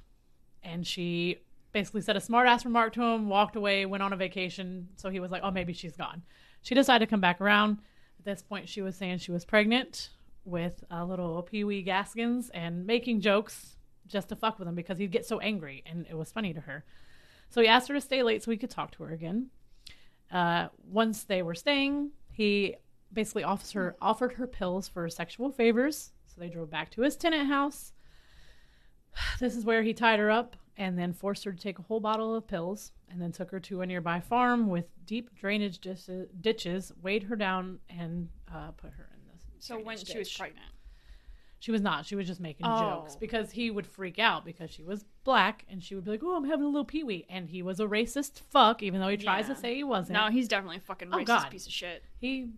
and 0.63 0.87
she 0.87 1.41
basically 1.73 2.01
said 2.01 2.17
a 2.17 2.21
smartass 2.21 2.65
remark 2.65 2.95
to 2.95 3.03
him, 3.03 3.29
walked 3.29 3.55
away, 3.55 3.85
went 3.85 4.03
on 4.03 4.15
a 4.15 4.17
vacation. 4.17 4.89
So 4.97 5.11
he 5.11 5.21
was 5.21 5.31
like, 5.31 5.43
"Oh, 5.45 5.51
maybe 5.51 5.75
she's 5.75 5.95
gone." 5.95 6.23
She 6.63 6.75
decided 6.75 7.05
to 7.05 7.11
come 7.11 7.21
back 7.21 7.41
around. 7.41 7.81
At 8.19 8.25
this 8.25 8.43
point, 8.43 8.69
she 8.69 8.81
was 8.81 8.97
saying 8.97 9.19
she 9.19 9.33
was 9.33 9.45
pregnant 9.45 10.09
with 10.47 10.83
a 10.91 11.05
little 11.05 11.43
Pee 11.43 11.65
Wee 11.65 11.83
Gaskins 11.83 12.49
and 12.51 12.87
making 12.87 13.21
jokes 13.21 13.74
just 14.07 14.29
to 14.29 14.37
fuck 14.37 14.59
with 14.59 14.69
him 14.69 14.75
because 14.75 14.99
he'd 14.99 15.11
get 15.11 15.27
so 15.27 15.41
angry, 15.41 15.83
and 15.87 16.07
it 16.09 16.17
was 16.17 16.33
funny 16.33 16.53
to 16.55 16.61
her. 16.61 16.85
So 17.51 17.61
he 17.61 17.69
asked 17.69 17.89
her 17.89 17.95
to 17.95 18.01
stay 18.01 18.23
late 18.23 18.43
so 18.43 18.51
he 18.51 18.57
could 18.57 18.71
talk 18.71 18.91
to 18.93 19.05
her 19.05 19.13
again. 19.13 19.51
Uh, 20.31 20.69
once 20.91 21.25
they 21.25 21.43
were 21.43 21.55
staying, 21.55 22.11
he 22.33 22.77
basically 23.13 23.45
offers 23.45 23.73
her, 23.73 23.97
offered 24.01 24.33
her 24.35 24.47
pills 24.47 24.89
for 24.89 25.09
sexual 25.09 25.51
favors. 25.51 26.13
So 26.27 26.41
they 26.41 26.49
drove 26.49 26.71
back 26.71 26.91
to 26.93 27.03
his 27.03 27.17
tenant 27.17 27.49
house. 27.49 27.93
This 29.39 29.57
is 29.57 29.65
where 29.65 29.83
he 29.85 29.95
tied 29.95 30.19
her 30.19 30.31
up 30.31 30.57
and 30.77 30.99
then 30.99 31.13
forced 31.13 31.45
her 31.45 31.53
to 31.53 31.59
take 31.59 31.79
a 31.79 31.83
whole 31.83 32.01
bottle 32.01 32.35
of 32.35 32.49
pills 32.49 32.91
and 33.09 33.23
then 33.23 33.31
took 33.31 33.51
her 33.53 33.61
to 33.61 33.83
a 33.83 33.87
nearby 33.87 34.19
farm 34.19 34.69
with 34.69 34.87
deep 35.07 35.33
drainage 35.37 35.79
dis- 35.79 36.11
ditches, 36.41 36.93
weighed 37.01 37.23
her 37.23 37.37
down, 37.37 37.79
and 37.89 38.29
uh, 38.53 38.73
put 38.73 38.91
her 38.93 39.09
in 39.15 39.21
the. 39.27 39.39
So 39.61 39.77
when 39.77 39.85
drainage 39.85 40.09
she 40.09 40.19
was 40.19 40.33
pregnant. 40.33 40.67
She 41.65 41.71
was 41.73 41.81
not. 41.81 42.05
She 42.05 42.15
was 42.15 42.27
just 42.27 42.41
making 42.43 42.67
Oh. 42.67 42.79
jokes 42.79 43.17
because 43.17 43.51
he 43.53 43.71
would 43.71 43.87
freak 43.87 44.19
out 44.19 44.45
because 44.45 44.71
she 44.71 44.83
was 44.83 45.07
black 45.25 45.65
and 45.67 45.83
she 45.83 45.95
would 45.95 46.05
be 46.05 46.11
like, 46.11 46.21
"Oh, 46.23 46.37
I'm 46.37 46.45
having 46.45 46.67
a 46.67 46.69
little 46.69 46.85
peewee," 46.85 47.25
and 47.31 47.49
he 47.49 47.63
was 47.63 47.81
a 47.81 47.87
racist 47.87 48.41
fuck, 48.51 48.83
even 48.83 49.01
though 49.01 49.09
he 49.09 49.17
tries 49.17 49.49
Yeah. 49.49 49.55
to 49.55 49.61
say 49.61 49.75
he 49.77 49.83
wasn't. 49.83 50.19
No, 50.19 50.29
he's 50.29 50.47
definitely 50.47 50.77
a 50.77 50.81
fucking 50.81 51.09
Oh, 51.11 51.17
racist 51.17 51.25
God. 51.27 51.51
piece 51.51 51.67
of 51.67 51.73
shit. 51.73 52.05
he, 52.21 52.51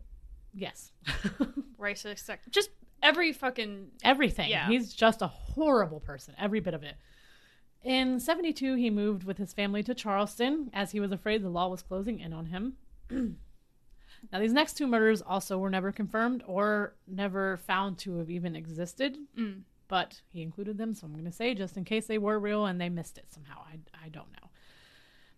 yes, 0.52 0.90
Racist. 1.78 2.18
Sex- 2.18 2.48
just 2.50 2.70
every 3.00 3.32
fucking. 3.32 3.92
everything. 4.02 4.50
Yeah. 4.50 4.66
He's 4.66 4.92
just 4.92 5.22
a 5.22 5.28
horrible 5.28 6.00
person, 6.00 6.34
every 6.36 6.58
bit 6.58 6.74
of 6.74 6.82
it. 6.82 6.96
In 7.84 8.18
72, 8.18 8.74
he 8.74 8.90
moved 8.90 9.22
with 9.22 9.38
his 9.38 9.52
family 9.52 9.84
to 9.84 9.94
Charleston 9.94 10.68
as 10.72 10.90
he 10.90 10.98
was 10.98 11.12
afraid 11.12 11.44
the 11.44 11.48
law 11.48 11.68
was 11.68 11.82
closing 11.82 12.18
in 12.18 12.32
on 12.32 12.46
him. 12.46 12.76
now, 14.32 14.38
these 14.40 14.52
next 14.52 14.74
two 14.76 14.86
murders 14.86 15.22
also 15.22 15.58
were 15.58 15.70
never 15.70 15.92
confirmed 15.92 16.42
or 16.46 16.94
never 17.06 17.56
found 17.58 17.98
to 17.98 18.18
have 18.18 18.30
even 18.30 18.56
existed, 18.56 19.16
Mm. 19.38 19.62
but 19.88 20.20
he 20.28 20.42
included 20.42 20.78
them, 20.78 20.94
so 20.94 21.06
I'm 21.06 21.12
going 21.12 21.24
to 21.24 21.32
say 21.32 21.54
just 21.54 21.76
in 21.76 21.84
case 21.84 22.06
they 22.06 22.18
were 22.18 22.38
real 22.38 22.66
and 22.66 22.80
they 22.80 22.88
missed 22.88 23.18
it 23.18 23.32
somehow. 23.32 23.60
I, 23.66 23.78
I 24.04 24.08
don't 24.08 24.32
know. 24.32 24.50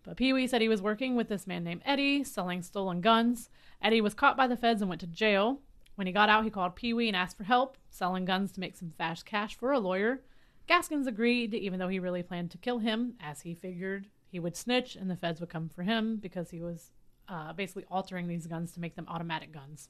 But 0.03 0.17
Pee 0.17 0.33
Wee 0.33 0.47
said 0.47 0.61
he 0.61 0.69
was 0.69 0.81
working 0.81 1.15
with 1.15 1.27
this 1.27 1.45
man 1.45 1.63
named 1.63 1.81
Eddie, 1.85 2.23
selling 2.23 2.61
stolen 2.63 3.01
guns. 3.01 3.49
Eddie 3.81 4.01
was 4.01 4.13
caught 4.13 4.37
by 4.37 4.47
the 4.47 4.57
feds 4.57 4.81
and 4.81 4.89
went 4.89 5.01
to 5.01 5.07
jail. 5.07 5.59
When 5.95 6.07
he 6.07 6.13
got 6.13 6.29
out, 6.29 6.45
he 6.45 6.49
called 6.49 6.75
Pee 6.75 6.93
Wee 6.93 7.07
and 7.09 7.15
asked 7.17 7.37
for 7.37 7.43
help, 7.43 7.77
selling 7.89 8.23
guns 8.25 8.51
to 8.53 8.59
make 8.61 8.77
some 8.77 8.93
fast 8.97 9.25
cash 9.25 9.55
for 9.57 9.71
a 9.73 9.79
lawyer. 9.79 10.21
Gaskins 10.67 11.07
agreed, 11.07 11.53
even 11.53 11.79
though 11.79 11.89
he 11.89 11.99
really 11.99 12.23
planned 12.23 12.51
to 12.51 12.57
kill 12.57 12.79
him, 12.79 13.15
as 13.19 13.41
he 13.41 13.53
figured 13.53 14.07
he 14.29 14.39
would 14.39 14.55
snitch 14.55 14.95
and 14.95 15.09
the 15.11 15.15
feds 15.17 15.39
would 15.41 15.49
come 15.49 15.67
for 15.67 15.83
him 15.83 16.15
because 16.17 16.51
he 16.51 16.61
was 16.61 16.91
uh, 17.29 17.53
basically 17.53 17.85
altering 17.89 18.27
these 18.27 18.47
guns 18.47 18.71
to 18.73 18.79
make 18.79 18.95
them 18.95 19.05
automatic 19.07 19.51
guns 19.53 19.89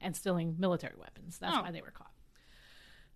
and 0.00 0.14
stealing 0.16 0.54
military 0.58 0.94
weapons. 0.98 1.36
That's 1.38 1.56
Oh. 1.56 1.62
why 1.62 1.70
they 1.72 1.82
were 1.82 1.90
caught. 1.90 2.12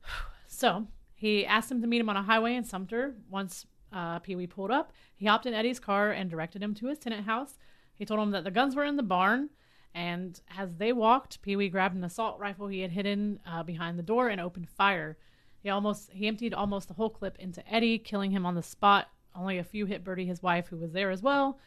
So 0.48 0.87
he 1.14 1.46
asked 1.46 1.70
him 1.70 1.81
to 1.81 1.87
meet 1.87 2.01
him 2.01 2.11
on 2.11 2.16
a 2.16 2.22
highway 2.22 2.55
in 2.57 2.64
Sumter. 2.64 3.14
Once 3.31 3.64
uh, 3.92 4.18
Pee 4.18 4.37
Wee 4.37 4.46
pulled 4.46 4.70
up, 4.70 4.92
he 5.14 5.27
hopped 5.27 5.46
in 5.46 5.55
Eddie's 5.55 5.81
car 5.81 6.11
and 6.11 6.29
directed 6.31 6.62
him 6.62 6.75
to 6.75 6.87
his 6.87 6.98
tenant 6.98 7.25
house. 7.25 7.57
He 7.94 8.05
told 8.05 8.20
him 8.20 8.31
that 8.33 8.44
the 8.44 8.51
guns 8.51 8.75
were 8.77 8.85
in 8.85 8.96
the 8.96 9.03
barn, 9.03 9.48
and 9.94 10.38
as 10.57 10.75
they 10.77 10.92
walked, 10.92 11.40
Pee 11.42 11.57
Wee 11.57 11.68
grabbed 11.68 11.94
an 11.96 12.05
assault 12.05 12.38
rifle 12.38 12.66
he 12.68 12.81
had 12.81 12.90
hidden 12.92 13.40
uh, 13.46 13.62
behind 13.62 13.98
the 13.98 14.03
door 14.03 14.29
and 14.29 14.40
opened 14.40 14.68
fire. 14.68 15.16
He 15.62 15.70
almost 15.70 16.11
he 16.12 16.27
emptied 16.29 16.53
almost 16.55 16.88
the 16.88 16.94
whole 16.94 17.11
clip 17.11 17.38
into 17.38 17.66
Eddie, 17.72 17.98
killing 17.98 18.31
him 18.31 18.44
on 18.44 18.55
the 18.55 18.62
spot. 18.62 19.09
Only 19.35 19.57
a 19.59 19.64
few 19.64 19.87
hit 19.87 20.05
Bertie, 20.05 20.27
his 20.27 20.42
wife, 20.42 20.66
who 20.68 20.77
was 20.77 20.92
there 20.92 21.11
as 21.11 21.22
well. 21.22 21.59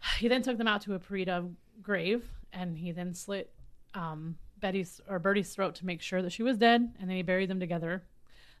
He 0.18 0.28
then 0.28 0.42
took 0.42 0.58
them 0.58 0.68
out 0.68 0.82
to 0.82 0.94
a 0.94 0.98
pre-dug 0.98 1.54
grave, 1.82 2.24
and 2.52 2.76
he 2.76 2.92
then 2.92 3.14
slit 3.14 3.50
um, 3.94 4.36
Betty's 4.60 5.00
or 5.08 5.18
Bertie's 5.18 5.52
throat 5.54 5.74
to 5.76 5.86
make 5.86 6.00
sure 6.02 6.22
that 6.22 6.32
she 6.32 6.42
was 6.42 6.56
dead, 6.56 6.92
and 7.00 7.08
then 7.08 7.16
he 7.16 7.22
buried 7.22 7.48
them 7.50 7.60
together. 7.60 8.02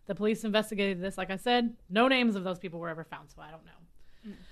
The 0.06 0.14
police 0.14 0.42
investigated 0.44 1.00
this. 1.02 1.18
Like 1.18 1.30
I 1.30 1.36
said, 1.36 1.74
no 1.90 2.08
names 2.08 2.34
of 2.34 2.44
those 2.44 2.58
people 2.58 2.80
were 2.80 2.88
ever 2.88 3.04
found, 3.04 3.30
so 3.30 3.42
I 3.42 3.50
don't 3.50 3.64
know. 3.64 4.32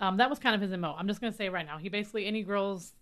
Um, 0.00 0.16
that 0.16 0.28
was 0.28 0.40
kind 0.40 0.54
of 0.56 0.60
his 0.60 0.76
mo. 0.78 0.94
I'm 0.98 1.06
just 1.06 1.20
gonna 1.20 1.32
say 1.32 1.48
right 1.48 1.64
now, 1.64 1.78
he 1.78 1.88
basically 1.88 2.26
any 2.26 2.42
girls, 2.42 2.92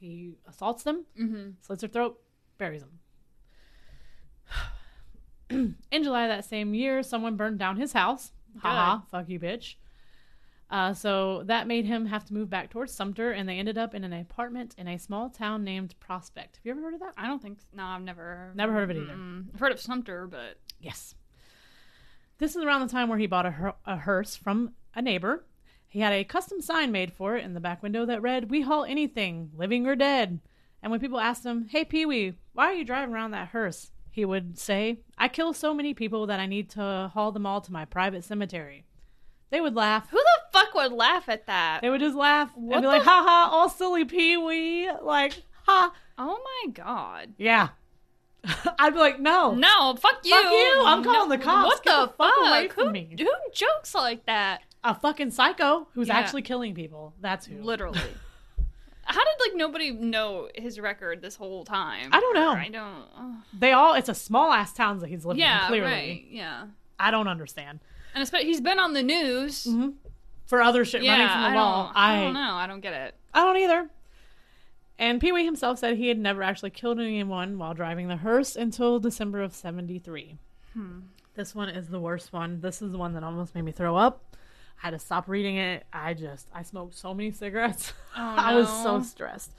he 0.00 0.34
assaults 0.48 0.82
them, 0.82 1.04
Mm-hmm. 1.18 1.50
slits 1.60 1.82
her 1.82 1.88
throat, 1.88 2.20
buries 2.58 2.82
them. 2.82 2.98
In 5.90 6.02
July 6.02 6.24
of 6.24 6.28
that 6.28 6.44
same 6.44 6.74
year, 6.74 7.02
someone 7.02 7.36
burned 7.36 7.58
down 7.60 7.76
his 7.76 7.92
house. 7.92 8.32
Haha, 8.58 9.00
fuck 9.10 9.28
you, 9.28 9.38
bitch. 9.38 9.76
Uh, 10.70 10.94
so 10.94 11.42
that 11.46 11.66
made 11.66 11.84
him 11.84 12.06
have 12.06 12.24
to 12.24 12.32
move 12.32 12.48
back 12.48 12.70
towards 12.70 12.92
Sumter, 12.94 13.32
and 13.32 13.48
they 13.48 13.58
ended 13.58 13.76
up 13.76 13.92
in 13.94 14.04
an 14.04 14.12
apartment 14.12 14.74
in 14.78 14.86
a 14.86 14.98
small 14.98 15.28
town 15.28 15.64
named 15.64 15.94
Prospect. 15.98 16.56
Have 16.56 16.64
you 16.64 16.70
ever 16.72 16.80
heard 16.80 16.94
of 16.94 17.00
that? 17.00 17.14
I 17.16 17.26
don't 17.26 17.42
think. 17.42 17.58
No, 17.74 17.82
I've 17.84 18.02
never. 18.02 18.52
Never 18.54 18.72
heard 18.72 18.84
of 18.84 18.90
it 18.96 19.00
either. 19.00 19.12
Mm-mm. 19.14 19.46
I've 19.52 19.60
heard 19.60 19.72
of 19.72 19.80
Sumter, 19.80 20.26
but 20.28 20.58
Yes. 20.80 21.14
This 22.38 22.56
is 22.56 22.62
around 22.62 22.80
the 22.80 22.92
time 22.92 23.08
where 23.08 23.18
he 23.18 23.26
bought 23.26 23.46
a, 23.46 23.50
her- 23.50 23.74
a 23.84 23.96
hearse 23.96 24.34
from 24.34 24.72
a 24.94 25.02
neighbor. 25.02 25.44
He 25.88 26.00
had 26.00 26.12
a 26.12 26.24
custom 26.24 26.60
sign 26.62 26.90
made 26.92 27.12
for 27.12 27.36
it 27.36 27.44
in 27.44 27.52
the 27.52 27.60
back 27.60 27.82
window 27.82 28.06
that 28.06 28.22
read, 28.22 28.50
We 28.50 28.62
haul 28.62 28.84
anything, 28.84 29.50
living 29.56 29.86
or 29.86 29.96
dead. 29.96 30.40
And 30.82 30.90
when 30.90 31.00
people 31.00 31.20
asked 31.20 31.44
him, 31.44 31.66
Hey, 31.68 31.84
Pee 31.84 32.06
Wee, 32.06 32.34
why 32.54 32.66
are 32.66 32.74
you 32.74 32.84
driving 32.84 33.12
around 33.14 33.32
that 33.32 33.48
hearse? 33.48 33.90
He 34.12 34.24
would 34.24 34.58
say, 34.58 35.00
I 35.18 35.28
kill 35.28 35.52
so 35.52 35.74
many 35.74 35.92
people 35.94 36.26
that 36.28 36.40
I 36.40 36.46
need 36.46 36.70
to 36.70 37.10
haul 37.12 37.32
them 37.32 37.44
all 37.44 37.60
to 37.60 37.72
my 37.72 37.84
private 37.84 38.24
cemetery. 38.24 38.84
They 39.50 39.60
would 39.60 39.74
laugh. 39.74 40.08
who 40.10 40.16
the 40.18 40.40
fuck 40.58 40.74
would 40.74 40.92
laugh 40.92 41.28
at 41.28 41.46
that? 41.46 41.80
They 41.82 41.90
would 41.90 42.00
just 42.00 42.16
laugh 42.16 42.50
What 42.54 42.76
and 42.76 42.82
be 42.82 42.86
like, 42.88 43.02
ha 43.02 43.24
ha, 43.26 43.48
all 43.52 43.68
silly 43.68 44.04
Pee 44.04 44.36
Wee. 44.36 44.90
Like, 45.02 45.42
ha. 45.66 45.92
oh 46.18 46.38
my 46.64 46.70
god. 46.72 47.34
Yeah. 47.36 47.68
I'd 48.78 48.94
be 48.94 48.98
like, 49.00 49.20
no. 49.20 49.52
No, 49.54 49.96
fuck 50.00 50.20
you. 50.24 50.34
Fuck 50.34 50.52
you. 50.52 50.82
I'm 50.86 51.02
calling 51.04 51.28
No, 51.28 51.36
the 51.36 51.42
cops. 51.42 51.66
What 51.66 51.82
Get 51.84 51.90
the, 51.94 52.06
the 52.06 52.12
fuck 52.12 52.34
fuck? 52.34 52.48
away 52.48 52.68
from 52.68 52.86
who, 52.86 52.92
me. 52.92 53.16
who 53.18 53.28
jokes 53.52 53.94
like 53.94 54.24
that? 54.26 54.62
A 54.82 54.94
fucking 54.94 55.30
psycho 55.30 55.88
who's 55.94 56.08
Yeah. 56.08 56.16
actually 56.18 56.42
killing 56.42 56.74
people. 56.74 57.12
That's 57.20 57.44
who. 57.46 57.60
Literally. 57.62 57.98
How 59.02 59.18
did 59.24 59.34
like 59.50 59.56
nobody 59.56 59.90
know 59.90 60.48
his 60.54 60.78
record 60.78 61.20
this 61.20 61.34
whole 61.34 61.64
time? 61.64 62.10
I 62.12 62.20
don't 62.20 62.34
know. 62.34 62.52
I 62.52 62.68
don't. 62.68 63.04
oh. 63.18 63.36
They 63.58 63.72
all, 63.72 63.94
it's 63.94 64.08
a 64.08 64.14
small 64.14 64.52
ass 64.52 64.72
town 64.72 65.00
that 65.00 65.08
he's 65.08 65.24
living 65.24 65.40
Yeah, 65.40 65.62
in, 65.62 65.68
clearly. 65.68 65.90
right. 65.90 66.24
Yeah, 66.30 66.66
I 66.98 67.10
don't 67.10 67.26
understand. 67.26 67.80
And 68.14 68.22
especially 68.22 68.46
he's 68.48 68.60
been 68.60 68.78
on 68.78 68.92
the 68.94 69.02
news. 69.02 69.66
For 70.46 70.60
other 70.62 70.84
shit 70.84 71.02
Yeah, 71.02 71.12
running 71.12 71.28
from 71.28 71.42
the 71.42 71.48
I 71.48 71.54
wall, 71.54 71.84
don't. 71.86 71.96
I, 71.96 72.18
I 72.20 72.24
don't 72.24 72.34
know. 72.34 72.54
I 72.54 72.66
don't 72.66 72.80
get 72.80 72.92
it. 72.92 73.14
I 73.32 73.44
don't 73.44 73.56
either. 73.58 73.88
And 74.98 75.20
Pee 75.20 75.32
Wee 75.32 75.44
himself 75.44 75.78
said 75.78 75.96
he 75.96 76.08
had 76.08 76.18
never 76.18 76.42
actually 76.42 76.70
killed 76.70 76.98
anyone 77.00 77.56
while 77.56 77.72
driving 77.72 78.08
the 78.08 78.16
hearse 78.16 78.56
until 78.56 78.98
December 78.98 79.40
of 79.42 79.54
73. 79.54 80.36
Hmm. 80.74 80.98
This 81.36 81.54
one 81.54 81.68
is 81.68 81.88
the 81.88 82.00
worst 82.00 82.32
one. 82.32 82.60
This 82.60 82.82
is 82.82 82.92
the 82.92 82.98
one 82.98 83.14
that 83.14 83.22
almost 83.22 83.54
made 83.54 83.62
me 83.62 83.72
throw 83.72 83.96
up. 83.96 84.36
I 84.82 84.86
had 84.86 84.90
to 84.90 84.98
stop 84.98 85.28
reading 85.28 85.56
it. 85.56 85.84
I 85.92 86.14
just, 86.14 86.48
I 86.52 86.62
smoked 86.64 86.94
so 86.96 87.14
many 87.14 87.30
cigarettes. 87.30 87.92
Oh, 88.16 88.34
I 88.36 88.54
was 88.54 88.68
so 88.68 89.00
stressed. 89.02 89.52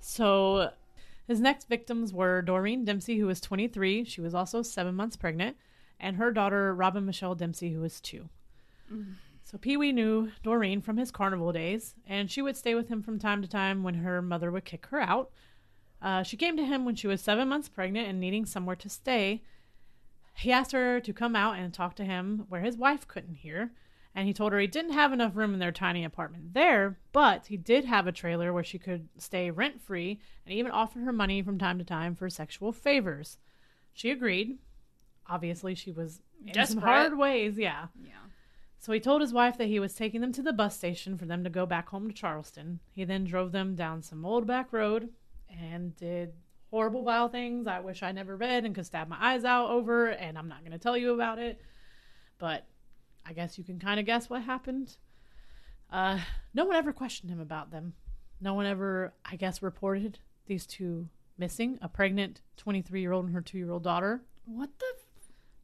So, 0.00 0.70
his 1.26 1.40
next 1.40 1.68
victims 1.68 2.12
were 2.12 2.42
Doreen 2.42 2.84
Dempsey, 2.84 3.18
who 3.18 3.26
was 3.26 3.40
23. 3.40 4.04
She 4.04 4.20
was 4.20 4.34
also 4.34 4.62
seven 4.62 4.94
months 4.94 5.16
pregnant, 5.16 5.56
and 6.02 6.16
her 6.16 6.32
daughter, 6.32 6.74
Robin 6.74 7.06
Michelle 7.06 7.34
Dempsey, 7.34 7.72
who 7.72 7.80
was 7.80 8.00
two. 8.00 8.28
So, 9.44 9.52
So 9.52 9.58
Pee 9.58 9.76
Wee 9.76 9.92
knew 9.92 10.32
Doreen 10.42 10.82
from 10.82 10.98
his 10.98 11.10
carnival 11.10 11.52
days, 11.52 11.94
and 12.06 12.30
she 12.30 12.42
would 12.42 12.56
stay 12.56 12.74
with 12.74 12.88
him 12.88 13.02
from 13.02 13.18
time 13.18 13.40
to 13.40 13.48
time 13.48 13.82
when 13.82 13.94
her 13.94 14.20
mother 14.20 14.50
would 14.50 14.64
kick 14.64 14.86
her 14.86 15.00
out. 15.00 15.30
Uh, 16.02 16.22
she 16.22 16.36
came 16.36 16.56
to 16.56 16.64
him 16.64 16.84
when 16.84 16.96
she 16.96 17.06
was 17.06 17.20
seven 17.20 17.48
months 17.48 17.68
pregnant 17.68 18.08
and 18.08 18.18
needing 18.20 18.44
somewhere 18.44 18.76
to 18.76 18.88
stay. 18.88 19.42
He 20.34 20.50
asked 20.50 20.72
her 20.72 21.00
to 21.00 21.12
come 21.12 21.36
out 21.36 21.56
and 21.56 21.72
talk 21.72 21.94
to 21.96 22.04
him 22.04 22.46
where 22.48 22.60
his 22.60 22.76
wife 22.76 23.06
couldn't 23.06 23.36
hear, 23.36 23.72
and 24.14 24.26
he 24.26 24.34
told 24.34 24.52
her 24.52 24.58
he 24.58 24.66
didn't 24.66 24.92
have 24.92 25.12
enough 25.12 25.36
room 25.36 25.54
in 25.54 25.60
their 25.60 25.72
tiny 25.72 26.04
apartment 26.04 26.54
there, 26.54 26.98
but 27.12 27.46
he 27.46 27.56
did 27.56 27.84
have 27.84 28.06
a 28.06 28.12
trailer 28.12 28.52
where 28.52 28.64
she 28.64 28.78
could 28.78 29.08
stay 29.16 29.50
rent 29.50 29.80
free, 29.80 30.18
and 30.44 30.54
even 30.54 30.72
offered 30.72 31.04
her 31.04 31.12
money 31.12 31.42
from 31.42 31.58
time 31.58 31.78
to 31.78 31.84
time 31.84 32.16
for 32.16 32.28
sexual 32.28 32.72
favors. 32.72 33.38
She 33.92 34.10
agreed. 34.10 34.58
Obviously, 35.28 35.74
she 35.74 35.92
was 35.92 36.20
in 36.46 36.66
some 36.66 36.78
hard 36.78 37.16
ways, 37.16 37.58
yeah. 37.58 37.86
Yeah. 38.02 38.12
So 38.78 38.92
he 38.92 38.98
told 38.98 39.20
his 39.20 39.32
wife 39.32 39.58
that 39.58 39.68
he 39.68 39.78
was 39.78 39.94
taking 39.94 40.20
them 40.20 40.32
to 40.32 40.42
the 40.42 40.52
bus 40.52 40.76
station 40.76 41.16
for 41.16 41.24
them 41.24 41.44
to 41.44 41.50
go 41.50 41.66
back 41.66 41.88
home 41.90 42.08
to 42.08 42.14
Charleston. 42.14 42.80
He 42.90 43.04
then 43.04 43.24
drove 43.24 43.52
them 43.52 43.76
down 43.76 44.02
some 44.02 44.26
old 44.26 44.46
back 44.46 44.72
road 44.72 45.10
and 45.48 45.94
did 45.94 46.32
horrible, 46.70 47.04
vile 47.04 47.28
things 47.28 47.66
I 47.66 47.80
wish 47.80 48.02
I 48.02 48.10
never 48.10 48.36
read 48.36 48.64
and 48.64 48.74
could 48.74 48.86
stab 48.86 49.08
my 49.08 49.18
eyes 49.20 49.44
out 49.44 49.70
over, 49.70 50.08
and 50.08 50.36
I'm 50.36 50.48
not 50.48 50.60
going 50.60 50.72
to 50.72 50.78
tell 50.78 50.96
you 50.96 51.14
about 51.14 51.38
it. 51.38 51.60
But 52.38 52.66
I 53.24 53.34
guess 53.34 53.56
you 53.56 53.62
can 53.62 53.78
kind 53.78 54.00
of 54.00 54.06
guess 54.06 54.28
what 54.28 54.42
happened. 54.42 54.96
Uh, 55.90 56.18
no 56.54 56.64
one 56.64 56.74
ever 56.74 56.92
questioned 56.92 57.30
him 57.30 57.40
about 57.40 57.70
them. 57.70 57.92
No 58.40 58.54
one 58.54 58.66
ever, 58.66 59.12
I 59.24 59.36
guess, 59.36 59.62
reported 59.62 60.18
these 60.46 60.66
two 60.66 61.08
missing 61.38 61.78
a 61.82 61.88
pregnant 61.88 62.40
23 62.56 63.00
year 63.00 63.12
old 63.12 63.26
and 63.26 63.34
her 63.34 63.40
two 63.40 63.58
year 63.58 63.70
old 63.70 63.84
daughter. 63.84 64.22
What 64.44 64.70
the? 64.78 64.86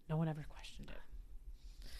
No 0.09 0.17
one 0.17 0.29
ever 0.29 0.47
questioned 0.49 0.91
it. 0.91 1.91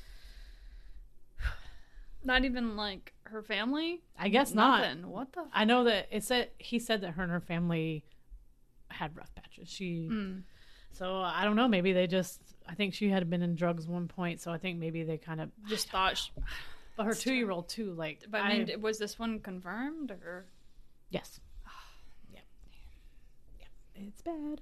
not 2.25 2.45
even 2.45 2.77
like 2.77 3.13
her 3.25 3.43
family. 3.43 4.01
I 4.19 4.29
guess 4.29 4.55
not. 4.55 4.97
What 5.05 5.33
the? 5.33 5.41
F- 5.41 5.47
I 5.53 5.65
know 5.65 5.85
that 5.85 6.09
it 6.11 6.25
said 6.25 6.51
he 6.59 6.79
said 6.79 7.03
that 7.03 7.13
her 7.13 7.23
and 7.23 7.33
her 7.33 7.41
family 7.41 8.05
had 8.89 9.17
rough 9.17 9.35
patches. 9.35 9.69
She 9.69 10.09
Mm. 10.11 10.43
so 10.93 11.17
I 11.21 11.45
don't 11.45 11.57
know. 11.57 11.69
Maybe 11.69 11.93
they 11.93 12.07
just. 12.07 12.41
I 12.67 12.75
think 12.75 12.95
she 12.95 13.09
had 13.09 13.29
been 13.31 13.43
in 13.43 13.55
drugs 13.55 13.87
one 13.87 14.09
point, 14.09 14.41
so 14.41 14.51
I 14.53 14.59
think 14.59 14.79
maybe 14.79 15.03
they 15.05 15.19
kind 15.19 15.41
of. 15.41 15.51
Just 15.69 15.89
thought. 15.93 16.17
She, 16.19 16.31
But 16.97 17.05
her 17.07 17.15
two 17.15 17.33
year 17.33 17.53
old 17.53 17.69
too. 17.69 17.93
Like, 17.93 18.25
but 18.29 18.41
I 18.41 18.59
mean, 18.59 18.81
was 18.81 18.99
this 18.99 19.21
one 19.21 19.39
confirmed 19.39 20.11
or? 20.11 20.47
yes, 21.11 21.39
yeah, 22.35 22.41
yeah, 23.61 23.67
it's 24.09 24.21
bad. 24.21 24.61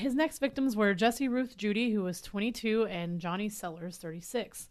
His 0.00 0.14
next 0.14 0.38
victims 0.38 0.76
were 0.76 0.94
Jesse 0.94 1.28
Ruth 1.28 1.58
Judy, 1.58 1.90
who 1.90 2.04
was 2.04 2.22
22, 2.22 2.86
and 2.86 3.20
Johnny 3.20 3.50
Sellers, 3.50 3.98
36. 3.98 4.70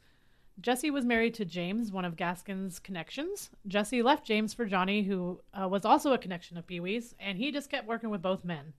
Jesse 0.59 0.89
was 0.89 1.05
married 1.05 1.36
to 1.36 1.45
James, 1.45 1.91
one 1.91 2.03
of 2.03 2.15
Gaskin's 2.15 2.80
connections. 2.80 3.51
Jesse 3.67 4.01
left 4.01 4.25
James 4.25 4.55
for 4.55 4.65
Johnny, 4.65 5.03
who 5.03 5.39
uh, 5.53 5.67
was 5.67 5.86
also 5.86 6.13
a 6.13 6.17
connection 6.17 6.57
of 6.57 6.65
Pee 6.65 6.80
Wee's, 6.80 7.13
and 7.19 7.38
he 7.38 7.51
just 7.51 7.69
kept 7.69 7.88
working 7.88 8.09
with 8.09 8.23
both 8.23 8.43
men. 8.43 8.73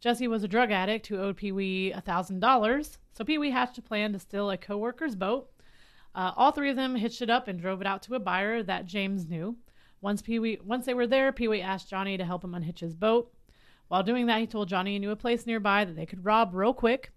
Jesse 0.00 0.26
was 0.26 0.42
a 0.42 0.48
drug 0.48 0.72
addict 0.72 1.06
who 1.06 1.18
owed 1.18 1.36
Pee 1.36 1.52
Wee 1.52 1.94
$1,000, 1.96 2.98
so 3.12 3.24
Pee 3.24 3.38
Wee 3.38 3.52
hatched 3.52 3.78
a 3.78 3.82
plan 3.82 4.12
to 4.12 4.18
steal 4.18 4.50
a 4.50 4.56
co 4.56 4.76
worker's 4.76 5.14
boat. 5.14 5.52
Uh, 6.16 6.32
all 6.36 6.50
three 6.50 6.70
of 6.70 6.76
them 6.76 6.96
hitched 6.96 7.22
it 7.22 7.30
up 7.30 7.46
and 7.46 7.60
drove 7.60 7.80
it 7.80 7.86
out 7.86 8.02
to 8.02 8.16
a 8.16 8.18
buyer 8.18 8.64
that 8.64 8.86
James 8.86 9.24
knew. 9.28 9.56
Once 10.00 10.20
Pee 10.20 10.40
Wee, 10.40 10.58
once 10.64 10.84
they 10.84 10.94
were 10.94 11.06
there, 11.06 11.30
Pee 11.30 11.46
Wee 11.46 11.60
asked 11.60 11.88
Johnny 11.88 12.16
to 12.18 12.24
help 12.24 12.42
him 12.42 12.56
unhitch 12.56 12.80
his 12.80 12.96
boat. 12.96 13.32
While 13.90 14.04
doing 14.04 14.26
that, 14.26 14.38
he 14.38 14.46
told 14.46 14.68
Johnny 14.68 14.92
he 14.92 14.98
knew 15.00 15.10
a 15.10 15.16
place 15.16 15.48
nearby 15.48 15.84
that 15.84 15.96
they 15.96 16.06
could 16.06 16.24
rob 16.24 16.54
real 16.54 16.72
quick. 16.72 17.10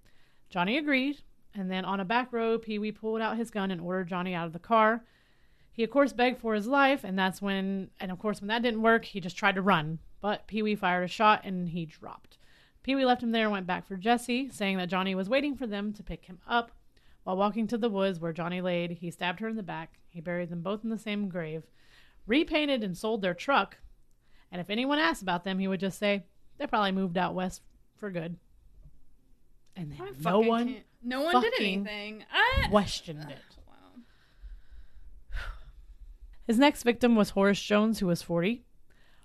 Johnny 0.50 0.76
agreed, 0.76 1.22
and 1.54 1.70
then 1.70 1.86
on 1.86 2.00
a 2.00 2.06
back 2.06 2.34
road, 2.34 2.64
Pee 2.64 2.80
Wee 2.80 2.92
pulled 2.92 3.22
out 3.22 3.38
his 3.38 3.52
gun 3.52 3.70
and 3.70 3.80
ordered 3.80 4.08
Johnny 4.08 4.34
out 4.34 4.48
of 4.48 4.54
the 4.54 4.60
car. 4.60 5.04
He, 5.72 5.84
of 5.84 5.92
course, 5.92 6.14
begged 6.14 6.40
for 6.40 6.56
his 6.56 6.66
life, 6.66 7.04
and 7.04 7.18
that's 7.18 7.44
when, 7.44 7.92
and 8.00 8.12
of 8.12 8.18
course, 8.18 8.42
when 8.42 8.48
that 8.48 8.64
didn't 8.64 8.82
work, 8.82 9.06
he 9.06 9.20
just 9.20 9.38
tried 9.38 9.54
to 9.54 9.62
run. 9.62 10.00
But 10.20 10.48
Pee 10.48 10.64
Wee 10.64 10.74
fired 10.74 11.04
a 11.04 11.08
shot 11.08 11.42
and 11.44 11.70
he 11.70 11.86
dropped. 11.86 12.40
Pee 12.82 12.96
Wee 12.96 13.06
left 13.06 13.22
him 13.22 13.34
there 13.34 13.44
and 13.44 13.52
went 13.52 13.68
back 13.68 13.86
for 13.86 13.96
Jesse, 13.96 14.50
saying 14.50 14.78
that 14.78 14.90
Johnny 14.90 15.14
was 15.14 15.30
waiting 15.30 15.56
for 15.56 15.68
them 15.68 15.94
to 15.94 16.02
pick 16.02 16.26
him 16.26 16.40
up. 16.48 16.72
While 17.24 17.38
walking 17.38 17.68
to 17.68 17.78
the 17.78 17.88
woods 17.88 18.20
where 18.20 18.34
Johnny 18.34 18.62
laid, 18.62 18.94
he 18.94 19.12
stabbed 19.12 19.42
her 19.42 19.48
in 19.48 19.58
the 19.58 19.62
back. 19.62 20.00
He 20.10 20.22
buried 20.22 20.50
them 20.50 20.64
both 20.64 20.84
in 20.84 20.90
the 20.90 20.98
same 20.98 21.30
grave, 21.30 21.68
repainted 22.26 22.84
and 22.84 22.98
sold 22.98 23.22
their 23.22 23.36
truck. 23.36 23.78
And 24.52 24.60
if 24.60 24.72
anyone 24.72 24.98
asked 24.98 25.22
about 25.22 25.44
them, 25.44 25.60
he 25.60 25.68
would 25.68 25.80
just 25.80 26.00
say, 26.00 26.26
they 26.58 26.68
probably 26.68 26.92
moved 26.92 27.18
out 27.18 27.34
west 27.36 27.62
for 27.98 28.10
good. 28.12 28.38
And 29.76 29.92
then 29.92 30.02
I 30.02 30.12
no 30.20 30.40
one 30.40 30.68
can't- 30.74 30.86
No 31.04 31.22
one 31.22 31.42
did 31.42 31.54
anything. 31.60 32.24
I, 32.32 32.68
questioned 32.70 33.28
it. 33.30 33.40
wow. 33.68 34.02
His 36.48 36.60
next 36.60 36.84
victim 36.84 37.16
was 37.16 37.32
Horace 37.32 37.62
Jones, 37.62 38.00
who 38.00 38.08
was 38.08 38.22
40. 38.22 38.64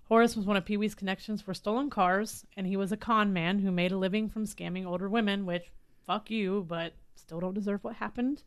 Horace 0.05 0.37
was 0.37 0.47
one 0.47 0.57
of 0.57 0.65
Pee 0.65 0.77
Wee's 0.79 0.95
connections 0.95 1.43
for 1.43 1.53
stolen 1.53 1.91
cars, 1.91 2.47
and 2.57 2.67
he 2.67 2.77
was 2.77 2.93
a 2.93 2.97
con 2.97 3.33
man 3.33 3.59
who 3.59 3.71
made 3.71 3.93
a 3.93 3.99
living 3.99 4.29
from 4.31 4.47
scamming 4.47 4.87
older 4.87 5.09
women, 5.09 5.45
which, 5.45 5.71
fuck 6.07 6.31
you, 6.31 6.65
but 6.67 6.95
still 7.15 7.41
don't 7.41 7.55
deserve 7.55 7.85
what 7.85 7.97
happened. 7.97 8.43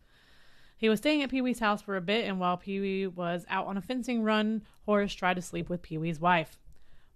He 0.78 0.90
was 0.90 0.98
staying 1.00 1.22
at 1.22 1.30
Pee 1.30 1.42
Wee's 1.42 1.60
house 1.60 1.82
for 1.84 1.96
a 1.96 2.02
bit, 2.02 2.26
and 2.26 2.40
while 2.40 2.58
Pee 2.58 2.80
Wee 2.80 3.08
was 3.08 3.46
out 3.50 3.68
on 3.68 3.78
a 3.78 3.82
fencing 3.82 4.24
run, 4.24 4.64
Horace 4.88 5.14
tried 5.14 5.36
to 5.36 5.42
sleep 5.42 5.70
with 5.70 5.84
Pee 5.84 6.00
Wee's 6.00 6.20
wife. 6.20 6.58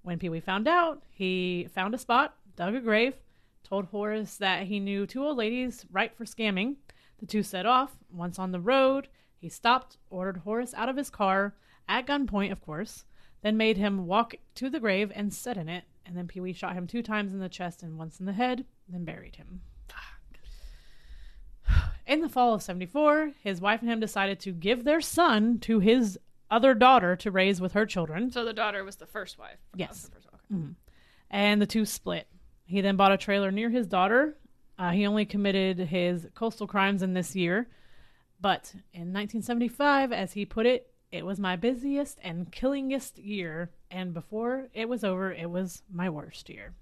When 0.06 0.20
Pee 0.20 0.30
Wee 0.30 0.40
found 0.40 0.68
out, 0.68 1.02
he 1.10 1.68
found 1.74 1.96
a 1.96 1.98
spot, 1.98 2.36
dug 2.56 2.76
a 2.76 2.80
grave, 2.80 3.16
told 3.64 3.86
Horace 3.86 4.38
that 4.38 4.68
he 4.68 4.80
knew 4.80 5.08
two 5.08 5.26
old 5.26 5.36
ladies 5.36 5.84
ripe 5.92 6.16
for 6.16 6.26
scamming. 6.26 6.76
The 7.18 7.26
two 7.26 7.42
set 7.42 7.66
off. 7.66 7.98
Once 8.14 8.38
on 8.38 8.52
the 8.52 8.60
road, 8.60 9.08
he 9.36 9.50
stopped, 9.50 9.98
ordered 10.12 10.38
Horace 10.38 10.76
out 10.76 10.90
of 10.90 10.96
his 10.96 11.10
car, 11.10 11.56
at 11.90 12.06
gunpoint, 12.06 12.52
of 12.52 12.62
course, 12.62 13.06
then 13.42 13.58
made 13.58 13.78
him 13.78 14.06
walk 14.06 14.36
to 14.54 14.70
the 14.70 14.80
grave 14.80 15.12
and 15.16 15.34
sit 15.34 15.58
in 15.58 15.68
it. 15.68 15.86
And 16.06 16.16
then 16.16 16.28
Pee 16.28 16.40
Wee 16.40 16.54
shot 16.54 16.76
him 16.76 16.86
two 16.86 17.02
times 17.02 17.34
in 17.34 17.40
the 17.40 17.50
chest 17.50 17.82
and 17.82 17.98
once 17.98 18.20
in 18.20 18.28
the 18.28 18.34
head, 18.34 18.64
then 18.88 19.06
buried 19.06 19.38
him. 19.38 19.62
In 22.06 22.22
the 22.22 22.30
fall 22.30 22.54
of 22.54 22.62
74, 22.62 23.32
his 23.44 23.60
wife 23.60 23.82
and 23.82 23.90
him 23.90 24.00
decided 24.00 24.40
to 24.42 24.52
give 24.52 24.84
their 24.84 25.02
son 25.02 25.58
to 25.62 25.80
his 25.80 26.20
other 26.52 26.74
daughter 26.74 27.16
to 27.18 27.32
raise 27.32 27.60
with 27.60 27.74
her 27.74 27.86
children. 27.86 28.32
So 28.32 28.46
the 28.46 28.54
daughter 28.54 28.84
was 28.84 28.98
the 28.98 29.06
first 29.06 29.38
wife. 29.38 29.58
Yes. 29.76 30.04
The 30.04 30.12
first- 30.12 30.28
okay. 30.54 30.64
and 31.30 31.62
the 31.62 31.66
two 31.66 31.86
split. 31.86 32.28
He 32.66 32.82
then 32.82 32.96
bought 32.96 33.12
a 33.12 33.18
trailer 33.18 33.52
near 33.52 33.70
his 33.70 33.88
daughter. 33.88 34.38
Uh, 34.78 34.92
he 34.92 35.06
only 35.06 35.26
committed 35.26 35.80
his 35.80 36.28
coastal 36.36 36.68
crimes 36.68 37.02
in 37.02 37.14
this 37.14 37.36
year, 37.36 37.68
but 38.42 38.74
in 38.94 39.14
1975, 39.14 40.12
as 40.12 40.34
he 40.34 40.46
put 40.46 40.66
it, 40.66 40.92
it 41.12 41.26
was 41.26 41.40
my 41.40 41.56
busiest 41.56 42.18
and 42.24 42.52
killingest 42.52 43.18
year, 43.18 43.72
and 43.90 44.14
before 44.14 44.68
it 44.74 44.90
was 44.90 45.04
over, 45.06 45.32
it 45.32 45.50
was 45.50 45.82
my 45.90 46.10
worst 46.10 46.50
year. 46.50 46.74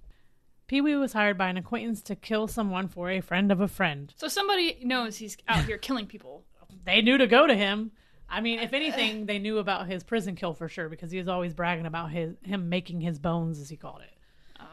Pee 0.65 0.81
Wee 0.81 0.95
was 0.95 1.13
hired 1.13 1.37
by 1.37 1.49
an 1.49 1.57
acquaintance 1.57 2.01
to 2.03 2.15
kill 2.15 2.47
someone 2.47 2.87
for 2.87 3.11
a 3.11 3.21
friend 3.21 3.51
of 3.51 3.61
a 3.61 3.67
friend. 3.67 4.11
So 4.17 4.27
somebody 4.27 4.79
knows 4.81 5.17
he's 5.17 5.37
out 5.47 5.65
here 5.65 5.77
killing 5.77 6.07
people. 6.07 6.45
They 6.85 7.01
knew 7.01 7.17
to 7.19 7.27
go 7.27 7.45
to 7.45 7.53
him. 7.55 7.91
I 8.33 8.41
mean, 8.41 8.59
if 8.59 8.73
anything, 8.73 9.25
they 9.27 9.37
knew 9.39 9.59
about 9.59 9.87
his 9.87 10.03
prison 10.03 10.35
kill 10.35 10.53
for 10.53 10.67
sure 10.67 10.89
because 10.89 11.11
he 11.11 11.17
was 11.19 11.27
always 11.27 11.53
bragging 11.53 11.85
about 11.85 12.11
his 12.11 12.35
him 12.43 12.67
making 12.69 13.01
his 13.01 13.19
bones, 13.19 13.59
as 13.59 13.69
he 13.69 13.77
called 13.77 14.01
it. 14.01 14.65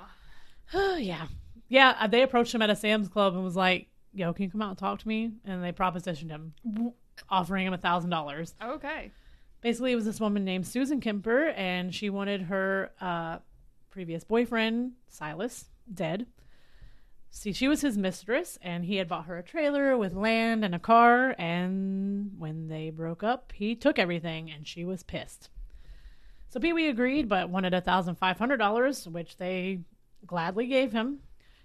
Oh, 0.74 0.96
yeah, 0.96 1.26
yeah. 1.68 1.96
uh, 2.00 2.06
They 2.06 2.22
approached 2.22 2.54
him 2.54 2.62
at 2.62 2.70
a 2.70 2.76
Sam's 2.76 3.08
Club 3.08 3.34
and 3.34 3.44
was 3.44 3.56
like, 3.56 3.88
"Yo, 4.14 4.32
can 4.32 4.44
you 4.44 4.50
come 4.50 4.62
out 4.62 4.70
and 4.70 4.78
talk 4.78 4.98
to 5.00 5.08
me?" 5.08 5.32
And 5.44 5.62
they 5.62 5.72
propositioned 5.72 6.30
him, 6.30 6.54
offering 7.28 7.66
him 7.66 7.74
a 7.74 7.78
thousand 7.78 8.10
dollars. 8.10 8.54
Okay. 8.62 9.10
Basically, 9.60 9.92
it 9.92 9.96
was 9.96 10.06
this 10.06 10.20
woman 10.20 10.44
named 10.44 10.66
Susan 10.66 11.00
Kemper, 11.00 11.48
and 11.48 11.94
she 11.94 12.08
wanted 12.08 12.42
her 12.42 12.92
uh, 13.00 13.38
previous 13.90 14.24
boyfriend 14.24 14.92
Silas 15.08 15.66
dead. 15.92 16.26
See, 17.32 17.52
she 17.52 17.68
was 17.68 17.80
his 17.80 17.96
mistress, 17.96 18.58
and 18.60 18.84
he 18.84 18.96
had 18.96 19.08
bought 19.08 19.26
her 19.26 19.38
a 19.38 19.42
trailer 19.42 19.96
with 19.96 20.14
land 20.14 20.64
and 20.64 20.74
a 20.74 20.80
car. 20.80 21.34
And 21.38 22.32
when 22.38 22.68
they 22.68 22.90
broke 22.90 23.22
up, 23.22 23.52
he 23.54 23.74
took 23.74 23.98
everything, 23.98 24.50
and 24.50 24.66
she 24.66 24.84
was 24.84 25.04
pissed. 25.04 25.48
So 26.48 26.58
Pee 26.58 26.72
Wee 26.72 26.88
agreed, 26.88 27.28
but 27.28 27.48
wanted 27.48 27.72
a 27.72 27.80
thousand 27.80 28.16
five 28.16 28.38
hundred 28.38 28.56
dollars, 28.56 29.06
which 29.06 29.36
they 29.36 29.80
gladly 30.26 30.66
gave 30.66 30.92
him. 30.92 31.20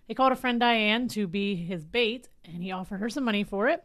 He 0.08 0.14
called 0.14 0.32
a 0.32 0.36
friend 0.36 0.60
Diane 0.60 1.08
to 1.10 1.26
be 1.26 1.56
his 1.56 1.84
bait, 1.84 2.30
and 2.44 2.62
he 2.62 2.72
offered 2.72 3.00
her 3.00 3.10
some 3.10 3.24
money 3.24 3.44
for 3.44 3.68
it. 3.68 3.84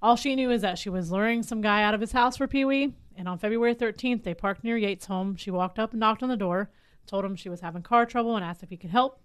All 0.00 0.14
she 0.14 0.36
knew 0.36 0.50
is 0.50 0.62
that 0.62 0.78
she 0.78 0.88
was 0.88 1.10
luring 1.10 1.42
some 1.42 1.60
guy 1.60 1.82
out 1.82 1.94
of 1.94 2.00
his 2.00 2.12
house 2.12 2.36
for 2.36 2.46
Pee 2.46 2.64
Wee, 2.64 2.94
and 3.16 3.28
on 3.28 3.38
February 3.38 3.74
13th, 3.74 4.22
they 4.22 4.32
parked 4.32 4.62
near 4.62 4.76
Yates' 4.76 5.06
home. 5.06 5.34
She 5.34 5.50
walked 5.50 5.80
up 5.80 5.90
and 5.90 6.00
knocked 6.00 6.22
on 6.22 6.28
the 6.28 6.36
door, 6.36 6.70
told 7.06 7.24
him 7.24 7.34
she 7.34 7.48
was 7.48 7.60
having 7.60 7.82
car 7.82 8.06
trouble, 8.06 8.36
and 8.36 8.44
asked 8.44 8.62
if 8.62 8.70
he 8.70 8.76
could 8.76 8.90
help. 8.90 9.20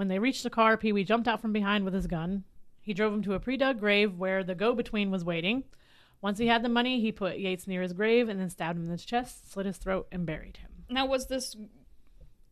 When 0.00 0.08
they 0.08 0.18
reached 0.18 0.44
the 0.44 0.48
car, 0.48 0.78
Pee 0.78 0.94
Wee 0.94 1.04
jumped 1.04 1.28
out 1.28 1.42
from 1.42 1.52
behind 1.52 1.84
with 1.84 1.92
his 1.92 2.06
gun. 2.06 2.44
He 2.80 2.94
drove 2.94 3.12
him 3.12 3.22
to 3.24 3.34
a 3.34 3.38
pre 3.38 3.58
dug 3.58 3.78
grave 3.78 4.16
where 4.16 4.42
the 4.42 4.54
go 4.54 4.74
between 4.74 5.10
was 5.10 5.26
waiting. 5.26 5.64
Once 6.22 6.38
he 6.38 6.46
had 6.46 6.62
the 6.62 6.70
money, 6.70 7.02
he 7.02 7.12
put 7.12 7.38
Yates 7.38 7.66
near 7.66 7.82
his 7.82 7.92
grave 7.92 8.30
and 8.30 8.40
then 8.40 8.48
stabbed 8.48 8.78
him 8.78 8.86
in 8.86 8.90
his 8.92 9.04
chest, 9.04 9.52
slit 9.52 9.66
his 9.66 9.76
throat, 9.76 10.08
and 10.10 10.24
buried 10.24 10.56
him. 10.56 10.70
Now, 10.88 11.04
was 11.04 11.26
this 11.26 11.54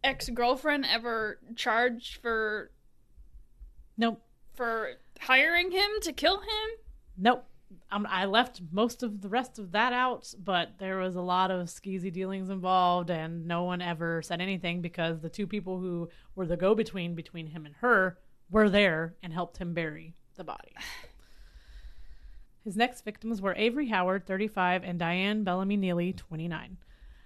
ex 0.05 0.29
girlfriend 0.29 0.85
ever 0.93 1.39
charged 1.57 2.19
for 2.21 2.71
Nope. 3.97 4.21
for 4.53 4.97
hiring 5.19 5.71
him 5.71 5.89
to 6.03 6.13
kill 6.13 6.41
him? 6.41 6.69
Nope. 7.17 7.47
I 7.91 8.27
left 8.27 8.61
most 8.71 9.03
of 9.03 9.21
the 9.21 9.29
rest 9.29 9.59
of 9.59 9.73
that 9.73 9.93
out, 9.93 10.35
but 10.43 10.79
there 10.79 10.99
was 10.99 11.17
a 11.17 11.23
lot 11.23 11.51
of 11.51 11.69
skeezy 11.69 12.13
dealings 12.13 12.51
involved, 12.51 13.11
and 13.11 13.47
no 13.47 13.65
one 13.65 13.81
ever 13.81 14.23
said 14.23 14.41
anything 14.41 14.81
because 14.81 15.21
the 15.21 15.31
two 15.31 15.47
people 15.47 15.79
who 15.79 16.09
were 16.35 16.47
the 16.47 16.57
go 16.57 16.75
between 16.75 17.15
between 17.15 17.47
him 17.47 17.67
and 17.67 17.75
her 17.77 18.19
were 18.51 18.69
there 18.69 19.15
and 19.23 19.33
helped 19.33 19.59
him 19.59 19.75
bury 19.75 20.15
the 20.37 20.45
body. 20.45 20.73
His 22.65 22.77
next 22.77 23.05
victims 23.05 23.41
were 23.41 23.55
Avery 23.57 23.89
Howard, 23.89 24.27
35, 24.27 24.85
and 24.85 24.99
Diane 24.99 25.45
Bellamy 25.45 25.77
Neely, 25.77 26.13
29. 26.13 26.77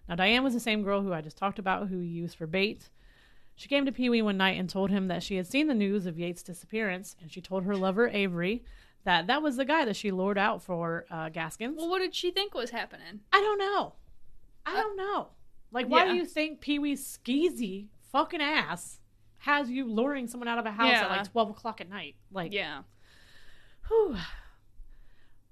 Now, 0.09 0.15
Diane 0.15 0.45
was 0.45 0.55
the 0.55 0.61
same 0.61 0.83
girl 0.83 1.03
who 1.03 1.13
I 1.13 1.21
just 1.21 1.39
talked 1.39 1.59
about, 1.59 1.89
who 1.89 1.99
he 1.99 2.07
used 2.07 2.37
for 2.37 2.47
bait. 2.47 2.91
She 3.55 3.69
came 3.69 3.85
to 3.85 3.93
Pee 3.93 4.11
Wee 4.11 4.23
one 4.23 4.37
night 4.37 4.59
and 4.59 4.69
told 4.69 4.91
him 4.91 5.09
that 5.09 5.23
she 5.23 5.37
had 5.37 5.47
seen 5.47 5.67
the 5.67 5.75
news 5.75 6.07
of 6.07 6.19
Yates' 6.19 6.43
disappearance, 6.43 7.17
and 7.21 7.31
she 7.33 7.41
told 7.41 7.65
her 7.65 7.77
lover 7.77 8.09
Avery 8.09 8.65
that 9.05 9.27
that 9.27 9.43
was 9.43 9.57
the 9.57 9.65
guy 9.65 9.85
that 9.85 9.97
she 9.97 10.11
lured 10.11 10.39
out 10.39 10.63
for 10.63 11.07
uh, 11.11 11.29
Gaskins. 11.29 11.77
Well, 11.77 11.91
what 11.91 12.01
did 12.01 12.15
she 12.15 12.31
think 12.31 12.55
was 12.55 12.71
happening? 12.71 13.21
I 13.33 13.41
don't 13.41 13.59
know. 13.59 13.95
I 14.65 14.81
don't 14.81 14.97
know. 14.97 15.29
Like, 15.73 15.87
why 15.87 16.05
yeah. 16.05 16.13
do 16.13 16.19
you 16.19 16.25
think 16.25 16.61
Pee 16.61 16.79
Wee's 16.79 17.19
skeezy 17.19 17.89
fucking 18.13 18.43
ass 18.43 19.01
has 19.39 19.71
you 19.71 19.91
luring 19.91 20.29
someone 20.29 20.47
out 20.47 20.59
of 20.59 20.67
a 20.67 20.71
house 20.71 20.95
at 20.95 21.11
like 21.11 21.33
12 21.33 21.51
o'clock 21.51 21.81
at 21.81 21.89
night? 21.89 22.15
Like, 22.31 22.53
Yeah. 22.53 22.83
Whew. 23.89 24.17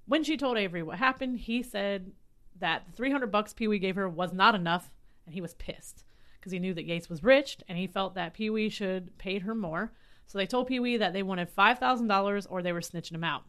When 0.07 0.23
she 0.23 0.37
told 0.37 0.57
Avery 0.57 0.83
what 0.83 0.99
happened, 0.99 1.39
he 1.39 1.63
said 1.63 2.13
that 2.59 2.85
the 2.87 2.93
300 2.93 3.33
bucks 3.33 3.53
Pee 3.53 3.69
Wee 3.69 3.79
gave 3.79 3.97
her 3.97 4.09
was 4.09 4.33
not 4.33 4.55
enough, 4.55 4.91
and 5.25 5.35
he 5.35 5.41
was 5.41 5.55
pissed 5.55 6.05
because 6.39 6.53
he 6.53 6.59
knew 6.59 6.75
that 6.75 6.87
Yates 6.87 7.09
was 7.09 7.23
rich 7.23 7.59
and 7.69 7.77
he 7.77 7.87
felt 7.87 8.15
that 8.15 8.35
Pee 8.35 8.51
Wee 8.51 8.69
should 8.69 9.17
pay 9.19 9.39
her 9.41 9.55
more. 9.55 9.93
So 10.31 10.39
they 10.39 10.47
told 10.47 10.69
Pee 10.69 10.79
Wee 10.79 10.97
that 10.97 11.13
they 11.13 11.25
wanted 11.25 11.53
$5,000 11.53 12.47
or 12.49 12.63
they 12.63 12.73
were 12.73 12.81
snitching 12.81 13.17
him 13.17 13.25
out. 13.25 13.43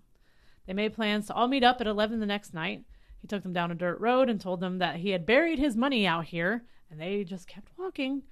They 0.65 0.73
made 0.73 0.95
plans 0.95 1.27
to 1.27 1.33
all 1.35 1.47
meet 1.47 1.63
up 1.63 1.79
at 1.79 1.85
11 1.85 2.19
the 2.19 2.25
next 2.25 2.55
night. 2.55 2.85
He 3.19 3.27
took 3.27 3.43
them 3.43 3.53
down 3.53 3.69
a 3.69 3.75
dirt 3.75 3.99
road 3.99 4.31
and 4.31 4.41
told 4.41 4.61
them 4.61 4.79
that 4.79 4.95
he 4.95 5.11
had 5.11 5.23
buried 5.23 5.59
his 5.59 5.77
money 5.77 6.07
out 6.07 6.25
here, 6.25 6.63
and 6.89 6.99
they 6.99 7.23
just 7.23 7.47
kept 7.47 7.69
walking. 7.77 8.23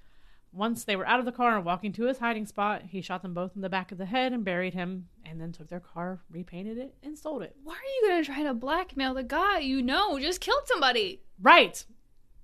Once 0.52 0.84
they 0.84 0.96
were 0.96 1.06
out 1.06 1.20
of 1.20 1.28
the 1.28 1.32
car 1.32 1.58
and 1.58 1.64
walking 1.64 1.94
to 1.94 2.06
his 2.06 2.18
hiding 2.18 2.48
spot, 2.48 2.82
he 2.88 3.02
shot 3.02 3.22
them 3.22 3.36
both 3.36 3.56
in 3.56 3.62
the 3.62 3.70
back 3.70 3.92
of 3.92 4.00
the 4.00 4.08
head 4.08 4.34
and 4.34 4.44
buried 4.44 4.74
him, 4.74 5.08
and 5.24 5.40
then 5.40 5.52
took 5.52 5.70
their 5.70 5.80
car, 5.80 6.20
repainted 6.32 6.80
it, 6.80 6.96
and 7.04 7.16
sold 7.16 7.44
it. 7.44 7.56
Why 7.64 7.76
are 7.76 7.78
you 8.02 8.10
gonna 8.10 8.26
try 8.26 8.42
to 8.42 8.56
blackmail 8.56 9.14
the 9.14 9.22
guy 9.22 9.60
you 9.60 9.84
know 9.84 10.18
just 10.18 10.42
killed 10.42 10.64
somebody? 10.66 11.22
Right. 11.40 11.86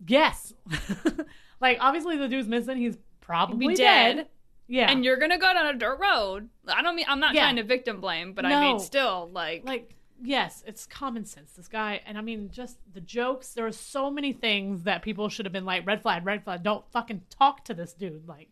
Yes. 0.06 0.54
like, 1.60 1.80
obviously, 1.82 2.16
the 2.16 2.28
dude's 2.28 2.48
missing. 2.48 2.78
He's 2.78 3.00
probably 3.22 3.74
dead. 3.74 4.18
dead. 4.18 4.28
Yeah. 4.68 4.90
And 4.92 5.06
you're 5.06 5.18
gonna 5.18 5.38
go 5.38 5.54
down 5.54 5.68
a 5.68 5.78
dirt 5.78 6.00
road. 6.00 6.50
I 6.68 6.82
don't 6.82 6.96
mean 6.96 7.06
I'm 7.08 7.20
not 7.20 7.36
Yeah. 7.36 7.42
trying 7.42 7.58
to 7.58 7.64
victim 7.64 8.02
blame, 8.02 8.34
but 8.34 8.46
I 8.46 8.60
mean 8.60 8.80
still 8.80 9.30
like, 9.32 9.64
like, 9.66 9.96
yes, 10.22 10.64
it's 10.66 10.86
common 10.86 11.26
sense. 11.26 11.52
This 11.52 11.68
guy, 11.68 12.02
and 12.06 12.18
I 12.18 12.22
mean, 12.22 12.50
just 12.52 12.78
the 12.94 13.02
jokes. 13.02 13.54
There 13.54 13.68
are 13.68 13.72
so 13.72 14.10
many 14.10 14.34
things 14.34 14.84
that 14.84 15.02
people 15.02 15.30
should 15.30 15.46
have 15.46 15.54
been 15.54 15.66
like, 15.66 15.86
red 15.86 16.02
flag, 16.02 16.26
red 16.26 16.44
flag. 16.44 16.64
Don't 16.64 16.88
fucking 16.92 17.22
talk 17.30 17.64
to 17.66 17.74
this 17.74 17.94
dude. 17.94 18.28
Like, 18.28 18.50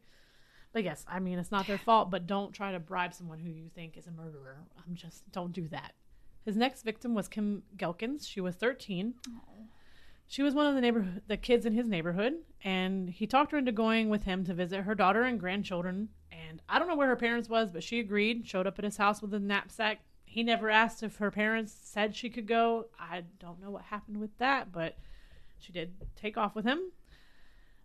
but 0.72 0.84
yes, 0.84 1.06
I 1.08 1.20
mean, 1.20 1.40
it's 1.40 1.52
not 1.52 1.66
their 1.68 1.78
fault, 1.78 2.12
but 2.12 2.28
don't 2.28 2.52
try 2.54 2.72
to 2.72 2.80
bribe 2.80 3.14
someone 3.14 3.40
who 3.40 3.50
you 3.50 3.70
think 3.74 3.98
is 3.98 4.08
a 4.08 4.12
murderer. 4.12 4.58
I'm 4.88 4.96
just, 4.96 5.30
don't 5.32 5.52
do 5.54 5.68
that. 5.70 5.94
His 6.46 6.58
next 6.58 6.84
victim 6.84 7.14
was 7.16 7.28
Kim 7.28 7.64
Ghelkins. 7.78 8.28
She 8.28 8.42
was 8.42 8.56
13. 8.56 9.14
She 10.28 10.42
was 10.42 10.56
one 10.56 10.66
of 10.66 10.76
the 10.76 10.82
neighborhood, 10.82 11.22
the 11.28 11.38
kids 11.38 11.66
in 11.66 11.74
his 11.74 11.88
neighborhood, 11.88 12.34
and 12.64 13.10
he 13.10 13.28
talked 13.28 13.52
her 13.52 13.58
into 13.58 13.72
going 13.72 14.10
with 14.10 14.24
him 14.24 14.44
to 14.46 14.54
visit 14.54 14.82
her 14.82 14.96
daughter 14.96 15.24
and 15.24 15.40
grandchildren. 15.40 16.10
And 16.32 16.62
I 16.68 16.80
don't 16.80 16.88
know 16.88 16.96
where 16.96 17.10
her 17.10 17.16
parents 17.16 17.50
was, 17.50 17.70
but 17.70 17.84
she 17.84 18.00
agreed. 18.00 18.48
Showed 18.48 18.66
up 18.66 18.80
at 18.80 18.86
his 18.86 18.98
house 18.98 19.22
with 19.22 19.34
a 19.34 19.40
knapsack. 19.40 20.00
He 20.26 20.42
never 20.42 20.70
asked 20.70 21.04
if 21.04 21.18
her 21.18 21.30
parents 21.30 21.76
said 21.84 22.16
she 22.16 22.30
could 22.30 22.48
go. 22.48 22.88
I 23.00 23.24
don't 23.40 23.62
know 23.62 23.70
what 23.70 23.84
happened 23.84 24.20
with 24.20 24.36
that, 24.40 24.72
but 24.72 24.98
she 25.60 25.72
did 25.72 25.94
take 26.16 26.38
off 26.38 26.56
with 26.56 26.66
him. 26.66 26.80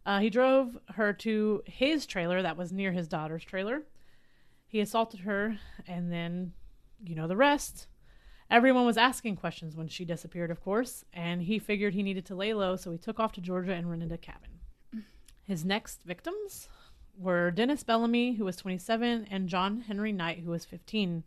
Uh, 0.07 0.21
he 0.21 0.31
drove 0.31 0.79
her 0.95 1.13
to 1.13 1.63
his 1.67 2.07
trailer 2.07 2.41
that 2.41 2.57
was 2.57 2.73
near 2.73 2.93
his 2.93 3.09
daughter's 3.09 3.45
trailer. 3.45 3.83
He 4.67 4.81
assaulted 4.81 5.21
her, 5.21 5.59
and 5.87 6.11
then, 6.11 6.53
you 7.05 7.15
know 7.15 7.29
the 7.29 7.37
rest. 7.37 7.87
Everyone 8.51 8.87
was 8.87 8.97
asking 8.97 9.37
questions 9.37 9.77
when 9.77 9.89
she 9.89 10.07
disappeared, 10.07 10.51
of 10.51 10.63
course, 10.63 11.05
and 11.13 11.43
he 11.43 11.59
figured 11.59 11.93
he 11.93 12.03
needed 12.03 12.25
to 12.27 12.35
lay 12.35 12.55
low, 12.55 12.77
so 12.77 12.91
he 12.91 12.99
took 12.99 13.21
off 13.21 13.33
to 13.33 13.43
Georgia 13.43 13.75
and 13.75 13.91
rented 13.91 14.11
a 14.11 14.17
cabin. 14.17 15.05
His 15.45 15.65
next 15.65 16.03
victims 16.03 16.69
were 17.19 17.51
Dennis 17.51 17.83
Bellamy, 17.83 18.35
who 18.35 18.45
was 18.45 18.57
27, 18.57 19.27
and 19.31 19.49
John 19.49 19.83
Henry 19.83 20.13
Knight, 20.13 20.39
who 20.39 20.51
was 20.51 20.65
15. 20.65 21.25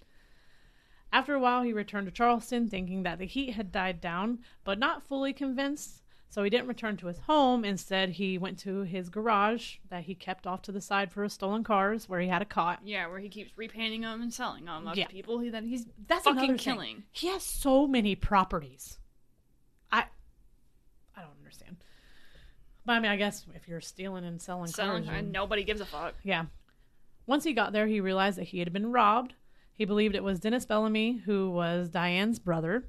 After 1.14 1.36
a 1.36 1.40
while, 1.40 1.62
he 1.62 1.74
returned 1.74 2.08
to 2.08 2.12
Charleston, 2.12 2.70
thinking 2.70 3.04
that 3.04 3.20
the 3.20 3.26
heat 3.26 3.52
had 3.52 3.72
died 3.72 4.02
down, 4.02 4.40
but 4.64 4.80
not 4.80 5.04
fully 5.04 5.34
convinced. 5.34 6.01
So 6.32 6.44
he 6.44 6.50
didn't 6.50 6.68
return 6.70 6.96
to 6.98 7.08
his 7.08 7.20
home. 7.20 7.66
Instead, 7.66 8.10
he 8.12 8.38
went 8.38 8.58
to 8.60 8.84
his 8.84 9.10
garage 9.10 9.76
that 9.90 10.04
he 10.06 10.16
kept 10.16 10.48
off 10.48 10.62
to 10.62 10.72
the 10.72 10.80
side 10.80 11.12
for 11.12 11.24
his 11.24 11.34
stolen 11.34 11.62
cars, 11.64 12.08
where 12.08 12.22
he 12.22 12.30
had 12.30 12.42
a 12.42 12.46
cot. 12.46 12.80
yeah, 12.86 13.06
where 13.08 13.20
he 13.20 13.28
keeps 13.28 13.52
repainting 13.58 14.02
them 14.02 14.22
and 14.22 14.34
selling 14.34 14.64
them 14.64 14.90
Yeah. 14.96 15.08
to 15.08 15.12
people 15.12 15.40
he, 15.40 15.50
that 15.50 15.64
he's 15.64 15.86
That's 16.08 16.24
fucking 16.24 16.38
another 16.40 16.58
thing. 16.58 16.74
killing. 16.74 17.04
He 17.12 17.28
has 17.28 17.44
so 17.44 17.86
many 17.86 18.16
properties. 18.16 18.98
I 19.92 20.06
I 21.18 21.22
don't 21.22 21.38
understand. 21.38 21.76
But 22.86 22.94
I 22.94 23.00
mean, 23.02 23.12
I 23.12 23.18
guess 23.18 23.46
if 23.54 23.68
you're 23.68 23.82
stealing 23.82 24.24
and 24.24 24.42
selling, 24.42 24.68
Selling, 24.72 25.04
cars, 25.04 25.18
and 25.20 25.32
nobody 25.34 25.64
gives 25.66 25.82
a 25.82 25.86
fuck. 25.86 26.16
yeah. 26.24 26.46
Once 27.28 27.44
he 27.44 27.52
got 27.54 27.74
there, 27.74 27.88
he 27.88 28.00
realized 28.00 28.38
that 28.38 28.46
he 28.46 28.60
had 28.60 28.72
been 28.74 28.92
robbed. 28.92 29.34
He 29.74 29.84
believed 29.86 30.16
it 30.16 30.24
was 30.24 30.40
Dennis 30.40 30.66
Bellamy, 30.66 31.18
who 31.26 31.52
was 31.52 31.90
Diane's 31.90 32.40
brother. 32.40 32.86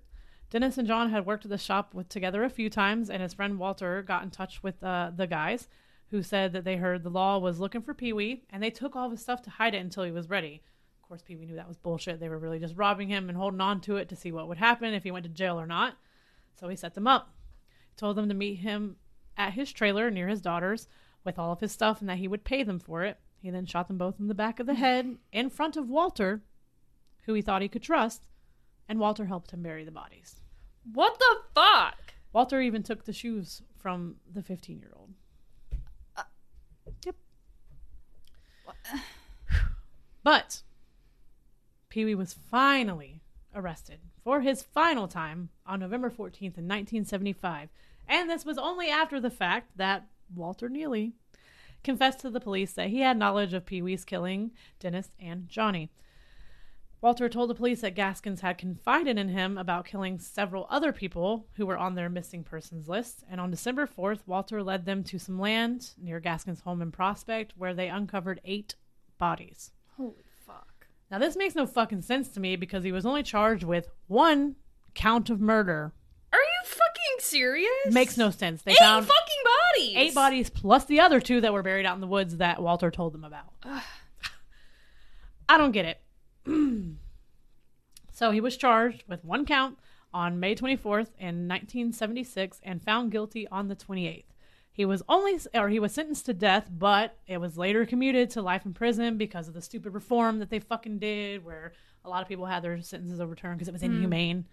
Dennis 0.52 0.76
and 0.76 0.86
John 0.86 1.08
had 1.08 1.24
worked 1.24 1.46
at 1.46 1.50
the 1.50 1.56
shop 1.56 1.94
with 1.94 2.10
together 2.10 2.44
a 2.44 2.50
few 2.50 2.68
times, 2.68 3.08
and 3.08 3.22
his 3.22 3.32
friend 3.32 3.58
Walter 3.58 4.02
got 4.02 4.22
in 4.22 4.30
touch 4.30 4.62
with 4.62 4.84
uh, 4.84 5.10
the 5.16 5.26
guys, 5.26 5.66
who 6.10 6.22
said 6.22 6.52
that 6.52 6.62
they 6.62 6.76
heard 6.76 7.02
the 7.02 7.08
law 7.08 7.38
was 7.38 7.58
looking 7.58 7.80
for 7.80 7.94
Pee 7.94 8.12
Wee, 8.12 8.44
and 8.50 8.62
they 8.62 8.68
took 8.68 8.94
all 8.94 9.06
of 9.06 9.12
his 9.12 9.22
stuff 9.22 9.40
to 9.44 9.50
hide 9.50 9.74
it 9.74 9.78
until 9.78 10.04
he 10.04 10.10
was 10.10 10.28
ready. 10.28 10.62
Of 11.02 11.08
course, 11.08 11.22
Pee 11.22 11.36
Wee 11.36 11.46
knew 11.46 11.54
that 11.54 11.68
was 11.68 11.78
bullshit. 11.78 12.20
They 12.20 12.28
were 12.28 12.38
really 12.38 12.58
just 12.58 12.76
robbing 12.76 13.08
him 13.08 13.30
and 13.30 13.38
holding 13.38 13.62
on 13.62 13.80
to 13.80 13.96
it 13.96 14.10
to 14.10 14.14
see 14.14 14.30
what 14.30 14.46
would 14.46 14.58
happen 14.58 14.92
if 14.92 15.04
he 15.04 15.10
went 15.10 15.22
to 15.22 15.30
jail 15.30 15.58
or 15.58 15.66
not. 15.66 15.94
So 16.60 16.68
he 16.68 16.76
set 16.76 16.92
them 16.92 17.06
up. 17.06 17.34
he 17.88 17.96
Told 17.96 18.18
them 18.18 18.28
to 18.28 18.34
meet 18.34 18.56
him 18.56 18.96
at 19.38 19.54
his 19.54 19.72
trailer 19.72 20.10
near 20.10 20.28
his 20.28 20.42
daughter's 20.42 20.86
with 21.24 21.38
all 21.38 21.52
of 21.52 21.60
his 21.60 21.72
stuff 21.72 22.02
and 22.02 22.10
that 22.10 22.18
he 22.18 22.28
would 22.28 22.44
pay 22.44 22.62
them 22.62 22.78
for 22.78 23.04
it. 23.04 23.16
He 23.40 23.48
then 23.48 23.64
shot 23.64 23.88
them 23.88 23.96
both 23.96 24.20
in 24.20 24.28
the 24.28 24.34
back 24.34 24.60
of 24.60 24.66
the 24.66 24.74
head 24.74 25.16
in 25.32 25.48
front 25.48 25.78
of 25.78 25.88
Walter, 25.88 26.42
who 27.22 27.32
he 27.32 27.40
thought 27.40 27.62
he 27.62 27.68
could 27.68 27.82
trust, 27.82 28.26
and 28.86 29.00
Walter 29.00 29.24
helped 29.24 29.52
him 29.52 29.62
bury 29.62 29.86
the 29.86 29.90
bodies. 29.90 30.41
What 30.90 31.18
the 31.18 31.36
fuck? 31.54 32.14
Walter 32.32 32.60
even 32.60 32.82
took 32.82 33.04
the 33.04 33.12
shoes 33.12 33.62
from 33.78 34.16
the 34.32 34.42
15 34.42 34.78
year 34.78 34.92
old. 34.96 35.10
Uh, 36.16 36.22
yep. 37.04 37.16
But 40.24 40.62
Pee 41.88 42.04
Wee 42.04 42.14
was 42.14 42.32
finally 42.32 43.22
arrested 43.54 43.98
for 44.22 44.40
his 44.40 44.62
final 44.62 45.08
time 45.08 45.48
on 45.66 45.80
November 45.80 46.10
14th 46.10 46.56
in 46.56 46.68
1975. 46.68 47.68
And 48.08 48.30
this 48.30 48.44
was 48.44 48.56
only 48.56 48.88
after 48.88 49.20
the 49.20 49.30
fact 49.30 49.76
that 49.76 50.06
Walter 50.34 50.68
Neely 50.68 51.12
confessed 51.82 52.20
to 52.20 52.30
the 52.30 52.40
police 52.40 52.72
that 52.72 52.88
he 52.88 53.00
had 53.00 53.16
knowledge 53.16 53.52
of 53.52 53.66
Pee 53.66 53.82
Wee's 53.82 54.04
killing 54.04 54.52
Dennis 54.78 55.10
and 55.20 55.48
Johnny. 55.48 55.90
Walter 57.02 57.28
told 57.28 57.50
the 57.50 57.54
police 57.56 57.80
that 57.80 57.96
Gaskins 57.96 58.42
had 58.42 58.56
confided 58.58 59.18
in 59.18 59.28
him 59.28 59.58
about 59.58 59.84
killing 59.84 60.20
several 60.20 60.68
other 60.70 60.92
people 60.92 61.48
who 61.54 61.66
were 61.66 61.76
on 61.76 61.96
their 61.96 62.08
missing 62.08 62.44
persons 62.44 62.88
list. 62.88 63.24
And 63.28 63.40
on 63.40 63.50
December 63.50 63.88
4th, 63.88 64.20
Walter 64.24 64.62
led 64.62 64.86
them 64.86 65.02
to 65.04 65.18
some 65.18 65.36
land 65.40 65.94
near 66.00 66.20
Gaskins' 66.20 66.60
home 66.60 66.80
in 66.80 66.92
Prospect 66.92 67.54
where 67.56 67.74
they 67.74 67.88
uncovered 67.88 68.40
eight 68.44 68.76
bodies. 69.18 69.72
Holy 69.96 70.22
fuck. 70.46 70.86
Now, 71.10 71.18
this 71.18 71.36
makes 71.36 71.56
no 71.56 71.66
fucking 71.66 72.02
sense 72.02 72.28
to 72.30 72.40
me 72.40 72.54
because 72.54 72.84
he 72.84 72.92
was 72.92 73.04
only 73.04 73.24
charged 73.24 73.64
with 73.64 73.88
one 74.06 74.54
count 74.94 75.28
of 75.28 75.40
murder. 75.40 75.92
Are 76.32 76.38
you 76.38 76.64
fucking 76.64 77.18
serious? 77.18 77.68
Makes 77.90 78.16
no 78.16 78.30
sense. 78.30 78.62
They 78.62 78.72
Eight 78.72 78.78
found 78.78 79.06
fucking 79.06 79.44
bodies. 79.74 79.96
eight 79.96 80.14
bodies 80.14 80.50
plus 80.50 80.84
the 80.84 81.00
other 81.00 81.18
two 81.20 81.40
that 81.40 81.52
were 81.52 81.64
buried 81.64 81.84
out 81.84 81.96
in 81.96 82.00
the 82.00 82.06
woods 82.06 82.36
that 82.36 82.62
Walter 82.62 82.92
told 82.92 83.12
them 83.12 83.24
about. 83.24 83.52
I 85.48 85.58
don't 85.58 85.72
get 85.72 85.84
it. 85.84 85.98
so 88.12 88.30
he 88.30 88.40
was 88.40 88.56
charged 88.56 89.04
with 89.08 89.24
one 89.24 89.44
count 89.44 89.78
on 90.14 90.40
May 90.40 90.54
24th 90.54 91.10
in 91.18 91.48
1976 91.48 92.60
and 92.62 92.82
found 92.82 93.10
guilty 93.10 93.48
on 93.48 93.68
the 93.68 93.76
28th. 93.76 94.24
He 94.74 94.84
was 94.86 95.02
only 95.08 95.38
or 95.54 95.68
he 95.68 95.78
was 95.78 95.92
sentenced 95.92 96.26
to 96.26 96.34
death, 96.34 96.70
but 96.70 97.18
it 97.26 97.38
was 97.38 97.58
later 97.58 97.84
commuted 97.84 98.30
to 98.30 98.42
life 98.42 98.64
in 98.64 98.72
prison 98.72 99.18
because 99.18 99.46
of 99.46 99.54
the 99.54 99.60
stupid 99.60 99.92
reform 99.92 100.38
that 100.38 100.48
they 100.48 100.60
fucking 100.60 100.98
did 100.98 101.44
where 101.44 101.72
a 102.04 102.08
lot 102.08 102.22
of 102.22 102.28
people 102.28 102.46
had 102.46 102.62
their 102.62 102.80
sentences 102.80 103.20
overturned 103.20 103.58
because 103.58 103.68
it 103.68 103.72
was 103.72 103.82
hmm. 103.82 103.92
inhumane. 103.92 104.46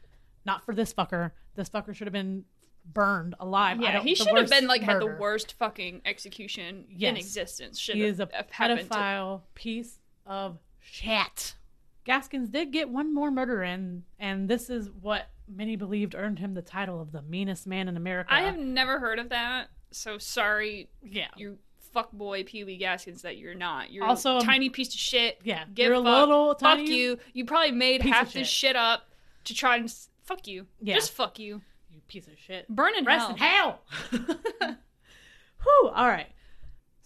Not 0.46 0.66
for 0.66 0.76
this 0.76 0.94
fucker. 0.94 1.32
This 1.56 1.70
fucker 1.70 1.96
should 1.96 2.08
have 2.08 2.14
been 2.14 2.44
burned 2.86 3.36
alive. 3.40 3.82
Yeah, 3.82 4.02
he 4.02 4.16
should 4.16 4.36
have 4.36 4.50
been 4.50 4.68
like 4.68 4.82
had 4.82 5.02
the 5.02 5.16
worst 5.20 5.54
fucking 5.54 6.02
execution 6.06 6.86
Yes. 6.90 7.12
in 7.12 7.18
existence. 7.18 7.80
Should 7.80 7.96
He 7.96 8.02
have 8.02 8.14
is 8.14 8.20
a 8.20 8.30
happened 8.52 8.80
to- 8.80 8.86
pedophile 8.88 9.42
piece 9.54 10.00
of 10.26 10.60
shit. 10.80 11.56
Gaskins 12.10 12.50
did 12.50 12.72
get 12.72 12.90
one 12.90 13.14
more 13.14 13.30
murder 13.30 13.62
in, 13.62 14.04
and 14.18 14.50
this 14.50 14.70
is 14.70 14.90
what 15.02 15.28
many 15.48 15.76
believed 15.76 16.16
earned 16.16 16.40
him 16.40 16.56
the 16.56 16.62
title 16.64 17.00
of 17.00 17.12
the 17.12 17.22
meanest 17.22 17.68
man 17.68 17.88
in 17.88 17.96
America. 17.98 18.34
I 18.34 18.42
have 18.42 18.58
never 18.58 19.00
heard 19.00 19.20
of 19.20 19.30
that. 19.30 19.68
So 19.92 20.18
sorry, 20.18 20.90
yeah. 21.04 21.28
you 21.38 21.60
fuckboy 21.96 22.46
Pee 22.48 22.64
Wee 22.64 22.78
Gaskins, 22.78 23.22
that 23.22 23.38
you're 23.38 23.54
not. 23.54 23.92
You're 23.92 24.06
Also, 24.06 24.38
a 24.38 24.42
tiny 24.42 24.70
piece 24.70 24.90
of 24.90 25.00
shit. 25.00 25.40
Yeah, 25.44 25.66
Give 25.74 25.86
you're 25.86 25.94
a 25.96 26.04
fuck. 26.04 26.06
little 26.20 26.56
Fuck 26.56 26.80
you. 26.80 27.20
You 27.34 27.46
probably 27.46 27.72
made 27.72 28.02
half 28.02 28.34
this 28.34 28.48
shit. 28.48 28.70
shit 28.72 28.76
up 28.76 29.04
to 29.46 29.54
try 29.54 29.76
and 29.76 29.86
s- 29.86 30.10
fuck 30.24 30.48
you. 30.48 30.66
Yeah. 30.82 30.96
Just 30.96 31.12
fuck 31.12 31.38
you. 31.38 31.62
You 31.94 32.02
piece 32.08 32.26
of 32.28 32.34
shit. 32.38 32.68
Burn 32.70 32.96
in 32.96 33.06
Rest 33.06 33.38
hell. 33.38 33.80
in 34.12 34.22
hell. 34.22 34.38
Whew. 35.64 35.90
All 35.94 36.08
right. 36.08 36.28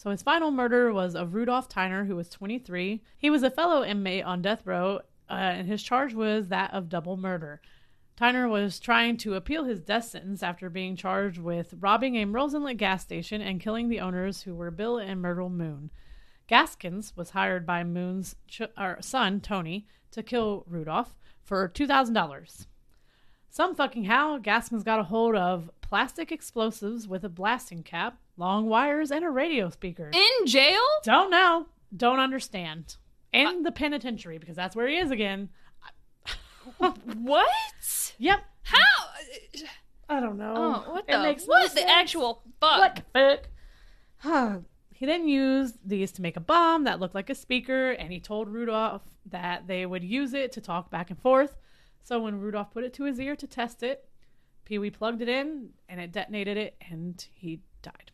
So 0.03 0.09
his 0.09 0.21
final 0.21 0.51
murder 0.51 0.91
was 0.91 1.15
of 1.15 1.33
Rudolph 1.33 1.69
Tyner, 1.69 2.05
who 2.05 2.17
was 2.17 2.27
23. 2.27 3.01
He 3.17 3.29
was 3.29 3.41
a 3.41 3.49
fellow 3.49 3.85
inmate 3.85 4.25
on 4.25 4.41
death 4.41 4.65
row, 4.65 4.99
uh, 5.29 5.33
and 5.33 5.65
his 5.65 5.81
charge 5.81 6.13
was 6.13 6.49
that 6.49 6.73
of 6.73 6.89
double 6.89 7.15
murder. 7.15 7.61
Tyner 8.19 8.49
was 8.49 8.81
trying 8.81 9.15
to 9.15 9.35
appeal 9.35 9.63
his 9.63 9.79
death 9.79 10.03
sentence 10.03 10.43
after 10.43 10.69
being 10.69 10.97
charged 10.97 11.37
with 11.37 11.75
robbing 11.79 12.17
a 12.17 12.25
Rosenlit 12.25 12.75
gas 12.75 13.01
station 13.01 13.39
and 13.39 13.61
killing 13.61 13.87
the 13.87 14.01
owners, 14.01 14.41
who 14.41 14.53
were 14.53 14.71
Bill 14.71 14.97
and 14.97 15.21
Myrtle 15.21 15.49
Moon. 15.49 15.89
Gaskins 16.47 17.15
was 17.15 17.29
hired 17.29 17.65
by 17.65 17.85
Moon's 17.85 18.35
ch- 18.45 18.63
son, 18.99 19.39
Tony, 19.39 19.87
to 20.11 20.21
kill 20.21 20.65
Rudolph 20.67 21.15
for 21.41 21.69
$2,000. 21.69 22.65
Some 23.49 23.73
fucking 23.73 24.03
how, 24.03 24.37
Gaskins 24.37 24.83
got 24.83 24.99
a 24.99 25.03
hold 25.03 25.37
of 25.37 25.71
plastic 25.79 26.29
explosives 26.29 27.07
with 27.07 27.23
a 27.23 27.29
blasting 27.29 27.83
cap, 27.83 28.17
long 28.37 28.67
wires, 28.67 29.11
and 29.11 29.23
a 29.23 29.29
radio 29.29 29.69
speaker. 29.69 30.09
In 30.13 30.45
jail? 30.47 30.81
Don't 31.03 31.29
know. 31.31 31.67
Don't 31.95 32.19
understand. 32.19 32.97
And 33.33 33.65
the 33.65 33.71
penitentiary, 33.71 34.37
because 34.37 34.55
that's 34.55 34.75
where 34.75 34.87
he 34.87 34.97
is 34.97 35.11
again. 35.11 35.49
What? 37.15 38.13
Yep. 38.19 38.39
How? 38.63 38.79
I 40.09 40.19
don't 40.19 40.37
know. 40.37 40.53
Oh, 40.87 40.91
what 40.93 41.05
It 41.07 41.11
the? 41.39 41.45
what 41.45 41.71
the 41.73 41.79
sense. 41.81 41.91
actual 41.91 42.41
fuck? 42.59 42.79
What 42.79 42.95
the 43.13 43.39
fuck? 44.19 44.61
he 44.93 45.05
then 45.05 45.27
used 45.27 45.75
these 45.85 46.11
to 46.13 46.21
make 46.21 46.37
a 46.37 46.41
bomb 46.41 46.85
that 46.85 46.99
looked 46.99 47.15
like 47.15 47.29
a 47.29 47.35
speaker, 47.35 47.91
and 47.91 48.11
he 48.13 48.19
told 48.19 48.47
Rudolph 48.47 49.01
that 49.25 49.67
they 49.67 49.85
would 49.85 50.03
use 50.03 50.33
it 50.33 50.51
to 50.53 50.61
talk 50.61 50.89
back 50.89 51.09
and 51.09 51.19
forth. 51.19 51.57
So 52.03 52.19
when 52.19 52.39
Rudolph 52.39 52.71
put 52.71 52.83
it 52.83 52.93
to 52.93 53.03
his 53.05 53.19
ear 53.19 53.35
to 53.35 53.47
test 53.47 53.83
it, 53.83 54.07
Pee 54.65 54.77
Wee 54.77 54.89
plugged 54.89 55.21
it 55.21 55.29
in, 55.29 55.69
and 55.89 55.99
it 55.99 56.11
detonated 56.11 56.57
it, 56.57 56.75
and 56.89 57.25
he 57.33 57.59
died. 57.81 58.11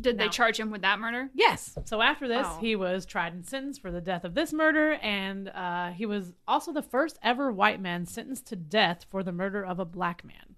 Did 0.00 0.16
they 0.18 0.28
charge 0.28 0.60
him 0.60 0.70
with 0.70 0.82
that 0.82 1.00
murder? 1.00 1.28
Yes. 1.34 1.76
So 1.84 2.00
after 2.00 2.28
this, 2.28 2.46
Oh. 2.48 2.58
he 2.60 2.76
was 2.76 3.04
tried 3.04 3.32
and 3.32 3.44
sentenced 3.44 3.82
for 3.82 3.90
the 3.90 4.00
death 4.00 4.24
of 4.24 4.34
this 4.34 4.52
murder, 4.52 4.92
and 4.94 5.48
uh, 5.48 5.90
he 5.90 6.06
was 6.06 6.34
also 6.46 6.72
the 6.72 6.82
first 6.82 7.18
ever 7.22 7.50
white 7.52 7.80
man 7.80 8.06
sentenced 8.06 8.46
to 8.46 8.56
death 8.56 9.04
for 9.08 9.22
the 9.24 9.32
murder 9.32 9.64
of 9.64 9.80
a 9.80 9.84
black 9.84 10.24
man. 10.24 10.54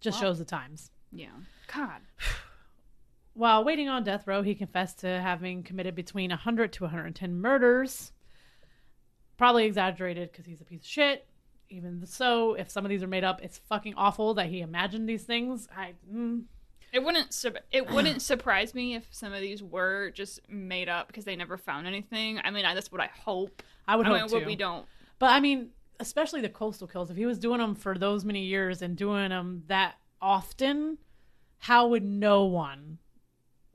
Just 0.00 0.18
Wow. 0.18 0.28
shows 0.28 0.38
the 0.38 0.44
times. 0.44 0.90
Yeah. 1.10 1.30
God. 1.66 2.02
While 3.34 3.64
waiting 3.64 3.88
on 3.88 4.04
death 4.04 4.26
row, 4.26 4.42
he 4.42 4.54
confessed 4.54 5.00
to 5.00 5.20
having 5.20 5.62
committed 5.62 5.94
between 5.94 6.30
100 6.30 6.72
to 6.74 6.84
110 6.84 7.40
murders. 7.40 8.12
Probably 9.36 9.64
exaggerated 9.66 10.30
because 10.32 10.46
he's 10.46 10.60
a 10.60 10.64
piece 10.64 10.80
of 10.82 10.86
shit. 10.86 11.26
Even 11.70 12.04
so, 12.06 12.54
if 12.54 12.70
some 12.70 12.84
of 12.84 12.88
these 12.88 13.02
are 13.02 13.06
made 13.08 13.24
up, 13.24 13.40
it's 13.42 13.58
fucking 13.58 13.94
awful 13.96 14.34
that 14.34 14.46
he 14.46 14.60
imagined 14.60 15.08
these 15.08 15.24
things. 15.24 15.68
I 15.76 15.94
mm, 16.12 16.44
It 16.92 17.02
wouldn't 17.02 17.32
sur- 17.34 17.60
it 17.70 17.90
wouldn't 17.90 18.22
surprise 18.22 18.74
me 18.74 18.94
if 18.94 19.06
some 19.10 19.32
of 19.32 19.40
these 19.40 19.62
were 19.62 20.10
just 20.10 20.40
made 20.48 20.88
up 20.88 21.06
because 21.06 21.24
they 21.24 21.36
never 21.36 21.58
found 21.58 21.86
anything. 21.86 22.40
I 22.42 22.50
mean, 22.50 22.64
I, 22.64 22.74
that's 22.74 22.90
what 22.90 23.00
I 23.00 23.08
hope. 23.08 23.62
I 23.86 23.96
would 23.96 24.06
I 24.06 24.10
hope 24.18 24.30
mean, 24.30 24.40
what 24.40 24.46
we 24.46 24.56
don't. 24.56 24.86
But 25.18 25.30
I 25.30 25.40
mean, 25.40 25.70
especially 26.00 26.40
the 26.40 26.48
coastal 26.48 26.86
kills. 26.86 27.10
If 27.10 27.16
he 27.16 27.26
was 27.26 27.38
doing 27.38 27.58
them 27.58 27.74
for 27.74 27.96
those 27.96 28.24
many 28.24 28.44
years 28.44 28.82
and 28.82 28.96
doing 28.96 29.28
them 29.28 29.64
that 29.66 29.96
often, 30.20 30.98
how 31.58 31.88
would 31.88 32.04
no 32.04 32.44
one? 32.44 32.98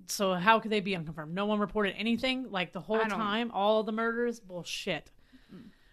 So 0.07 0.34
how 0.34 0.59
could 0.59 0.72
they 0.72 0.82
be 0.82 0.95
unconfirmed? 0.95 1.34
No 1.34 1.45
one 1.45 1.59
reported 1.59 1.95
anything 1.97 2.51
like 2.51 2.74
the 2.74 2.82
whole 2.82 2.99
time. 2.99 3.51
All 3.51 3.84
the 3.84 3.91
murders, 3.91 4.39
bullshit. 4.39 5.11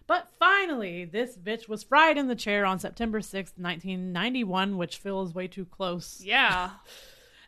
But 0.07 0.27
finally, 0.39 1.05
this 1.05 1.37
bitch 1.37 1.69
was 1.69 1.83
fried 1.83 2.17
in 2.17 2.27
the 2.27 2.35
chair 2.35 2.65
on 2.65 2.79
September 2.79 3.21
sixth, 3.21 3.57
nineteen 3.57 4.11
ninety 4.11 4.43
one, 4.43 4.77
which 4.77 4.97
feels 4.97 5.33
way 5.33 5.47
too 5.47 5.65
close 5.65 6.21
Yeah. 6.21 6.71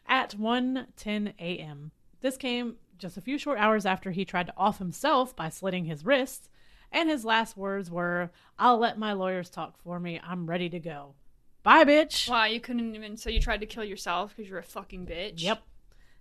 at 0.07 0.35
1:10 0.37 1.33
a.m. 1.39 1.91
This 2.21 2.37
came 2.37 2.75
just 2.97 3.17
a 3.17 3.21
few 3.21 3.37
short 3.37 3.57
hours 3.59 3.85
after 3.85 4.11
he 4.11 4.23
tried 4.25 4.47
to 4.47 4.53
off 4.57 4.77
himself 4.79 5.35
by 5.35 5.49
slitting 5.49 5.85
his 5.85 6.05
wrists, 6.05 6.49
and 6.91 7.09
his 7.09 7.25
last 7.25 7.57
words 7.57 7.89
were, 7.91 8.31
"I'll 8.57 8.77
let 8.77 8.97
my 8.97 9.13
lawyers 9.13 9.49
talk 9.49 9.77
for 9.77 9.99
me. 9.99 10.19
I'm 10.23 10.47
ready 10.49 10.69
to 10.69 10.79
go. 10.79 11.15
Bye, 11.63 11.83
bitch." 11.85 12.29
Wow, 12.29 12.45
you 12.45 12.59
couldn't 12.59 12.95
even. 12.95 13.17
So 13.17 13.29
you 13.29 13.39
tried 13.39 13.61
to 13.61 13.65
kill 13.65 13.83
yourself 13.83 14.33
because 14.35 14.49
you're 14.49 14.59
a 14.59 14.63
fucking 14.63 15.05
bitch. 15.05 15.41
Yep. 15.41 15.61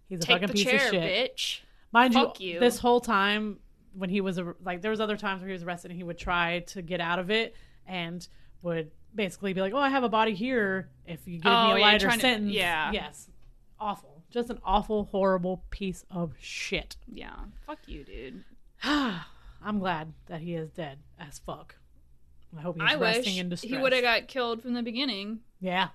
He's 0.08 0.18
a 0.20 0.22
Take 0.22 0.40
fucking 0.40 0.54
piece 0.54 0.64
chair, 0.64 0.74
of 0.86 0.90
shit. 0.90 1.36
bitch. 1.36 1.60
Mind 1.92 2.14
Fuck 2.14 2.40
you, 2.40 2.54
you. 2.54 2.60
this 2.60 2.78
whole 2.78 3.00
time 3.00 3.58
when 3.94 4.08
he 4.10 4.20
was 4.22 4.40
like, 4.64 4.80
there 4.80 4.90
was 4.90 5.00
other 5.00 5.16
times 5.16 5.40
where 5.40 5.48
he 5.48 5.52
was 5.52 5.62
arrested 5.62 5.90
and 5.90 5.98
he 5.98 6.04
would 6.04 6.18
try 6.18 6.60
to 6.60 6.80
get 6.80 7.00
out 7.00 7.18
of 7.18 7.30
it 7.30 7.54
and 7.86 8.26
would 8.62 8.90
basically 9.14 9.52
be 9.52 9.60
like, 9.60 9.74
"Oh, 9.74 9.78
I 9.78 9.90
have 9.90 10.02
a 10.04 10.08
body 10.08 10.34
here. 10.34 10.88
If 11.06 11.26
you 11.28 11.38
give 11.38 11.52
Oh, 11.52 11.66
me 11.66 11.72
a 11.72 11.76
yeah, 11.78 11.82
lighter 11.84 12.06
trying 12.06 12.18
to- 12.18 12.22
sentence." 12.22 12.52
yeah. 12.54 12.92
Yes. 12.92 13.28
Awful. 13.82 14.22
Just 14.30 14.48
an 14.48 14.60
awful, 14.64 15.06
horrible 15.10 15.64
piece 15.70 16.04
of 16.08 16.34
shit. 16.40 16.96
Yeah. 17.12 17.34
Fuck 17.66 17.80
you, 17.86 18.04
dude. 18.04 18.44
I'm 18.84 19.80
glad 19.80 20.12
that 20.26 20.40
he 20.40 20.54
is 20.54 20.70
dead 20.70 21.00
as 21.18 21.40
fuck. 21.40 21.74
I 22.56 22.60
hope 22.60 22.80
he's 22.80 22.92
I 22.92 22.94
resting 22.94 23.38
in 23.38 23.48
distress. 23.48 23.72
he 23.72 23.76
would 23.76 23.92
have 23.92 24.02
got 24.02 24.28
killed 24.28 24.62
from 24.62 24.74
the 24.74 24.82
beginning. 24.84 25.40
Yeah, 25.60 25.88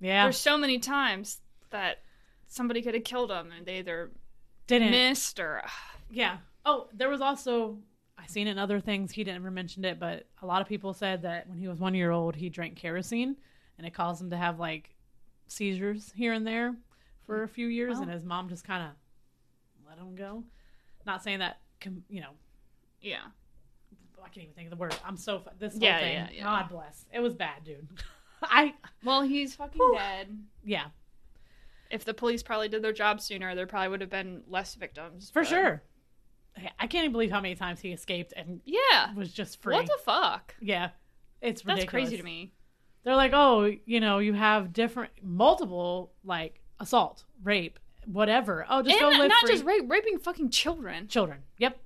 yeah. 0.00 0.24
There's 0.24 0.36
so 0.36 0.56
many 0.56 0.78
times 0.78 1.40
that 1.70 1.98
somebody 2.46 2.80
could 2.80 2.94
have 2.94 3.04
killed 3.04 3.32
him 3.32 3.50
and 3.56 3.66
they 3.66 3.78
either 3.78 4.12
Didn't. 4.68 4.92
missed 4.92 5.40
or. 5.40 5.62
Yeah. 6.10 6.38
Oh, 6.64 6.88
there 6.92 7.08
was 7.08 7.20
also 7.20 7.78
I 8.16 8.26
seen 8.26 8.46
in 8.46 8.56
other 8.58 8.78
things. 8.78 9.10
He 9.10 9.24
didn't 9.24 9.38
ever 9.38 9.50
mention 9.50 9.84
it, 9.84 9.98
but 9.98 10.26
a 10.42 10.46
lot 10.46 10.62
of 10.62 10.68
people 10.68 10.92
said 10.94 11.22
that 11.22 11.48
when 11.48 11.58
he 11.58 11.66
was 11.66 11.80
one 11.80 11.94
year 11.94 12.12
old, 12.12 12.36
he 12.36 12.50
drank 12.50 12.76
kerosene, 12.76 13.36
and 13.78 13.86
it 13.86 13.94
caused 13.94 14.22
him 14.22 14.30
to 14.30 14.36
have 14.36 14.60
like 14.60 14.94
seizures 15.48 16.12
here 16.14 16.32
and 16.34 16.46
there 16.46 16.76
for 17.26 17.42
a 17.42 17.48
few 17.48 17.66
years, 17.68 17.98
and 17.98 18.10
his 18.10 18.24
mom 18.24 18.48
just 18.48 18.64
kind 18.64 18.82
of 18.84 18.90
let 19.88 19.98
him 19.98 20.14
go. 20.14 20.44
Not 21.06 21.22
saying 21.22 21.40
that, 21.40 21.58
you 22.08 22.20
know, 22.20 22.30
Yeah. 23.00 23.20
I 24.24 24.28
can't 24.28 24.44
even 24.44 24.54
think 24.54 24.66
of 24.66 24.70
the 24.70 24.76
word. 24.76 24.94
I'm 25.04 25.16
so 25.16 25.42
this 25.58 25.72
whole 25.72 25.82
Yeah, 25.82 25.98
thing. 25.98 26.12
yeah, 26.14 26.28
yeah. 26.32 26.42
God 26.44 26.68
bless. 26.68 27.06
It 27.12 27.18
was 27.20 27.34
bad, 27.34 27.64
dude. 27.64 27.88
I 28.42 28.74
Well, 29.04 29.22
he's 29.22 29.54
fucking 29.56 29.78
Whew. 29.80 29.94
dead. 29.96 30.28
yeah, 30.64 30.86
If 31.90 32.04
the 32.04 32.14
police 32.14 32.42
probably 32.42 32.68
did 32.68 32.82
their 32.82 32.92
job 32.92 33.20
sooner, 33.20 33.54
there 33.56 33.66
probably 33.66 33.88
would 33.88 34.00
have 34.00 34.10
been 34.10 34.42
less 34.46 34.74
victims. 34.76 35.30
for 35.30 35.42
but- 35.42 35.48
sure. 35.48 35.82
I 36.78 36.86
can't 36.86 37.04
even 37.04 37.12
believe 37.12 37.30
how 37.30 37.40
many 37.40 37.54
times 37.54 37.80
he 37.80 37.92
escaped 37.92 38.32
and 38.36 38.60
Yeah. 38.64 39.12
was 39.14 39.32
just 39.32 39.60
free. 39.62 39.74
What 39.74 39.86
the 39.86 39.98
fuck? 40.04 40.54
yeah, 40.60 40.90
it's 41.40 41.62
That's 41.62 41.84
crazy 41.84 42.16
to 42.16 42.22
me. 42.22 42.52
They're 43.04 43.16
like, 43.16 43.32
oh, 43.34 43.72
you 43.86 43.98
know, 44.00 44.18
you 44.20 44.34
have 44.34 44.72
different, 44.72 45.12
multiple 45.22 46.12
like 46.22 46.61
assault, 46.82 47.24
rape, 47.42 47.78
whatever. 48.06 48.66
Oh, 48.68 48.82
just 48.82 48.98
go 49.00 49.08
and 49.08 49.18
live 49.18 49.28
not 49.28 49.40
free. 49.40 49.50
just 49.52 49.64
rape, 49.64 49.84
raping 49.88 50.18
fucking 50.18 50.50
children. 50.50 51.08
children. 51.08 51.38
Yep. 51.58 51.78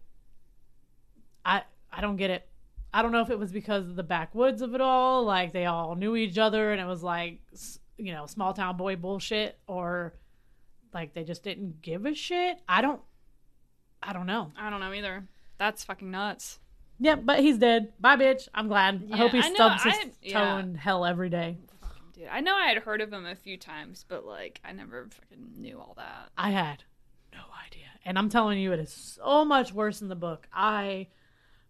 I 1.44 1.62
I 1.92 2.01
don't 2.01 2.16
get 2.16 2.30
it. 2.30 2.49
I 2.92 3.03
don't 3.03 3.12
know 3.12 3.20
if 3.20 3.30
it 3.30 3.38
was 3.38 3.53
because 3.53 3.86
of 3.86 3.97
the 3.97 4.03
backwoods 4.03 4.62
of 4.62 4.74
it 4.74 4.80
all, 4.80 5.24
like 5.24 5.53
they 5.53 5.66
all 5.66 5.94
knew 5.94 6.16
each 6.16 6.38
other 6.38 6.72
and 6.72 6.80
it 6.80 6.86
was 6.86 7.03
like, 7.03 7.40
you 7.99 8.12
know, 8.12 8.26
small 8.26 8.55
town 8.55 8.76
boy 8.76 8.97
bullshit, 8.97 9.59
or 9.66 10.14
like 10.94 11.12
they 11.14 11.24
just 11.24 11.42
didn't 11.42 11.82
give 11.82 12.07
a 12.07 12.14
shit. 12.14 12.59
I 12.68 12.80
don't. 12.80 13.01
I 14.03 14.12
don't 14.12 14.26
know. 14.26 14.53
I 14.59 14.70
don't 14.70 14.80
know 14.80 14.92
either. 14.92 15.26
That's 15.59 15.84
fucking 15.84 16.11
nuts. 16.11 16.59
Yep, 17.01 17.20
but 17.24 17.40
he's 17.40 17.59
dead. 17.59 17.92
Bye, 18.01 18.16
bitch. 18.16 18.49
I'm 18.55 18.68
glad. 18.68 19.07
I 19.12 19.16
hope 19.18 19.32
he 19.32 19.38
I 19.40 19.49
know, 19.49 19.55
stubs 19.55 19.82
his 19.82 19.94
I- 19.94 20.05
toe 20.05 20.11
yeah. 20.22 20.59
in 20.61 20.74
hell 20.74 21.05
every 21.05 21.28
day. 21.28 21.59
Dude, 22.17 22.29
I 22.31 22.41
know 22.41 22.57
I 22.57 22.69
had 22.69 22.79
heard 22.79 23.01
of 23.01 23.12
him 23.12 23.27
a 23.27 23.35
few 23.37 23.57
times, 23.59 24.05
but 24.09 24.25
like 24.25 24.61
I 24.64 24.73
never 24.73 25.09
fucking 25.11 25.53
knew 25.61 25.79
all 25.79 25.95
that. 25.97 26.31
I 26.37 26.51
had 26.51 26.83
no 27.33 27.41
idea. 27.67 27.85
And 28.05 28.19
I'm 28.19 28.29
telling 28.29 28.59
you, 28.59 28.73
it 28.73 28.81
is 28.81 28.91
so 28.93 29.45
much 29.45 29.73
worse 29.73 30.01
in 30.01 30.09
the 30.09 30.14
book. 30.17 30.49
I 30.53 31.09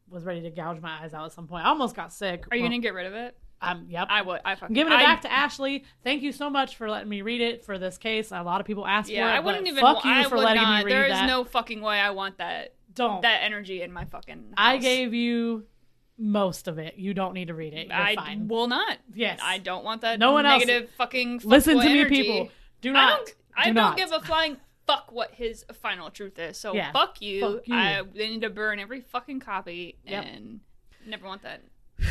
was 0.08 0.22
ready 0.24 0.42
to 0.42 0.50
gouge 0.50 0.80
my 0.80 1.02
eyes 1.02 1.12
out 1.14 1.24
at 1.26 1.32
some 1.32 1.48
point. 1.48 1.64
I 1.64 1.68
almost 1.70 1.96
got 1.96 2.12
sick. 2.12 2.44
Are 2.50 2.56
you 2.56 2.62
Well, 2.62 2.70
gonna 2.70 2.82
get 2.82 2.94
rid 2.94 3.06
of 3.06 3.14
it? 3.14 3.36
Um, 3.60 3.86
yep. 3.88 4.06
I 4.10 4.20
would. 4.22 4.40
I 4.44 4.54
fucking. 4.54 4.68
I'm 4.68 4.74
giving 4.74 4.92
it 4.92 4.96
I- 4.96 5.02
back 5.02 5.22
to 5.22 5.32
Ashley. 5.32 5.84
Thank 6.04 6.22
you 6.22 6.30
so 6.30 6.48
much 6.50 6.76
for 6.76 6.88
letting 6.88 7.08
me 7.08 7.22
read 7.22 7.40
it 7.40 7.64
for 7.64 7.78
this 7.78 7.96
case. 7.98 8.30
A 8.30 8.42
lot 8.42 8.60
of 8.60 8.66
people 8.66 8.86
asked 8.86 9.08
Yeah, 9.10 9.24
for 9.26 9.34
it. 9.34 9.36
I 9.36 9.40
wouldn't 9.40 9.66
even. 9.66 9.80
Fuck 9.80 10.04
you 10.04 10.10
I 10.12 10.24
for 10.24 10.36
letting 10.38 10.62
not. 10.62 10.78
me 10.80 10.84
read 10.84 10.92
There 10.92 11.06
is 11.06 11.12
that. 11.12 11.26
no 11.26 11.42
fucking 11.42 11.80
way 11.80 11.98
I 11.98 12.10
want 12.10 12.38
that 12.38 12.74
don't. 12.94 13.22
that 13.22 13.40
energy 13.42 13.80
in 13.82 13.92
my 13.92 14.04
fucking. 14.04 14.52
I 14.56 14.76
gave 14.76 15.12
you 15.14 15.64
most 16.18 16.68
of 16.68 16.78
it. 16.78 16.94
You 16.96 17.12
don't 17.14 17.34
need 17.34 17.48
to 17.48 17.54
read 17.54 17.74
it. 17.74 17.86
You're 17.88 17.96
I 17.96 18.14
fine. 18.14 18.48
will 18.48 18.68
not. 18.68 18.98
Yes. 19.14 19.38
I 19.42 19.58
don't 19.58 19.84
want 19.84 20.00
that. 20.02 20.18
No 20.18 20.32
one 20.32 20.46
else- 20.46 20.64
negative 20.66 20.90
fucking. 20.96 21.40
Listen 21.44 21.78
to 21.80 21.88
me, 21.88 22.04
people. 22.06 22.48
Do 22.80 22.90
I 22.90 22.92
not. 22.92 23.16
don't. 23.18 23.34
I 23.56 23.62
do 23.64 23.68
don't 23.68 23.74
not. 23.74 23.96
give 23.96 24.12
a 24.12 24.20
flying 24.20 24.56
fuck 24.86 25.10
what 25.10 25.32
his 25.32 25.64
final 25.80 26.10
truth 26.10 26.38
is. 26.38 26.56
So 26.58 26.74
Yeah, 26.74 26.92
fuck 26.92 27.20
you. 27.20 27.40
fuck 27.56 27.66
you. 27.68 27.74
I 27.74 28.02
they 28.14 28.28
need 28.28 28.42
to 28.42 28.50
burn 28.50 28.78
every 28.78 29.00
fucking 29.00 29.40
copy 29.40 29.98
Yep. 30.06 30.24
and 30.24 30.60
never 31.06 31.26
want 31.26 31.42
that. 31.42 31.62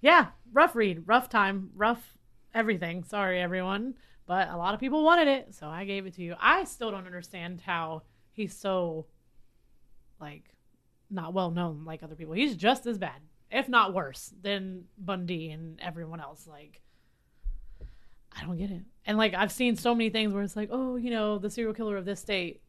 yeah, 0.00 0.28
rough 0.52 0.74
read, 0.74 1.06
rough 1.06 1.28
time, 1.28 1.70
rough 1.76 2.16
everything. 2.54 3.04
Sorry, 3.04 3.40
everyone. 3.40 3.94
But 4.26 4.48
a 4.48 4.56
lot 4.56 4.74
of 4.74 4.80
people 4.80 5.02
wanted 5.04 5.28
it, 5.28 5.54
so 5.54 5.66
I 5.68 5.84
gave 5.84 6.06
it 6.06 6.14
to 6.14 6.22
you. 6.22 6.36
I 6.40 6.64
still 6.64 6.90
don't 6.90 7.06
understand 7.06 7.60
how 7.66 8.02
he's 8.32 8.54
so, 8.56 9.06
like, 10.20 10.44
not 11.10 11.34
well 11.34 11.50
known 11.50 11.84
like 11.84 12.02
other 12.02 12.14
people. 12.14 12.34
He's 12.34 12.56
just 12.56 12.86
as 12.86 12.98
bad, 12.98 13.20
if 13.50 13.68
not 13.68 13.94
worse, 13.94 14.32
than 14.42 14.84
Bundy 14.98 15.50
and 15.50 15.80
everyone 15.80 16.20
else. 16.20 16.46
Like, 16.46 16.80
I 18.36 18.44
don't 18.44 18.56
get 18.56 18.70
it. 18.70 18.82
And, 19.04 19.18
like, 19.18 19.34
I've 19.34 19.52
seen 19.52 19.76
so 19.76 19.94
many 19.94 20.10
things 20.10 20.32
where 20.32 20.42
it's 20.42 20.56
like, 20.56 20.68
oh, 20.70 20.96
you 20.96 21.10
know, 21.10 21.38
the 21.38 21.50
serial 21.50 21.74
killer 21.74 21.96
of 21.96 22.04
this 22.04 22.20
state. 22.20 22.62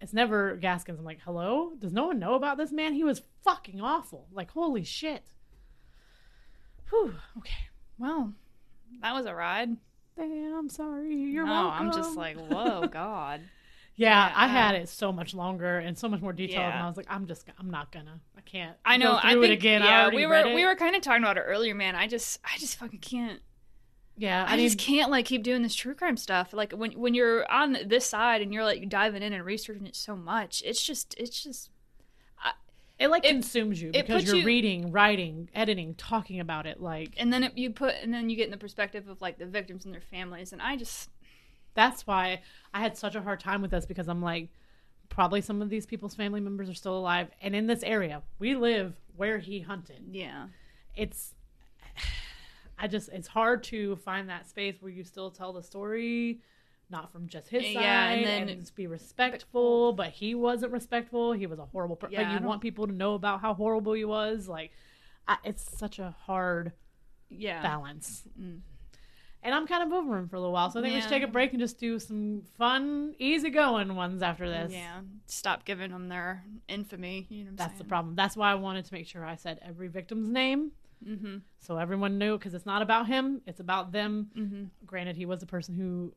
It's 0.00 0.12
never 0.12 0.54
Gaskins. 0.56 0.98
I'm 0.98 1.04
like, 1.04 1.20
hello? 1.24 1.72
Does 1.78 1.92
no 1.92 2.06
one 2.06 2.20
know 2.20 2.34
about 2.34 2.56
this 2.56 2.70
man? 2.70 2.94
He 2.94 3.02
was 3.02 3.22
fucking 3.42 3.80
awful. 3.80 4.28
Like, 4.32 4.52
holy 4.52 4.84
shit. 4.84 5.24
Whew. 6.90 7.14
Okay. 7.38 7.68
Well, 7.98 8.32
that 9.02 9.12
was 9.12 9.26
a 9.26 9.34
ride. 9.34 9.76
Damn, 10.16 10.54
I'm 10.54 10.68
sorry. 10.68 11.14
You're 11.14 11.46
no, 11.46 11.52
welcome. 11.52 11.86
I'm 11.86 11.92
just 11.92 12.16
like, 12.16 12.36
whoa, 12.50 12.86
God. 12.86 13.40
Yeah, 13.98 14.28
yeah, 14.28 14.32
I 14.36 14.46
had 14.46 14.76
it 14.76 14.88
so 14.88 15.10
much 15.10 15.34
longer 15.34 15.78
and 15.78 15.98
so 15.98 16.08
much 16.08 16.20
more 16.20 16.32
detailed, 16.32 16.72
and 16.72 16.82
I 16.82 16.86
was 16.86 16.96
like, 16.96 17.06
I'm 17.10 17.26
just, 17.26 17.44
I'm 17.58 17.68
not 17.68 17.90
gonna, 17.90 18.20
I 18.36 18.40
can't. 18.42 18.76
I 18.84 18.96
know. 18.96 19.18
I 19.20 19.32
think 19.32 19.44
it 19.46 19.50
again. 19.50 19.82
I 19.82 19.86
yeah, 19.86 20.02
already 20.02 20.16
we 20.18 20.26
were 20.26 20.54
we 20.54 20.64
were 20.64 20.76
kind 20.76 20.94
of 20.94 21.02
talking 21.02 21.24
about 21.24 21.36
it 21.36 21.44
earlier, 21.46 21.74
man. 21.74 21.96
I 21.96 22.06
just 22.06 22.38
I 22.44 22.56
just 22.58 22.76
fucking 22.78 23.00
can't. 23.00 23.40
Yeah, 24.16 24.44
I, 24.48 24.54
I, 24.54 24.56
just 24.56 24.78
can't 24.78 25.10
like 25.10 25.26
keep 25.26 25.42
doing 25.42 25.62
this 25.62 25.74
true 25.74 25.94
crime 25.94 26.16
stuff. 26.16 26.52
Like 26.52 26.72
when 26.72 26.92
when 26.92 27.14
you're 27.14 27.50
on 27.50 27.76
this 27.86 28.04
side 28.04 28.40
and 28.40 28.52
you're 28.52 28.64
like 28.64 28.88
diving 28.88 29.22
in 29.22 29.32
and 29.32 29.44
researching 29.44 29.86
it 29.86 29.96
so 29.96 30.14
much, 30.16 30.62
it's 30.64 30.82
just 30.82 31.14
it's 31.18 31.42
just 31.42 31.70
It 32.98 33.08
like 33.08 33.24
it- 33.24 33.30
consumes 33.30 33.80
you 33.80 33.92
because 33.92 34.24
you're 34.26 34.36
you- 34.36 34.44
reading, 34.44 34.90
writing, 34.92 35.50
editing, 35.54 35.94
talking 35.94 36.40
about 36.40 36.66
it. 36.66 36.80
Like 36.80 37.14
and 37.16 37.32
then 37.32 37.44
it, 37.44 37.58
you 37.58 37.70
put 37.70 37.94
and 38.02 38.12
then 38.12 38.28
you 38.28 38.36
get 38.36 38.46
in 38.46 38.50
the 38.50 38.56
perspective 38.58 39.08
of 39.08 39.20
like 39.20 39.38
the 39.38 39.46
victims 39.46 39.84
and 39.84 39.94
their 39.94 40.00
families, 40.00 40.52
and 40.52 40.60
I 40.62 40.76
just 40.76 41.10
that's 41.78 42.06
why 42.06 42.40
I 42.74 42.80
had 42.80 42.96
such 42.98 43.14
a 43.14 43.22
hard 43.22 43.38
time 43.40 43.62
with 43.62 43.70
this 43.70 43.86
because 43.86 44.08
I'm 44.08 44.20
like, 44.20 44.48
probably 45.08 45.40
some 45.40 45.62
of 45.62 45.70
these 45.70 45.86
people's 45.86 46.14
family 46.16 46.40
members 46.40 46.68
are 46.68 46.74
still 46.74 46.98
alive, 46.98 47.28
and 47.40 47.54
in 47.54 47.66
this 47.68 47.82
area, 47.84 48.22
we 48.40 48.54
live 48.56 48.94
where 49.16 49.38
he 49.38 49.60
hunted. 49.60 50.02
yeah. 50.10 50.46
It's 50.96 51.34
I 52.78 52.86
just 52.88 53.08
it's 53.10 53.28
hard 53.28 53.62
to 53.64 53.96
find 53.96 54.28
that 54.28 54.48
space 54.48 54.76
where 54.80 54.90
you 54.92 55.04
still 55.04 55.30
tell 55.30 55.52
the 55.52 55.62
story 55.62 56.40
not 56.90 57.12
from 57.12 57.26
just 57.28 57.48
his 57.48 57.62
side 57.64 57.72
Yeah, 57.74 58.08
and 58.10 58.20
and 58.24 58.48
then- 58.48 58.58
then 58.58 58.66
be 58.74 58.86
respectful 58.86 59.92
but 59.92 60.10
he 60.10 60.34
wasn't 60.34 60.72
respectful. 60.72 61.32
He 61.32 61.46
was 61.46 61.58
a 61.58 61.66
horrible 61.66 61.96
person 61.96 62.14
Yeah, 62.14 62.32
but 62.32 62.40
you 62.40 62.46
want 62.46 62.60
people 62.62 62.86
to 62.86 62.92
know 62.92 63.14
about 63.14 63.40
how 63.40 63.54
horrible 63.54 63.92
he 63.92 64.04
was. 64.04 64.48
Like 64.48 64.70
I, 65.26 65.36
it's 65.44 65.64
such 65.78 65.98
a 65.98 66.14
hard 66.26 66.72
yeah. 67.28 67.62
balance. 67.62 68.22
Mm. 68.40 68.60
And 69.42 69.54
I'm 69.54 69.66
kind 69.66 69.82
of 69.82 69.92
over 69.92 70.16
him 70.18 70.28
for 70.28 70.36
a 70.36 70.40
little 70.40 70.52
while 70.52 70.70
so 70.70 70.80
I 70.80 70.82
think 70.82 70.94
we 70.94 71.00
should 71.00 71.10
take 71.10 71.22
a 71.22 71.28
break 71.28 71.52
and 71.52 71.60
just 71.60 71.78
do 71.78 71.98
some 71.98 72.42
fun 72.56 73.14
easygoing 73.18 73.94
ones 73.94 74.22
after 74.22 74.48
this 74.48 74.72
yeah. 74.72 75.00
Stop 75.26 75.64
giving 75.64 75.90
them 75.92 76.08
their 76.08 76.44
infamy. 76.68 77.26
You 77.30 77.44
know 77.44 77.44
what 77.44 77.50
I'm 77.50 77.56
that's 77.56 77.78
the 77.78 77.84
problem 77.84 78.14
that's 78.14 78.36
why 78.36 78.50
I 78.50 78.54
wanted 78.54 78.84
to 78.86 78.94
make 78.94 79.06
sure 79.06 79.24
I 79.24 79.36
said 79.36 79.60
every 79.66 79.88
victim's 79.88 80.28
name 80.28 80.72
Mm-hmm. 81.08 81.36
so 81.60 81.78
everyone 81.78 82.18
knew 82.18 82.36
because 82.36 82.54
it's 82.54 82.66
not 82.66 82.82
about 82.82 83.06
him 83.06 83.40
it's 83.46 83.60
about 83.60 83.92
them 83.92 84.30
Mm-hmm. 84.36 84.64
granted 84.84 85.14
he 85.14 85.26
was 85.26 85.38
the 85.38 85.46
person 85.46 85.76
who 85.76 86.12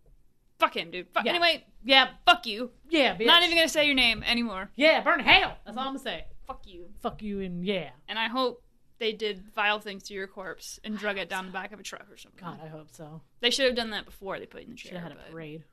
Fuck 0.57 0.75
him, 0.75 0.89
dude. 0.89 1.07
Fuck, 1.13 1.25
Yeah. 1.25 1.31
Anyway, 1.33 1.65
yeah 1.83 2.07
fuck 2.25 2.47
you. 2.47 2.71
yeah 2.89 3.15
bitch. 3.15 3.27
Not 3.27 3.43
even 3.43 3.55
gonna 3.55 3.69
say 3.69 3.85
your 3.85 3.93
name 3.93 4.23
anymore. 4.23 4.71
yeah 4.75 5.01
burn 5.01 5.19
hell 5.19 5.55
that's 5.65 5.77
all 5.77 5.83
i'm 5.83 5.89
gonna 5.89 5.99
say 5.99 6.25
Fuck 6.47 6.63
you. 6.65 6.87
fuck 7.03 7.21
you 7.21 7.41
and 7.41 7.63
yeah 7.63 7.91
And 8.09 8.17
I 8.17 8.27
hope 8.27 8.63
they 9.01 9.11
did 9.11 9.43
vile 9.53 9.79
things 9.79 10.03
to 10.03 10.13
your 10.13 10.27
corpse 10.27 10.79
and 10.83 10.95
drug 10.97 11.17
it 11.17 11.27
down 11.27 11.45
the 11.47 11.51
back 11.51 11.71
of 11.73 11.79
a 11.79 11.83
truck 11.83 12.05
or 12.09 12.15
something. 12.17 12.39
god 12.39 12.59
i 12.63 12.67
hope 12.67 12.87
so 12.91 13.19
They 13.41 13.49
should 13.49 13.65
have 13.65 13.75
done 13.75 13.89
that 13.89 14.05
before 14.05 14.39
they 14.39 14.45
put 14.45 14.61
it 14.61 14.65
in 14.65 14.69
the 14.71 14.77
chair. 14.77 14.91
should 14.91 14.99
have 14.99 15.03
had 15.09 15.11
a 15.13 15.15
but- 15.15 15.31
parade 15.31 15.63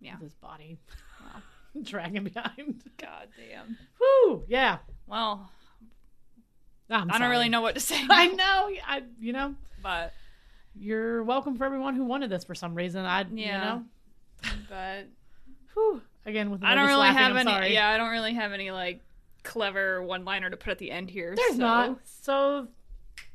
Yeah. 0.00 0.14
with 0.14 0.22
his 0.22 0.34
body 0.34 0.78
Wow. 1.20 1.42
dragging 1.82 2.24
behind 2.24 2.82
God 2.98 3.28
damn. 3.36 3.78
Whew, 3.98 4.44
yeah 4.48 4.78
Well, 5.06 5.50
I'm 6.90 7.10
I 7.10 7.18
don't 7.18 7.30
really 7.30 7.48
know 7.48 7.60
what 7.60 7.74
to 7.76 7.80
say. 7.80 8.00
i 8.10 8.26
know 8.26 8.70
i 8.86 9.02
you 9.20 9.32
know 9.32 9.54
but 9.82 10.12
you're 10.74 11.22
welcome 11.24 11.56
for 11.56 11.64
everyone 11.64 11.94
who 11.94 12.04
wanted 12.04 12.30
this 12.30 12.44
for 12.44 12.54
some 12.54 12.74
reason 12.74 13.04
i 13.04 13.20
you 13.22 13.28
Yeah. 13.46 13.64
know 13.64 13.84
but 14.68 15.06
Whew. 15.74 16.02
again 16.26 16.50
with 16.50 16.64
I 16.64 16.74
don't 16.74 16.86
really 16.88 16.98
laughing, 17.00 17.16
have 17.18 17.30
I'm 17.32 17.36
any. 17.38 17.50
sorry. 17.50 17.74
Yeah, 17.74 17.88
I 17.90 17.96
don't 17.96 18.10
really 18.10 18.34
have 18.34 18.52
any 18.52 18.70
like 18.72 19.00
clever 19.42 20.02
one-liner 20.02 20.50
to 20.50 20.56
put 20.56 20.70
at 20.70 20.78
the 20.78 20.90
end 20.90 21.10
here. 21.10 21.34
there's 21.36 21.52
so. 21.52 21.58
not 21.58 21.98
so 22.04 22.68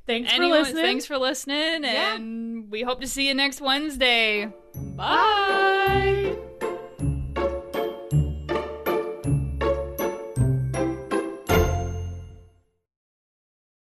thanks 0.07 0.31
Anyone, 0.33 0.51
for 0.51 0.63
listening 0.63 0.83
thanks 0.83 1.05
for 1.05 1.17
listening, 1.17 1.83
Yeah. 1.83 2.15
and 2.15 2.69
we 2.71 2.81
hope 2.83 3.01
to 3.01 3.07
see 3.07 3.27
you 3.27 3.33
next 3.33 3.61
Wednesday. 3.61 4.51
bye 4.95 6.35